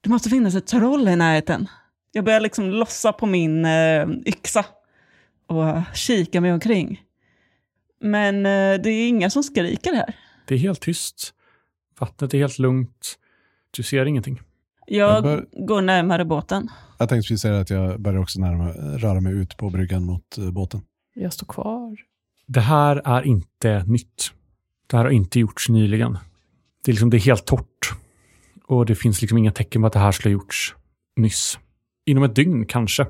Det 0.00 0.10
måste 0.10 0.30
finnas 0.30 0.54
ett 0.54 0.66
troll 0.66 1.08
i 1.08 1.16
närheten. 1.16 1.68
Jag 2.12 2.24
börjar 2.24 2.40
liksom 2.40 2.70
lossa 2.70 3.12
på 3.12 3.26
min 3.26 3.64
eh, 3.64 4.06
yxa 4.26 4.64
och 5.46 5.96
kika 5.96 6.40
mig 6.40 6.52
omkring. 6.52 7.00
Men 8.02 8.36
eh, 8.46 8.82
det 8.82 8.90
är 8.90 9.08
inga 9.08 9.30
som 9.30 9.42
skriker 9.42 9.92
här. 9.94 10.14
Det 10.46 10.54
är 10.54 10.58
helt 10.58 10.80
tyst. 10.80 11.34
Vattnet 12.00 12.34
är 12.34 12.38
helt 12.38 12.58
lugnt. 12.58 13.18
Du 13.70 13.82
ser 13.82 14.06
ingenting. 14.06 14.40
Jag, 14.86 15.10
Jag 15.16 15.22
bör- 15.22 15.46
går 15.66 15.82
närmare 15.82 16.24
båten. 16.24 16.68
Jag 16.98 17.08
tänkte 17.08 17.28
precis 17.28 17.40
säga 17.40 17.60
att 17.60 17.70
jag 17.70 18.00
börjar 18.00 18.18
också 18.20 18.40
närma, 18.40 18.68
röra 18.98 19.20
mig 19.20 19.32
ut 19.32 19.56
på 19.56 19.70
bryggan 19.70 20.04
mot 20.04 20.38
eh, 20.38 20.50
båten. 20.50 20.80
Jag 21.14 21.32
står 21.32 21.46
kvar. 21.46 21.96
Det 22.46 22.60
här 22.60 23.02
är 23.04 23.22
inte 23.26 23.84
nytt. 23.86 24.32
Det 24.86 24.96
här 24.96 25.04
har 25.04 25.10
inte 25.10 25.40
gjorts 25.40 25.68
nyligen. 25.68 26.18
Det 26.84 26.90
är, 26.90 26.92
liksom, 26.92 27.10
det 27.10 27.16
är 27.16 27.20
helt 27.20 27.44
torrt. 27.46 27.92
Och 28.64 28.86
det 28.86 28.94
finns 28.94 29.20
liksom 29.22 29.38
inga 29.38 29.52
tecken 29.52 29.82
på 29.82 29.86
att 29.86 29.92
det 29.92 29.98
här 29.98 30.12
skulle 30.12 30.34
ha 30.34 30.40
gjorts 30.42 30.74
nyss. 31.16 31.58
Inom 32.06 32.22
ett 32.24 32.34
dygn 32.34 32.66
kanske. 32.66 33.06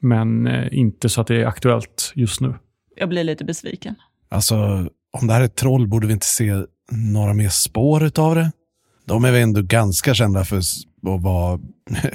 Men 0.00 0.46
eh, 0.46 0.68
inte 0.78 1.08
så 1.08 1.20
att 1.20 1.26
det 1.26 1.36
är 1.42 1.46
aktuellt 1.46 2.12
just 2.14 2.40
nu. 2.40 2.54
Jag 2.96 3.08
blir 3.08 3.24
lite 3.24 3.44
besviken. 3.44 3.94
Alltså, 4.28 4.88
om 5.12 5.26
det 5.26 5.32
här 5.32 5.40
är 5.40 5.44
ett 5.44 5.56
troll 5.56 5.86
borde 5.88 6.06
vi 6.06 6.12
inte 6.12 6.26
se 6.26 6.64
några 6.90 7.34
mer 7.34 7.48
spår 7.48 8.04
utav 8.04 8.34
det. 8.34 8.52
De 9.04 9.24
är 9.24 9.32
väl 9.32 9.42
ändå 9.42 9.62
ganska 9.62 10.14
kända 10.14 10.44
för 10.44 10.56
att 10.56 10.64
vara 11.22 11.60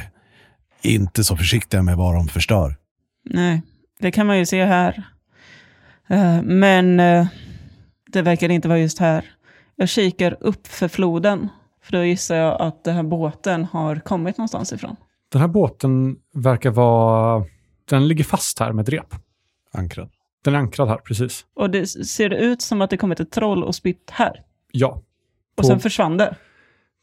inte 0.82 1.24
så 1.24 1.38
försiktiga 1.38 1.82
med 1.82 1.98
vad 1.98 2.16
de 2.16 2.28
förstör. 2.28 2.76
Nej, 3.30 3.62
det 4.00 4.12
kan 4.12 4.28
man 4.28 4.38
ju 4.38 4.46
se 4.46 4.66
här. 4.66 5.04
Eh, 6.10 6.42
Men 6.42 7.00
eh, 7.00 7.28
det 8.12 8.22
verkar 8.22 8.50
inte 8.50 8.68
vara 8.68 8.80
just 8.80 9.00
här. 9.00 9.26
Jag 9.76 9.90
kikar 9.90 10.38
upp 10.40 10.68
för 10.68 10.88
floden. 10.88 11.50
För 11.84 11.92
då 11.92 12.04
gissar 12.04 12.36
jag 12.36 12.62
att 12.62 12.84
den 12.84 12.96
här 12.96 13.04
båten 13.04 13.66
har 13.66 13.96
kommit 13.96 14.38
någonstans 14.38 14.74
ifrån. 14.74 14.96
Den 15.32 15.42
här 15.42 15.48
båten 15.48 16.16
verkar 16.34 16.70
vara... 16.70 17.46
Den 17.90 18.08
ligger 18.08 18.24
fast 18.24 18.60
här 18.60 18.72
med 18.72 18.84
ett 18.84 18.90
rep. 18.90 19.16
Ankrad. 19.74 20.10
Den 20.44 20.56
är 20.56 20.60
ankrad 20.60 20.88
här, 20.88 20.98
precis. 20.98 21.46
Och 21.54 21.70
det 21.70 21.88
ser 21.88 22.30
det 22.30 22.38
ut 22.38 22.62
som 22.62 22.82
att 22.82 22.90
det 22.90 22.98
kommit 22.98 23.20
ett 23.20 23.32
troll 23.32 23.64
och 23.64 23.76
spytt 23.76 24.10
här. 24.12 24.44
Ja. 24.72 24.88
Och 24.90 25.04
På- 25.56 25.64
sen 25.64 25.80
försvann 25.80 26.18
det. 26.18 26.36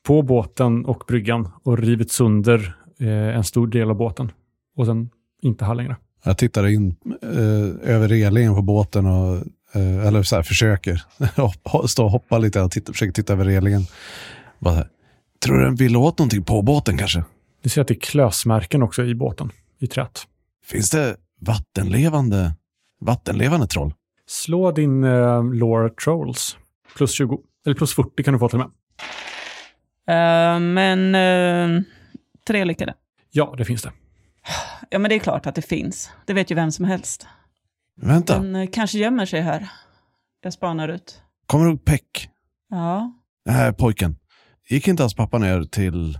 På 0.07 0.23
båten 0.23 0.85
och 0.85 1.05
bryggan 1.09 1.49
och 1.63 1.79
rivit 1.79 2.13
sönder 2.13 2.77
eh, 3.01 3.09
en 3.37 3.45
stor 3.45 3.67
del 3.67 3.91
av 3.91 3.97
båten. 3.97 4.33
Och 4.77 4.87
sen 4.87 5.11
inte 5.43 5.65
här 5.65 5.75
längre. 5.75 5.97
Jag 6.25 6.39
tittar 6.39 6.67
in 6.67 6.97
eh, 7.23 7.91
över 7.95 8.09
relingen 8.09 8.55
på 8.55 8.63
båten 8.63 9.07
och 9.07 9.37
eh, 9.75 10.07
eller 10.07 10.23
så 10.23 10.37
här, 10.37 10.43
försöker 10.43 11.03
stå 11.89 12.05
och 12.05 12.11
hoppa 12.11 12.39
lite 12.39 12.61
och 12.61 12.71
titta, 12.71 12.93
försöker 12.93 13.13
titta 13.13 13.33
över 13.33 13.45
relingen. 13.45 13.83
Bara 14.59 14.75
här, 14.75 14.89
Tror 15.45 15.59
du 15.59 15.65
den 15.65 15.75
vill 15.75 15.97
åt 15.97 16.19
någonting 16.19 16.43
på 16.43 16.63
båten 16.63 16.99
kanske? 16.99 17.25
Du 17.63 17.69
ser 17.69 17.81
att 17.81 17.89
det 17.89 17.95
är 17.95 18.01
klösmärken 18.01 18.83
också 18.83 19.05
i 19.05 19.15
båten, 19.15 19.51
i 19.79 19.87
träet. 19.87 20.23
Finns 20.67 20.91
det 20.91 21.17
vattenlevande, 21.41 22.55
vattenlevande 23.01 23.67
troll? 23.67 23.95
Slå 24.27 24.71
din 24.73 25.05
eh, 25.05 25.45
lore 25.45 25.91
trolls. 25.91 26.57
Plus 26.97 27.13
20. 27.13 27.39
Eller 27.67 27.77
plus 27.77 27.95
40 27.95 28.23
kan 28.23 28.33
du 28.35 28.39
få 28.39 28.49
till 28.49 28.61
och 28.61 28.71
med. 28.71 28.75
Eh, 30.09 30.61
men 30.61 31.15
eh, 31.15 31.83
tre 32.47 32.65
lyckade. 32.65 32.95
Ja, 33.31 33.55
det 33.59 33.65
finns 33.65 33.83
det. 33.83 33.93
Ja, 34.91 34.99
men 34.99 35.09
det 35.09 35.15
är 35.15 35.19
klart 35.19 35.47
att 35.47 35.55
det 35.55 35.63
finns. 35.63 36.11
Det 36.27 36.33
vet 36.33 36.51
ju 36.51 36.55
vem 36.55 36.73
som 36.73 36.85
helst. 36.85 37.27
Vänta, 37.97 38.39
Den 38.39 38.57
eh, 38.57 38.69
kanske 38.73 38.99
gömmer 38.99 39.27
sig 39.27 39.41
här. 39.41 39.69
Jag 40.43 40.53
spanar 40.53 40.89
ut. 40.89 41.23
kommer 41.47 41.65
du 41.65 41.71
ihåg 41.71 41.85
Peck? 41.85 42.29
Ja, 42.71 43.13
Den 43.45 43.55
här 43.55 43.73
pojken. 43.73 44.17
Gick 44.69 44.89
inte 44.89 45.03
hans 45.03 45.15
pappa 45.15 45.39
ner 45.39 45.63
till, 45.63 46.19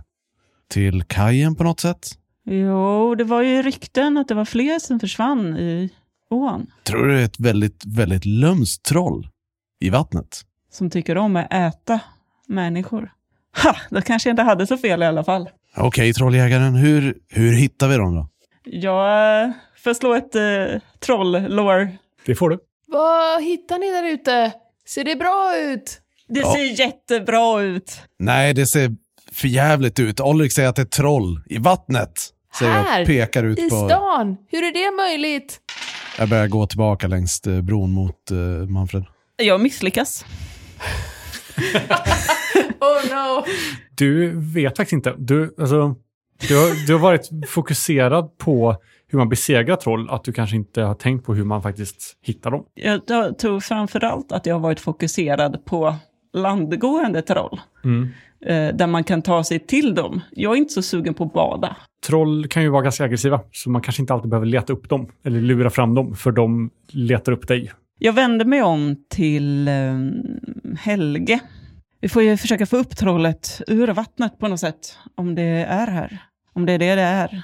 till 0.69 1.03
kajen 1.03 1.55
på 1.55 1.63
något 1.63 1.79
sätt? 1.79 2.15
jo, 2.45 3.15
det 3.15 3.23
var 3.23 3.41
ju 3.41 3.61
rykten 3.61 4.17
att 4.17 4.27
det 4.27 4.33
var 4.35 4.45
fler 4.45 4.79
som 4.79 4.99
försvann 4.99 5.57
i 5.57 5.89
ån. 6.29 6.67
Tror 6.83 7.07
du 7.07 7.13
det 7.15 7.21
är 7.21 7.25
ett 7.25 7.39
väldigt, 7.39 7.83
väldigt 7.85 8.25
lömskt 8.25 8.83
troll 8.85 9.27
i 9.81 9.89
vattnet? 9.89 10.41
Som 10.71 10.89
tycker 10.89 11.17
om 11.17 11.35
att 11.35 11.53
äta 11.53 11.99
människor. 12.47 13.11
Ha! 13.63 13.75
Då 13.89 14.01
kanske 14.01 14.29
jag 14.29 14.33
inte 14.33 14.43
hade 14.43 14.67
så 14.67 14.77
fel 14.77 15.03
i 15.03 15.05
alla 15.05 15.23
fall. 15.23 15.49
Okej, 15.77 16.13
trolljägaren, 16.13 16.75
hur, 16.75 17.17
hur 17.29 17.53
hittar 17.53 17.87
vi 17.87 17.95
dem 17.97 18.15
då? 18.15 18.27
Jag 18.63 19.43
eh, 19.43 19.51
får 19.83 19.93
slå 19.93 20.13
ett 20.13 20.35
uh, 20.35 20.79
troll-lore. 20.99 21.97
Det 22.25 22.35
får 22.35 22.49
du. 22.49 22.59
Vad 22.87 23.43
hittar 23.43 23.77
ni 23.77 23.91
där 23.91 24.03
ute? 24.13 24.51
Ser 24.87 25.03
det 25.03 25.15
bra 25.15 25.57
ut? 25.57 26.01
Det 26.27 26.39
Ja. 26.39 26.53
ser 26.53 26.79
jättebra 26.79 27.61
ut. 27.61 28.01
Nej, 28.19 28.53
det 28.53 28.65
ser 28.65 28.95
för 29.31 29.47
jävligt 29.47 29.99
ut. 29.99 30.19
Ulrik 30.19 30.51
säger 30.53 30.69
att 30.69 30.75
det 30.75 30.81
är 30.81 30.85
troll 30.85 31.41
i 31.45 31.57
vattnet. 31.57 32.11
Säger 32.59 32.71
jag 32.75 32.83
Här, 32.83 33.01
och 33.01 33.07
pekar 33.07 33.43
ut 33.43 33.59
I 33.59 33.69
på... 33.69 33.75
stan? 33.89 34.37
Hur 34.51 34.63
är 34.63 34.73
det 34.73 34.95
möjligt? 34.95 35.59
Jag 36.19 36.29
börjar 36.29 36.47
gå 36.47 36.65
tillbaka 36.65 37.07
längs 37.07 37.47
eh, 37.47 37.61
bron 37.61 37.91
mot 37.91 38.31
eh, 38.31 38.37
Manfred. 38.69 39.05
Jag 39.37 39.61
misslyckas. 39.61 40.25
Oh 42.81 43.09
no! 43.09 43.45
Du 43.95 44.31
vet 44.39 44.77
faktiskt 44.77 44.93
inte. 44.93 45.15
Du, 45.17 45.55
alltså, 45.59 45.95
du, 46.47 46.57
har, 46.57 46.87
du 46.87 46.93
har 46.93 46.99
varit 46.99 47.29
fokuserad 47.47 48.37
på 48.37 48.75
hur 49.07 49.19
man 49.19 49.29
besegrar 49.29 49.75
troll, 49.75 50.09
att 50.09 50.23
du 50.23 50.33
kanske 50.33 50.55
inte 50.55 50.81
har 50.81 50.93
tänkt 50.93 51.25
på 51.25 51.33
hur 51.33 51.45
man 51.45 51.61
faktiskt 51.61 52.17
hittar 52.21 52.51
dem. 52.51 52.65
Jag 52.73 53.01
jag 53.07 53.37
tror 53.37 53.59
framförallt 53.59 54.31
att 54.31 54.45
jag 54.45 54.55
har 54.55 54.59
varit 54.59 54.79
fokuserad 54.79 55.65
på 55.65 55.95
landgående 56.33 57.21
troll. 57.21 57.59
Mm. 57.83 58.09
eh, 58.45 58.75
Där 58.75 58.87
man 58.87 59.03
kan 59.03 59.21
ta 59.21 59.43
sig 59.43 59.59
till 59.59 59.95
dem. 59.95 60.21
Jag 60.31 60.53
är 60.53 60.57
inte 60.57 60.73
så 60.73 60.81
sugen 60.81 61.13
på 61.13 61.23
att 61.23 61.33
bada. 61.33 61.75
Troll 62.07 62.47
kan 62.47 62.63
ju 62.63 62.69
vara 62.69 62.81
ganska 62.81 63.03
aggressiva, 63.03 63.41
så 63.51 63.69
man 63.69 63.81
kanske 63.81 64.01
inte 64.01 64.13
alltid 64.13 64.29
behöver 64.29 64.47
leta 64.47 64.73
upp 64.73 64.89
dem, 64.89 65.07
eller 65.23 65.41
lura 65.41 65.69
fram 65.69 65.95
dem, 65.95 66.15
för 66.15 66.31
de 66.31 66.69
letar 66.87 67.31
upp 67.31 67.47
dig. 67.47 67.71
Jag 67.99 68.13
vänder 68.13 68.45
mig 68.45 68.61
om 68.63 68.95
till 69.09 69.67
eh, 69.67 69.73
Helge. 70.79 71.39
Vi 72.01 72.09
får 72.09 72.23
ju 72.23 72.37
försöka 72.37 72.65
få 72.65 72.77
upp 72.77 72.97
trollet 72.97 73.61
ur 73.67 73.87
vattnet 73.87 74.39
på 74.39 74.47
något 74.47 74.59
sätt, 74.59 74.97
om 75.15 75.35
det 75.35 75.65
är 75.69 75.87
här. 75.87 76.17
Om 76.53 76.65
det 76.65 76.73
är 76.73 76.79
det 76.79 76.95
det 76.95 77.01
är. 77.01 77.43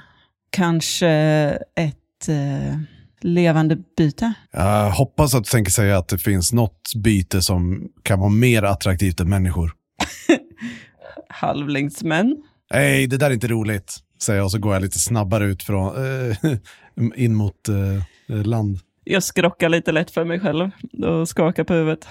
Kanske 0.50 1.10
ett 1.76 2.30
eh, 2.30 2.78
levande 3.26 3.78
byte. 3.98 4.34
Jag 4.52 4.92
hoppas 4.92 5.36
att 5.36 5.44
du 5.44 5.50
tänker 5.50 5.72
säga 5.72 5.98
att 5.98 6.08
det 6.08 6.18
finns 6.18 6.54
något 6.54 6.96
byte 6.96 7.42
som 7.42 7.90
kan 8.04 8.20
vara 8.20 8.30
mer 8.30 8.64
attraktivt 8.64 9.20
än 9.20 9.30
människor. 9.30 9.72
Halvlingsmän. 11.30 12.38
Nej, 12.74 13.08
det 13.08 13.18
där 13.18 13.30
är 13.30 13.34
inte 13.34 13.48
roligt, 13.48 13.98
säger 14.22 14.40
jag 14.40 14.46
och 14.46 14.52
så 14.52 14.60
går 14.60 14.74
jag 14.74 14.82
lite 14.82 15.00
snabbare 15.00 15.46
ut 15.46 15.64
från, 15.64 15.96
eh, 16.06 16.58
in 17.24 17.36
mot 17.36 17.70
eh, 17.70 18.46
land. 18.46 18.80
Jag 19.04 19.24
skrockar 19.24 19.70
lite 19.70 19.92
lätt 19.92 20.12
för 20.12 20.26
mig 20.26 20.40
själv 20.40 20.72
och 21.04 21.30
skakar 21.30 21.64
på 21.64 21.74
huvudet. 21.74 22.08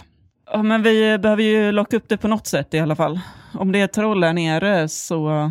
Ja, 0.53 0.63
men 0.63 0.83
vi 0.83 1.19
behöver 1.19 1.43
ju 1.43 1.73
locka 1.73 1.97
upp 1.97 2.09
det 2.09 2.17
på 2.17 2.29
något 2.29 2.47
sätt 2.47 2.75
i 2.75 2.79
alla 2.79 2.97
fall. 2.97 3.21
Om 3.55 3.73
det 3.73 3.81
är 3.81 3.87
troll 3.87 4.21
där 4.21 4.33
nere 4.33 4.89
så 4.89 5.51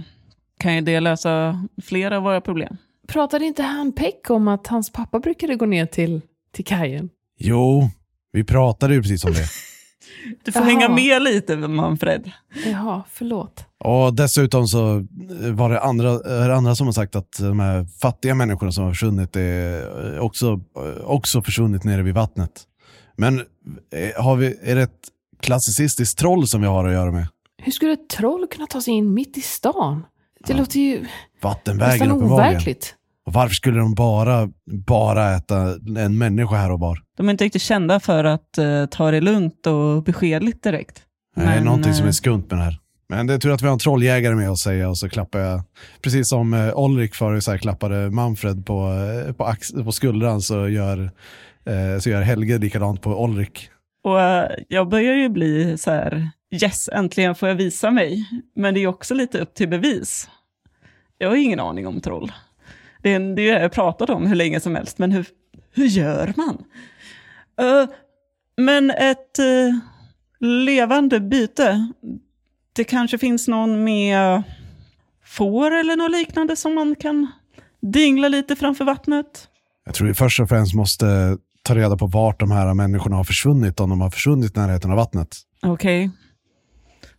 kan 0.59 0.76
ju 0.76 0.82
det 0.82 0.99
lösa 0.99 1.68
flera 1.84 2.18
av 2.18 2.24
våra 2.24 2.41
problem. 2.41 2.78
Pratade 3.14 3.45
inte 3.45 3.64
han 3.64 3.91
Peck 3.91 4.30
om 4.30 4.47
att 4.47 4.68
hans 4.68 4.89
pappa 4.91 5.20
brukade 5.20 5.55
gå 5.55 5.66
ner 5.66 5.86
till, 5.86 6.22
till 6.51 6.66
kajen? 6.66 7.09
Jo, 7.39 7.89
vi 8.32 8.43
pratade 8.43 8.93
ju 8.93 9.01
precis 9.01 9.26
om 9.26 9.32
det. 9.34 9.45
Du 10.43 10.51
får 10.51 10.61
Jaha. 10.61 10.70
hänga 10.70 10.89
med 10.89 11.22
lite, 11.22 11.55
Manfred. 11.55 12.32
Jaha, 12.66 13.03
förlåt. 13.09 13.66
Och 13.80 14.14
dessutom 14.14 14.68
så 14.68 15.07
var 15.53 15.70
det 15.70 15.80
andra, 15.82 16.09
är 16.09 16.47
det 16.49 16.55
andra 16.55 16.76
som 16.76 16.88
har 16.88 16.91
sagt 16.93 17.16
att 17.16 17.38
de 17.39 17.59
här 17.59 17.86
fattiga 18.01 18.36
människorna 18.36 18.72
som 18.72 18.84
har 18.84 18.91
försvunnit 18.91 19.36
är 19.36 20.20
också, 20.20 20.59
också 21.03 21.41
försvunnit 21.41 21.84
nere 21.84 22.01
vid 22.01 22.14
vattnet. 22.14 22.51
Men 23.18 23.39
eh, 23.39 24.24
har 24.24 24.36
vi, 24.36 24.57
är 24.64 24.76
det 24.76 24.82
ett 24.82 24.99
klassicistiskt 25.39 26.20
troll 26.20 26.47
som 26.47 26.61
vi 26.61 26.68
har 26.68 26.86
att 26.86 26.93
göra 26.93 27.11
med? 27.11 27.28
Hur 27.57 27.72
skulle 27.72 27.93
ett 27.93 28.09
troll 28.09 28.47
kunna 28.47 28.68
ta 28.68 28.82
sig 28.82 28.93
in 28.93 29.14
mitt 29.14 29.38
i 29.38 29.41
stan? 29.41 30.05
Det 30.47 30.53
Ja. 30.53 30.59
låter 30.59 30.80
ju 30.80 31.05
Vattenvägen 31.41 31.89
nästan 31.89 32.11
uppenbarligen. 32.11 32.51
overkligt. 32.53 32.95
Och 33.26 33.34
varför 33.34 33.55
skulle 33.55 33.80
de 33.80 33.93
bara, 33.93 34.49
bara 34.86 35.36
äta 35.36 35.76
en 35.97 36.17
människa 36.17 36.55
här 36.55 36.71
och 36.71 36.80
var? 36.80 36.99
De 37.17 37.28
är 37.28 37.32
inte 37.32 37.43
riktigt 37.43 37.61
kända 37.61 37.99
för 37.99 38.24
att 38.24 38.57
eh, 38.57 38.86
ta 38.86 39.11
det 39.11 39.21
lugnt 39.21 39.67
och 39.67 40.03
beskedligt 40.03 40.63
direkt. 40.63 41.01
Är 41.36 41.45
Men, 41.45 41.63
någonting 41.63 41.93
som 41.93 42.03
är 42.03 42.09
eh, 42.09 42.11
skumt 42.11 42.45
med 42.49 42.59
det 42.59 42.63
här. 42.63 42.80
Men 43.09 43.28
det 43.28 43.34
är 43.34 43.38
tur 43.38 43.51
att 43.51 43.61
vi 43.61 43.65
har 43.65 43.74
en 43.74 43.80
trolljägare 43.80 44.36
med 44.36 44.51
oss 44.51 44.61
säger 44.61 44.82
jag 44.82 44.89
och 44.89 44.97
så 44.97 45.09
klappar 45.09 45.39
jag, 45.39 45.61
precis 46.01 46.30
som 46.30 46.53
eh, 46.53 46.78
Olrik 46.78 47.15
så 47.15 47.26
här 47.26 47.57
klappade 47.57 48.09
Manfred 48.11 48.65
på, 48.65 48.89
eh, 49.28 49.34
på, 49.34 49.45
ax, 49.45 49.71
på 49.71 49.91
skuldran 49.91 50.41
så 50.41 50.69
gör, 50.69 51.11
eh, 51.65 51.99
så 51.99 52.09
gör 52.09 52.21
Helge 52.21 52.57
likadant 52.57 53.01
på 53.01 53.24
Olrik. 53.24 53.69
Och 54.03 54.21
eh, 54.21 54.51
jag 54.67 54.89
börjar 54.89 55.13
ju 55.13 55.30
bli 55.30 55.78
så 55.78 55.91
här, 55.91 56.30
yes, 56.61 56.89
äntligen 56.93 57.36
får 57.36 57.49
jag 57.49 57.55
visa 57.55 57.91
mig. 57.91 58.26
Men 58.55 58.74
det 58.74 58.80
är 58.80 58.88
också 58.88 59.13
lite 59.13 59.39
upp 59.39 59.53
till 59.53 59.69
bevis. 59.69 60.30
Jag 61.17 61.30
har 61.30 61.36
ingen 61.36 61.59
aning 61.59 61.88
om 61.88 62.01
troll. 62.01 62.32
Det 63.03 63.13
är, 63.13 63.35
det 63.35 63.43
jag 63.43 63.61
har 63.61 63.69
pratat 63.69 64.09
om 64.09 64.27
hur 64.27 64.35
länge 64.35 64.59
som 64.59 64.75
helst, 64.75 64.97
men 64.97 65.11
hur, 65.11 65.25
hur 65.73 65.85
gör 65.85 66.33
man? 66.37 66.63
Eh, 67.59 67.89
men 68.57 68.91
ett 68.91 69.39
eh, 69.39 69.75
levande 70.39 71.19
byte, 71.19 71.87
det 72.75 72.83
kanske 72.83 73.17
finns 73.17 73.47
någon 73.47 73.83
med 73.83 74.43
får 75.25 75.71
eller 75.71 75.95
något 75.95 76.11
liknande 76.11 76.55
som 76.55 76.75
man 76.75 76.95
kan 76.95 77.27
dingla 77.81 78.27
lite 78.27 78.55
framför 78.55 78.85
vattnet. 78.85 79.47
Jag 79.85 79.95
tror 79.95 80.07
vi 80.07 80.13
först 80.13 80.39
och 80.39 80.49
främst 80.49 80.75
måste 80.75 81.37
ta 81.63 81.75
reda 81.75 81.97
på 81.97 82.07
vart 82.07 82.39
de 82.39 82.51
här 82.51 82.73
människorna 82.73 83.15
har 83.15 83.23
försvunnit, 83.23 83.79
om 83.79 83.89
de 83.89 84.01
har 84.01 84.09
försvunnit 84.09 84.57
i 84.57 84.59
närheten 84.59 84.91
av 84.91 84.97
vattnet. 84.97 85.37
Okej. 85.61 86.11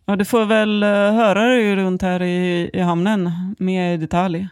Ja, 0.05 0.15
du 0.15 0.25
får 0.25 0.45
väl 0.45 0.83
uh, 0.83 0.89
höra 0.89 1.43
dig 1.43 1.75
runt 1.75 2.01
här 2.01 2.21
i, 2.21 2.69
i 2.73 2.79
hamnen 2.79 3.31
mer 3.59 3.93
i 3.93 3.97
detalj 3.97 4.47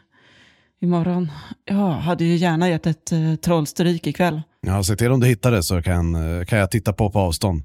imorgon. 0.84 1.32
Jag 1.66 1.90
hade 1.92 2.24
ju 2.24 2.36
gärna 2.36 2.70
gett 2.70 2.88
ett 2.88 3.12
uh, 3.14 3.36
trollstryk 3.36 4.08
ikväll. 4.08 4.42
Ja, 4.62 4.84
se 4.84 4.96
till 4.96 5.12
om 5.12 5.20
du 5.20 5.28
hittar 5.28 5.52
det 5.52 5.64
så 5.64 5.82
kan, 5.82 6.16
eh, 6.16 6.46
kan 6.46 6.60
jag 6.60 6.72
titta 6.72 6.94
på 6.94 7.10
på 7.10 7.20
avstånd. 7.20 7.64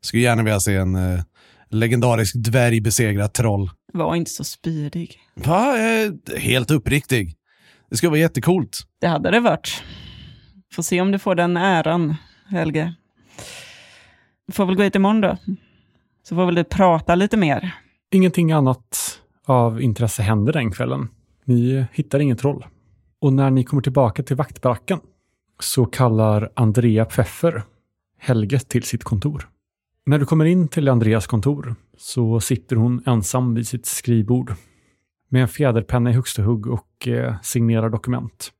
Skulle 0.00 0.22
gärna 0.22 0.42
vilja 0.42 0.60
se 0.60 0.76
en 0.76 0.94
eh, 0.94 1.20
legendarisk 1.70 2.34
dvärg 2.36 2.80
besegra 2.80 3.24
ett 3.24 3.34
troll. 3.34 3.70
Var 3.92 4.14
inte 4.14 4.30
så 4.30 4.44
spydig. 4.44 5.18
Va? 5.34 5.78
Är 5.78 6.38
helt 6.38 6.70
uppriktig. 6.70 7.34
Det 7.90 7.96
skulle 7.96 8.10
vara 8.10 8.20
jättecoolt. 8.20 8.78
Det 9.00 9.06
hade 9.06 9.30
det 9.30 9.40
varit. 9.40 9.82
Får 10.72 10.82
se 10.82 11.00
om 11.00 11.12
du 11.12 11.18
får 11.18 11.34
den 11.34 11.56
äran, 11.56 12.16
Helge. 12.48 12.94
Du 14.46 14.52
får 14.52 14.66
väl 14.66 14.76
gå 14.76 14.82
hit 14.82 14.94
imorgon 14.94 15.20
då. 15.20 15.36
Så 16.28 16.34
får 16.34 16.46
väl 16.46 16.54
du 16.54 16.64
prata 16.64 17.14
lite 17.14 17.36
mer. 17.36 17.74
Ingenting 18.12 18.52
annat 18.52 19.18
av 19.46 19.82
intresse 19.82 20.22
händer 20.22 20.52
den 20.52 20.72
kvällen. 20.72 21.08
Ni 21.50 21.86
hittar 21.92 22.20
inget 22.20 22.38
troll. 22.38 22.66
Och 23.20 23.32
när 23.32 23.50
ni 23.50 23.64
kommer 23.64 23.82
tillbaka 23.82 24.22
till 24.22 24.36
vaktbaracken 24.36 25.00
så 25.60 25.86
kallar 25.86 26.52
Andrea 26.56 27.04
Pfeffer 27.04 27.62
Helge 28.18 28.58
till 28.58 28.82
sitt 28.82 29.04
kontor. 29.04 29.48
När 30.06 30.18
du 30.18 30.26
kommer 30.26 30.44
in 30.44 30.68
till 30.68 30.88
Andreas 30.88 31.26
kontor 31.26 31.74
så 31.96 32.40
sitter 32.40 32.76
hon 32.76 33.02
ensam 33.06 33.54
vid 33.54 33.68
sitt 33.68 33.86
skrivbord 33.86 34.54
med 35.28 35.42
en 35.42 35.48
fjäderpenna 35.48 36.10
i 36.10 36.12
högsta 36.12 36.42
hugg 36.42 36.66
och 36.66 37.08
eh, 37.08 37.40
signerar 37.42 37.90
dokument. 37.90 38.52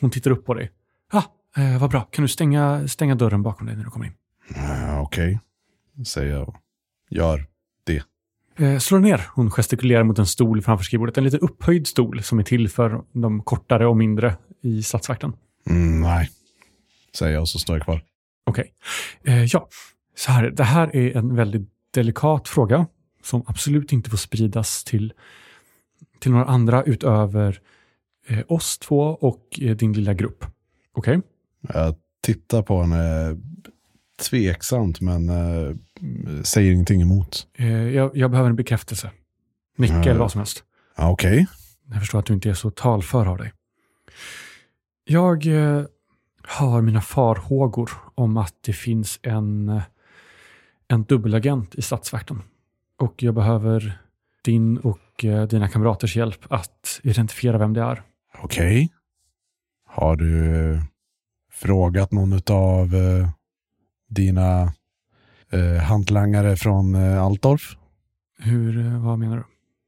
Hon 0.00 0.10
tittar 0.10 0.30
upp 0.30 0.46
på 0.46 0.54
dig. 0.54 0.70
Ja, 1.12 1.24
ah, 1.56 1.60
eh, 1.60 1.80
vad 1.80 1.90
bra. 1.90 2.00
Kan 2.00 2.22
du 2.22 2.28
stänga, 2.28 2.88
stänga 2.88 3.14
dörren 3.14 3.42
bakom 3.42 3.66
dig 3.66 3.76
när 3.76 3.84
du 3.84 3.90
kommer 3.90 4.06
in? 4.06 4.14
Ja, 4.54 5.00
Okej, 5.00 5.40
säger 6.06 6.32
jag. 6.32 6.56
Gör. 7.10 7.55
Eh, 8.58 8.78
slå 8.78 8.98
ner. 8.98 9.26
Hon 9.34 9.50
gestikulerar 9.50 10.02
mot 10.02 10.18
en 10.18 10.26
stol 10.26 10.62
framför 10.62 10.84
skrivbordet. 10.84 11.18
En 11.18 11.24
lite 11.24 11.38
upphöjd 11.38 11.86
stol 11.86 12.22
som 12.22 12.38
är 12.38 12.42
till 12.42 12.68
för 12.68 13.02
de 13.12 13.42
kortare 13.42 13.86
och 13.86 13.96
mindre 13.96 14.36
i 14.62 14.82
statsvakten. 14.82 15.32
Mm, 15.70 16.00
nej, 16.00 16.30
säger 17.18 17.32
jag 17.32 17.40
och 17.40 17.48
så 17.48 17.58
står 17.58 17.76
jag 17.76 17.84
kvar. 17.84 18.02
Okej. 18.46 18.72
Eh, 19.24 19.44
ja, 19.44 19.68
så 20.16 20.32
här. 20.32 20.50
Det 20.50 20.64
här 20.64 20.96
är 20.96 21.16
en 21.16 21.36
väldigt 21.36 21.68
delikat 21.94 22.48
fråga 22.48 22.86
som 23.22 23.44
absolut 23.46 23.92
inte 23.92 24.10
får 24.10 24.16
spridas 24.16 24.84
till, 24.84 25.12
till 26.20 26.30
några 26.30 26.44
andra 26.44 26.82
utöver 26.82 27.60
eh, 28.26 28.42
oss 28.48 28.78
två 28.78 29.00
och 29.00 29.58
eh, 29.60 29.76
din 29.76 29.92
lilla 29.92 30.14
grupp. 30.14 30.44
Okej? 30.92 31.20
Jag 31.60 31.94
tittar 32.22 32.62
på 32.62 32.80
henne 32.80 33.36
tveksamt 34.16 35.00
men 35.00 35.28
eh, 35.28 35.74
säger 36.42 36.72
ingenting 36.72 37.02
emot. 37.02 37.46
Eh, 37.58 37.88
jag, 37.88 38.16
jag 38.16 38.30
behöver 38.30 38.50
en 38.50 38.56
bekräftelse. 38.56 39.10
Nicka 39.76 39.94
eller 39.94 40.18
vad 40.18 40.32
som 40.32 40.38
helst. 40.38 40.64
Ja, 40.96 41.10
Okej, 41.10 41.46
Jag 41.90 42.00
förstår 42.00 42.18
att 42.18 42.26
du 42.26 42.34
inte 42.34 42.50
är 42.50 42.54
så 42.54 42.70
talför 42.70 43.26
av 43.26 43.38
dig. 43.38 43.52
Jag 45.04 45.46
eh, 45.46 45.84
har 46.42 46.82
mina 46.82 47.00
farhågor 47.00 47.90
om 48.14 48.36
att 48.36 48.54
det 48.60 48.72
finns 48.72 49.18
en, 49.22 49.68
eh, 49.68 49.82
en 50.88 51.02
dubbelagent 51.04 51.74
i 51.74 51.82
statsvakten. 51.82 52.42
Och 52.98 53.22
jag 53.22 53.34
behöver 53.34 53.98
din 54.44 54.78
och 54.78 55.24
eh, 55.24 55.42
dina 55.46 55.68
kamraters 55.68 56.16
hjälp 56.16 56.40
att 56.48 57.00
identifiera 57.02 57.58
vem 57.58 57.72
det 57.72 57.80
är. 57.82 58.02
okej. 58.42 58.92
Har 59.88 60.16
du 60.16 60.54
eh, 60.72 60.80
frågat 61.52 62.12
någon 62.12 62.40
av 62.50 62.94
eh, 62.94 63.28
dina 64.08 64.72
eh, 65.52 65.82
hantlangare 65.82 66.56
från 66.56 66.94
eh, 66.94 67.22
Altorf? 67.22 67.76
Hur, 68.38 68.86
eh, 68.86 69.04
vad 69.04 69.18
menar 69.18 69.36
du? 69.36 69.44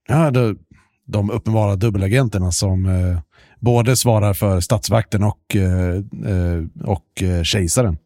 Ja, 0.09 0.31
de, 0.31 0.59
de 1.07 1.31
uppenbara 1.31 1.77
dubbelagenterna 1.77 2.53
som 2.53 2.87
eh, 2.87 3.19
både 3.59 3.97
svarar 3.97 4.35
för 4.35 4.61
statsvakten 4.61 5.25
och, 5.25 5.57
eh, 5.57 5.95
eh, 6.33 6.65
och 6.85 7.23
eh, 7.23 7.43
kejsaren. 7.43 7.99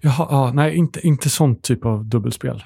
Jaha, 0.00 0.26
ja, 0.30 0.52
nej, 0.54 0.74
inte, 0.76 1.06
inte 1.06 1.30
sån 1.30 1.56
typ 1.56 1.84
av 1.84 2.04
dubbelspel. 2.04 2.64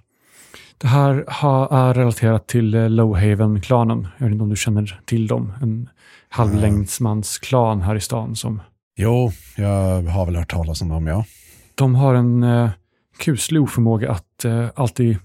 Det 0.79 0.89
här 0.89 1.25
ha, 1.41 1.89
är 1.89 1.95
relaterat 1.95 2.47
till 2.47 2.75
eh, 2.75 2.89
Lowhaven-klanen. 2.91 4.09
Jag 4.19 4.27
vet 4.27 4.33
inte 4.33 4.43
om 4.43 4.49
du 4.49 4.57
känner 4.57 5.01
till 5.05 5.27
dem. 5.27 5.53
En 5.63 5.89
halvlängdsmansklan 6.29 7.83
här 7.83 7.95
i 7.95 8.01
stan 8.01 8.37
som 8.37 8.61
Jo, 8.97 9.33
jag 9.57 10.03
har 10.03 10.27
väl 10.27 10.37
hört 10.37 10.51
talas 10.51 10.83
om 10.83 10.89
dem, 10.89 11.07
ja. 11.07 11.25
De 11.81 11.95
har 11.95 12.15
en 12.15 12.43
eh, 12.43 12.71
kuslig 13.19 13.63
oförmåga 13.63 14.11
att 14.11 14.45
eh, 14.45 14.69
alltid 14.75 15.19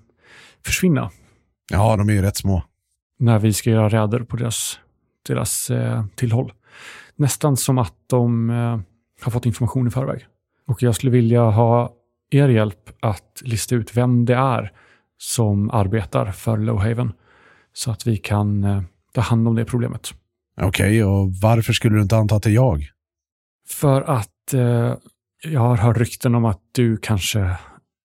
försvinna 0.65 1.11
Ja, 1.71 1.95
de 1.97 2.09
är 2.09 2.13
ju 2.13 2.21
rätt 2.21 2.37
små. 2.37 2.63
när 3.19 3.39
vi 3.39 3.53
ska 3.53 3.69
göra 3.69 3.89
räder 3.89 4.19
på 4.19 4.37
deras, 4.37 4.79
deras 5.27 5.69
eh, 5.69 6.05
tillhåll. 6.15 6.53
Nästan 7.15 7.57
som 7.57 7.77
att 7.77 7.93
de 8.07 8.49
eh, 8.49 8.79
har 9.21 9.31
fått 9.31 9.45
information 9.45 9.87
i 9.87 9.91
förväg. 9.91 10.25
Och 10.67 10.83
jag 10.83 10.95
skulle 10.95 11.11
vilja 11.11 11.41
ha 11.43 11.93
er 12.31 12.49
hjälp 12.49 12.89
att 12.99 13.41
lista 13.41 13.75
ut 13.75 13.97
vem 13.97 14.25
det 14.25 14.35
är 14.35 14.71
som 15.17 15.69
arbetar 15.69 16.31
för 16.31 16.57
Lowhaven 16.57 17.13
så 17.73 17.91
att 17.91 18.07
vi 18.07 18.17
kan 18.17 18.63
eh, 18.63 18.81
ta 19.13 19.21
hand 19.21 19.47
om 19.47 19.55
det 19.55 19.65
problemet. 19.65 20.13
Okej, 20.61 21.03
och 21.03 21.31
varför 21.41 21.73
skulle 21.73 21.95
du 21.95 22.01
inte 22.01 22.17
anta 22.17 22.35
att 22.35 22.43
det 22.43 22.49
är 22.49 22.53
jag? 22.53 22.83
För 23.67 24.01
att 24.01 24.53
eh, 24.53 24.93
jag 25.45 25.59
har 25.59 25.77
hört 25.77 25.97
rykten 25.97 26.35
om 26.35 26.45
att 26.45 26.59
du 26.71 26.97
kanske 26.97 27.57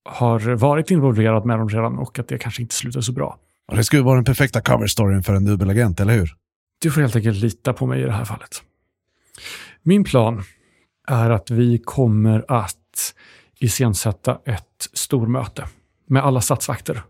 har 0.05 0.41
varit 0.41 0.91
involverad 0.91 1.47
med 1.47 1.59
dem 1.59 1.68
redan 1.68 1.99
och 1.99 2.18
att 2.18 2.28
det 2.28 2.38
kanske 2.38 2.62
inte 2.62 2.74
slutar 2.74 3.01
så 3.01 3.12
bra. 3.12 3.38
Och 3.68 3.76
det 3.76 3.84
skulle 3.84 4.03
vara 4.03 4.14
den 4.14 4.24
perfekta 4.24 4.61
coverstoryn 4.61 5.22
för 5.22 5.34
en 5.34 5.45
dubbelagent, 5.45 6.01
eller 6.01 6.14
hur? 6.14 6.34
Du 6.82 6.91
får 6.91 7.01
helt 7.01 7.16
enkelt 7.16 7.38
lita 7.38 7.72
på 7.72 7.86
mig 7.86 8.01
i 8.01 8.05
det 8.05 8.12
här 8.12 8.24
fallet. 8.24 8.62
Min 9.82 10.05
plan 10.05 10.43
är 11.09 11.30
att 11.30 11.51
vi 11.51 11.78
kommer 11.78 12.45
att 12.49 13.14
iscensätta 13.59 14.38
ett 14.45 14.88
stormöte 14.93 15.64
med 16.07 16.24
alla 16.24 16.41
statsvakter. 16.41 17.03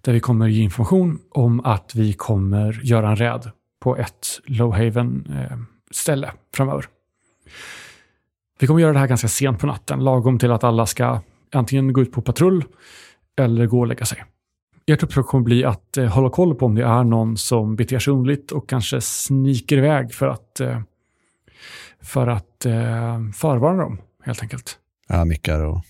Där 0.00 0.12
vi 0.12 0.20
kommer 0.20 0.48
ge 0.48 0.62
information 0.62 1.18
om 1.30 1.60
att 1.60 1.94
vi 1.94 2.12
kommer 2.12 2.80
göra 2.82 3.10
en 3.10 3.16
räd 3.16 3.50
på 3.80 3.96
ett 3.96 4.40
Lowhaven-ställe 4.44 6.32
framöver. 6.54 6.86
Vi 8.60 8.66
kommer 8.66 8.80
göra 8.80 8.92
det 8.92 8.98
här 8.98 9.06
ganska 9.06 9.28
sent 9.28 9.58
på 9.58 9.66
natten, 9.66 10.04
lagom 10.04 10.38
till 10.38 10.50
att 10.50 10.64
alla 10.64 10.86
ska 10.86 11.20
antingen 11.52 11.92
gå 11.92 12.02
ut 12.02 12.12
på 12.12 12.22
patrull 12.22 12.64
eller 13.36 13.66
gå 13.66 13.80
och 13.80 13.86
lägga 13.86 14.04
sig. 14.04 14.24
Ert 14.86 15.02
uppdrag 15.02 15.26
kommer 15.26 15.44
bli 15.44 15.64
att 15.64 15.96
eh, 15.96 16.06
hålla 16.06 16.30
koll 16.30 16.54
på 16.54 16.66
om 16.66 16.74
det 16.74 16.84
är 16.84 17.04
någon 17.04 17.36
som 17.36 17.76
beter 17.76 17.98
sig 17.98 18.12
underligt 18.12 18.52
och 18.52 18.68
kanske 18.68 19.00
sniker 19.00 19.76
iväg 19.76 20.14
för 20.14 20.28
att, 20.28 20.60
eh, 20.60 20.80
för 22.00 22.26
att 22.26 22.66
eh, 22.66 23.30
förvarna 23.34 23.82
dem, 23.82 24.00
helt 24.24 24.42
enkelt. 24.42 24.78
Han 25.08 25.28
nickar 25.28 25.64
och 25.64 25.82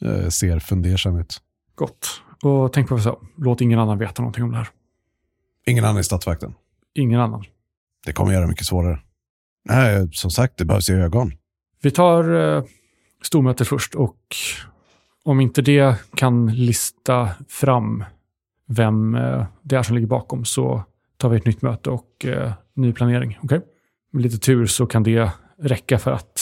eh, 0.00 0.28
ser 0.28 0.58
fundersam 0.58 1.18
ut. 1.18 1.42
Gott. 1.74 2.22
Och 2.42 2.72
tänk 2.72 2.88
på 2.88 2.94
jag 2.94 3.02
sa, 3.02 3.20
låt 3.36 3.60
ingen 3.60 3.78
annan 3.78 3.98
veta 3.98 4.22
någonting 4.22 4.44
om 4.44 4.50
det 4.50 4.56
här. 4.56 4.68
Ingen 5.66 5.84
annan 5.84 6.00
i 6.00 6.04
stadsvakten. 6.04 6.54
Ingen 6.94 7.20
annan. 7.20 7.44
Det 8.06 8.12
kommer 8.12 8.32
göra 8.32 8.42
det 8.42 8.48
mycket 8.48 8.66
svårare. 8.66 9.00
Nej, 9.64 10.08
som 10.12 10.30
sagt, 10.30 10.58
det 10.58 10.64
behövs 10.64 10.90
ju 10.90 11.02
ögon. 11.02 11.32
Vi 11.82 11.90
tar 11.90 12.56
eh, 12.56 12.64
stormötet 13.22 13.68
först 13.68 13.94
och 13.94 14.36
om 15.24 15.40
inte 15.40 15.62
det 15.62 15.96
kan 16.14 16.46
lista 16.54 17.28
fram 17.48 18.04
vem 18.68 19.14
eh, 19.14 19.46
det 19.62 19.76
är 19.76 19.82
som 19.82 19.94
ligger 19.94 20.08
bakom 20.08 20.44
så 20.44 20.82
tar 21.16 21.28
vi 21.28 21.36
ett 21.36 21.46
nytt 21.46 21.62
möte 21.62 21.90
och 21.90 22.24
eh, 22.24 22.52
ny 22.74 22.92
planering. 22.92 23.38
Okay? 23.42 23.60
Med 24.12 24.22
lite 24.22 24.38
tur 24.38 24.66
så 24.66 24.86
kan 24.86 25.02
det 25.02 25.30
räcka 25.62 25.98
för 25.98 26.10
att 26.10 26.40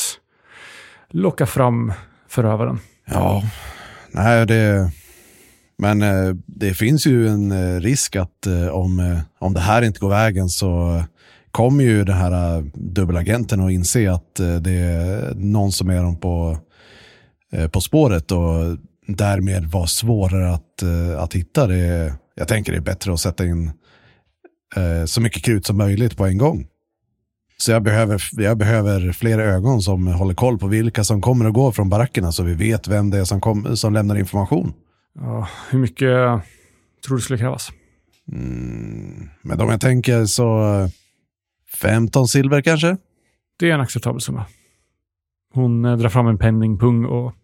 locka 1.10 1.46
fram 1.46 1.92
förövaren. 2.28 2.78
Ja, 3.04 3.42
nej 4.10 4.46
det... 4.46 4.90
Men 5.78 6.02
eh, 6.02 6.34
det 6.46 6.74
finns 6.74 7.06
ju 7.06 7.28
en 7.28 7.52
eh, 7.52 7.80
risk 7.80 8.16
att 8.16 8.46
eh, 8.46 8.68
om, 8.68 8.98
eh, 8.98 9.18
om 9.38 9.54
det 9.54 9.60
här 9.60 9.82
inte 9.82 10.00
går 10.00 10.08
vägen 10.08 10.48
så 10.48 11.02
kommer 11.56 11.84
ju 11.84 12.04
den 12.04 12.16
här 12.16 12.56
eh, 12.56 12.64
dubbelagenten 12.74 13.60
att 13.60 13.70
inse 13.70 14.12
att 14.12 14.40
eh, 14.40 14.56
det 14.56 14.72
är 14.72 15.34
någon 15.34 15.72
som 15.72 15.90
är 15.90 16.02
dem 16.02 16.20
på, 16.20 16.58
eh, 17.52 17.68
på 17.68 17.80
spåret 17.80 18.32
och 18.32 18.78
därmed 19.06 19.64
vara 19.64 19.86
svårare 19.86 20.54
att, 20.54 20.82
att 21.18 21.34
hitta. 21.34 21.66
Det, 21.66 22.14
jag 22.34 22.48
tänker 22.48 22.72
det 22.72 22.78
är 22.78 22.82
bättre 22.82 23.12
att 23.12 23.20
sätta 23.20 23.46
in 23.46 23.70
så 25.06 25.20
mycket 25.20 25.44
krut 25.44 25.66
som 25.66 25.76
möjligt 25.76 26.16
på 26.16 26.26
en 26.26 26.38
gång. 26.38 26.66
Så 27.58 27.70
jag 27.72 27.82
behöver, 27.82 28.22
jag 28.32 28.58
behöver 28.58 29.12
fler 29.12 29.38
ögon 29.38 29.82
som 29.82 30.06
håller 30.06 30.34
koll 30.34 30.58
på 30.58 30.66
vilka 30.66 31.04
som 31.04 31.22
kommer 31.22 31.46
och 31.46 31.54
går 31.54 31.72
från 31.72 31.88
barackerna 31.88 32.32
så 32.32 32.42
vi 32.42 32.54
vet 32.54 32.88
vem 32.88 33.10
det 33.10 33.18
är 33.18 33.24
som, 33.24 33.40
kom, 33.40 33.76
som 33.76 33.92
lämnar 33.92 34.18
information. 34.18 34.72
Ja, 35.14 35.48
hur 35.70 35.78
mycket 35.78 36.08
tror 37.06 37.16
du 37.16 37.20
skulle 37.20 37.38
krävas? 37.38 37.72
Mm, 38.32 39.28
men 39.42 39.60
om 39.60 39.70
jag 39.70 39.80
tänker 39.80 40.26
så 40.26 40.88
15 41.74 42.28
silver 42.28 42.60
kanske? 42.60 42.96
Det 43.58 43.70
är 43.70 43.74
en 43.74 43.80
acceptabel 43.80 44.20
summa. 44.20 44.46
Hon 45.54 45.84
eh, 45.84 45.96
drar 45.96 46.08
fram 46.08 46.26
en 46.26 46.38
penningpung 46.38 47.04
och 47.04 47.34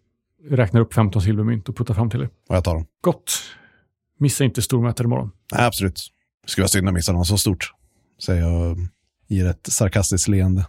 räknar 0.49 0.81
upp 0.81 0.93
15 0.93 1.21
silvermynt 1.21 1.69
och 1.69 1.77
puttar 1.77 1.93
fram 1.93 2.09
till 2.09 2.19
dig. 2.19 2.29
Och 2.49 2.55
jag 2.55 2.63
tar 2.63 2.73
dem. 2.73 2.85
Gott. 3.01 3.33
Missa 4.19 4.43
inte 4.43 4.61
stormötet 4.61 5.05
imorgon. 5.05 5.31
Nej, 5.53 5.65
absolut. 5.65 6.11
Det 6.43 6.49
skulle 6.49 6.63
vara 6.63 6.69
synd 6.69 6.87
att 6.87 6.93
missa 6.93 7.13
något 7.13 7.27
så 7.27 7.37
stort. 7.37 7.73
Säger 8.25 8.41
jag 8.41 8.77
ger 9.27 9.45
ett 9.49 9.67
sarkastiskt 9.67 10.27
leende. 10.27 10.65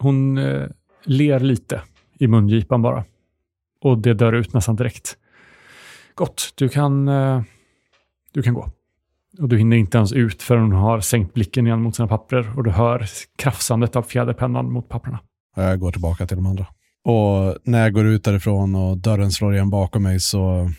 Hon 0.00 0.38
eh, 0.38 0.68
ler 1.04 1.40
lite 1.40 1.82
i 2.18 2.26
mungipan 2.26 2.82
bara. 2.82 3.04
Och 3.80 3.98
det 3.98 4.14
dör 4.14 4.32
ut 4.32 4.54
nästan 4.54 4.76
direkt. 4.76 5.16
Gott, 6.14 6.52
du 6.54 6.68
kan, 6.68 7.08
eh, 7.08 7.42
du 8.32 8.42
kan 8.42 8.54
gå. 8.54 8.70
Och 9.40 9.48
du 9.48 9.58
hinner 9.58 9.76
inte 9.76 9.98
ens 9.98 10.12
ut 10.12 10.42
förrän 10.42 10.62
hon 10.62 10.72
har 10.72 11.00
sänkt 11.00 11.34
blicken 11.34 11.66
igen 11.66 11.82
mot 11.82 11.96
sina 11.96 12.08
papper 12.08 12.52
och 12.56 12.64
du 12.64 12.70
hör 12.70 13.06
krafsandet 13.38 13.96
av 13.96 14.02
fjäderpennan 14.02 14.72
mot 14.72 14.88
papperna. 14.88 15.20
Jag 15.56 15.80
går 15.80 15.92
tillbaka 15.92 16.26
till 16.26 16.36
de 16.36 16.46
andra. 16.46 16.66
Och 17.04 17.56
när 17.64 17.82
jag 17.82 17.92
går 17.92 18.06
ut 18.06 18.24
därifrån 18.24 18.74
och 18.74 18.98
dörren 18.98 19.32
slår 19.32 19.54
igen 19.54 19.70
bakom 19.70 20.02
mig 20.02 20.20
så 20.20 20.70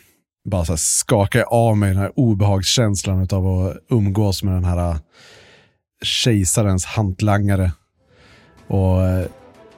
bara 0.44 0.64
så 0.64 0.76
skakar 0.76 1.38
jag 1.38 1.52
av 1.52 1.76
mig 1.76 1.88
den 1.88 1.98
här 1.98 2.12
obehagskänslan 2.16 3.28
av 3.32 3.46
att 3.46 3.76
umgås 3.90 4.42
med 4.42 4.54
den 4.54 4.64
här 4.64 4.90
äh, 4.90 4.96
kejsarens 6.02 6.84
hantlangare. 6.84 7.72
Och 8.66 9.02
äh, 9.02 9.26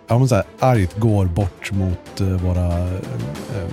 ja, 0.09 0.19
men 0.19 0.29
så 0.29 0.35
här, 0.35 0.45
argt 0.59 0.99
går 0.99 1.27
bort 1.27 1.73
mot 1.73 2.21
äh, 2.21 2.27
våra 2.27 2.89
eh, 2.89 3.69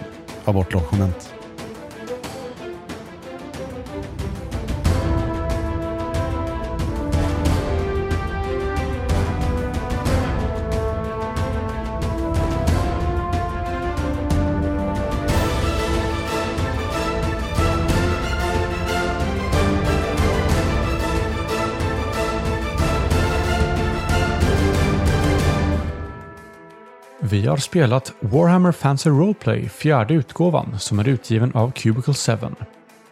spelat 27.60 28.14
Warhammer 28.20 28.72
Fantasy 28.72 29.10
Roleplay, 29.10 29.70
fjärde 29.70 30.14
utgåvan, 30.14 30.80
som 30.80 31.00
är 31.00 31.08
utgiven 31.08 31.52
av 31.56 31.72
Cubicle 31.72 32.14
7. 32.14 32.48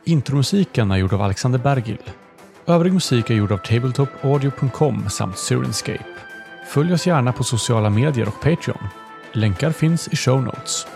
Intromusiken 0.03 0.91
är 0.91 0.97
gjord 0.97 1.13
av 1.13 1.21
Alexander 1.21 1.59
Bergil. 1.59 2.01
Övrig 2.65 2.93
musik 2.93 3.29
är 3.29 3.35
gjord 3.35 3.51
av 3.51 3.57
tabletopaudio.com 3.57 5.09
samt 5.09 5.37
Sirenscape. 5.37 6.05
Följ 6.67 6.93
oss 6.93 7.07
gärna 7.07 7.33
på 7.33 7.43
sociala 7.43 7.89
medier 7.89 8.27
och 8.27 8.41
Patreon. 8.41 8.87
Länkar 9.31 9.71
finns 9.71 10.07
i 10.07 10.15
show 10.15 10.43
notes. 10.43 10.87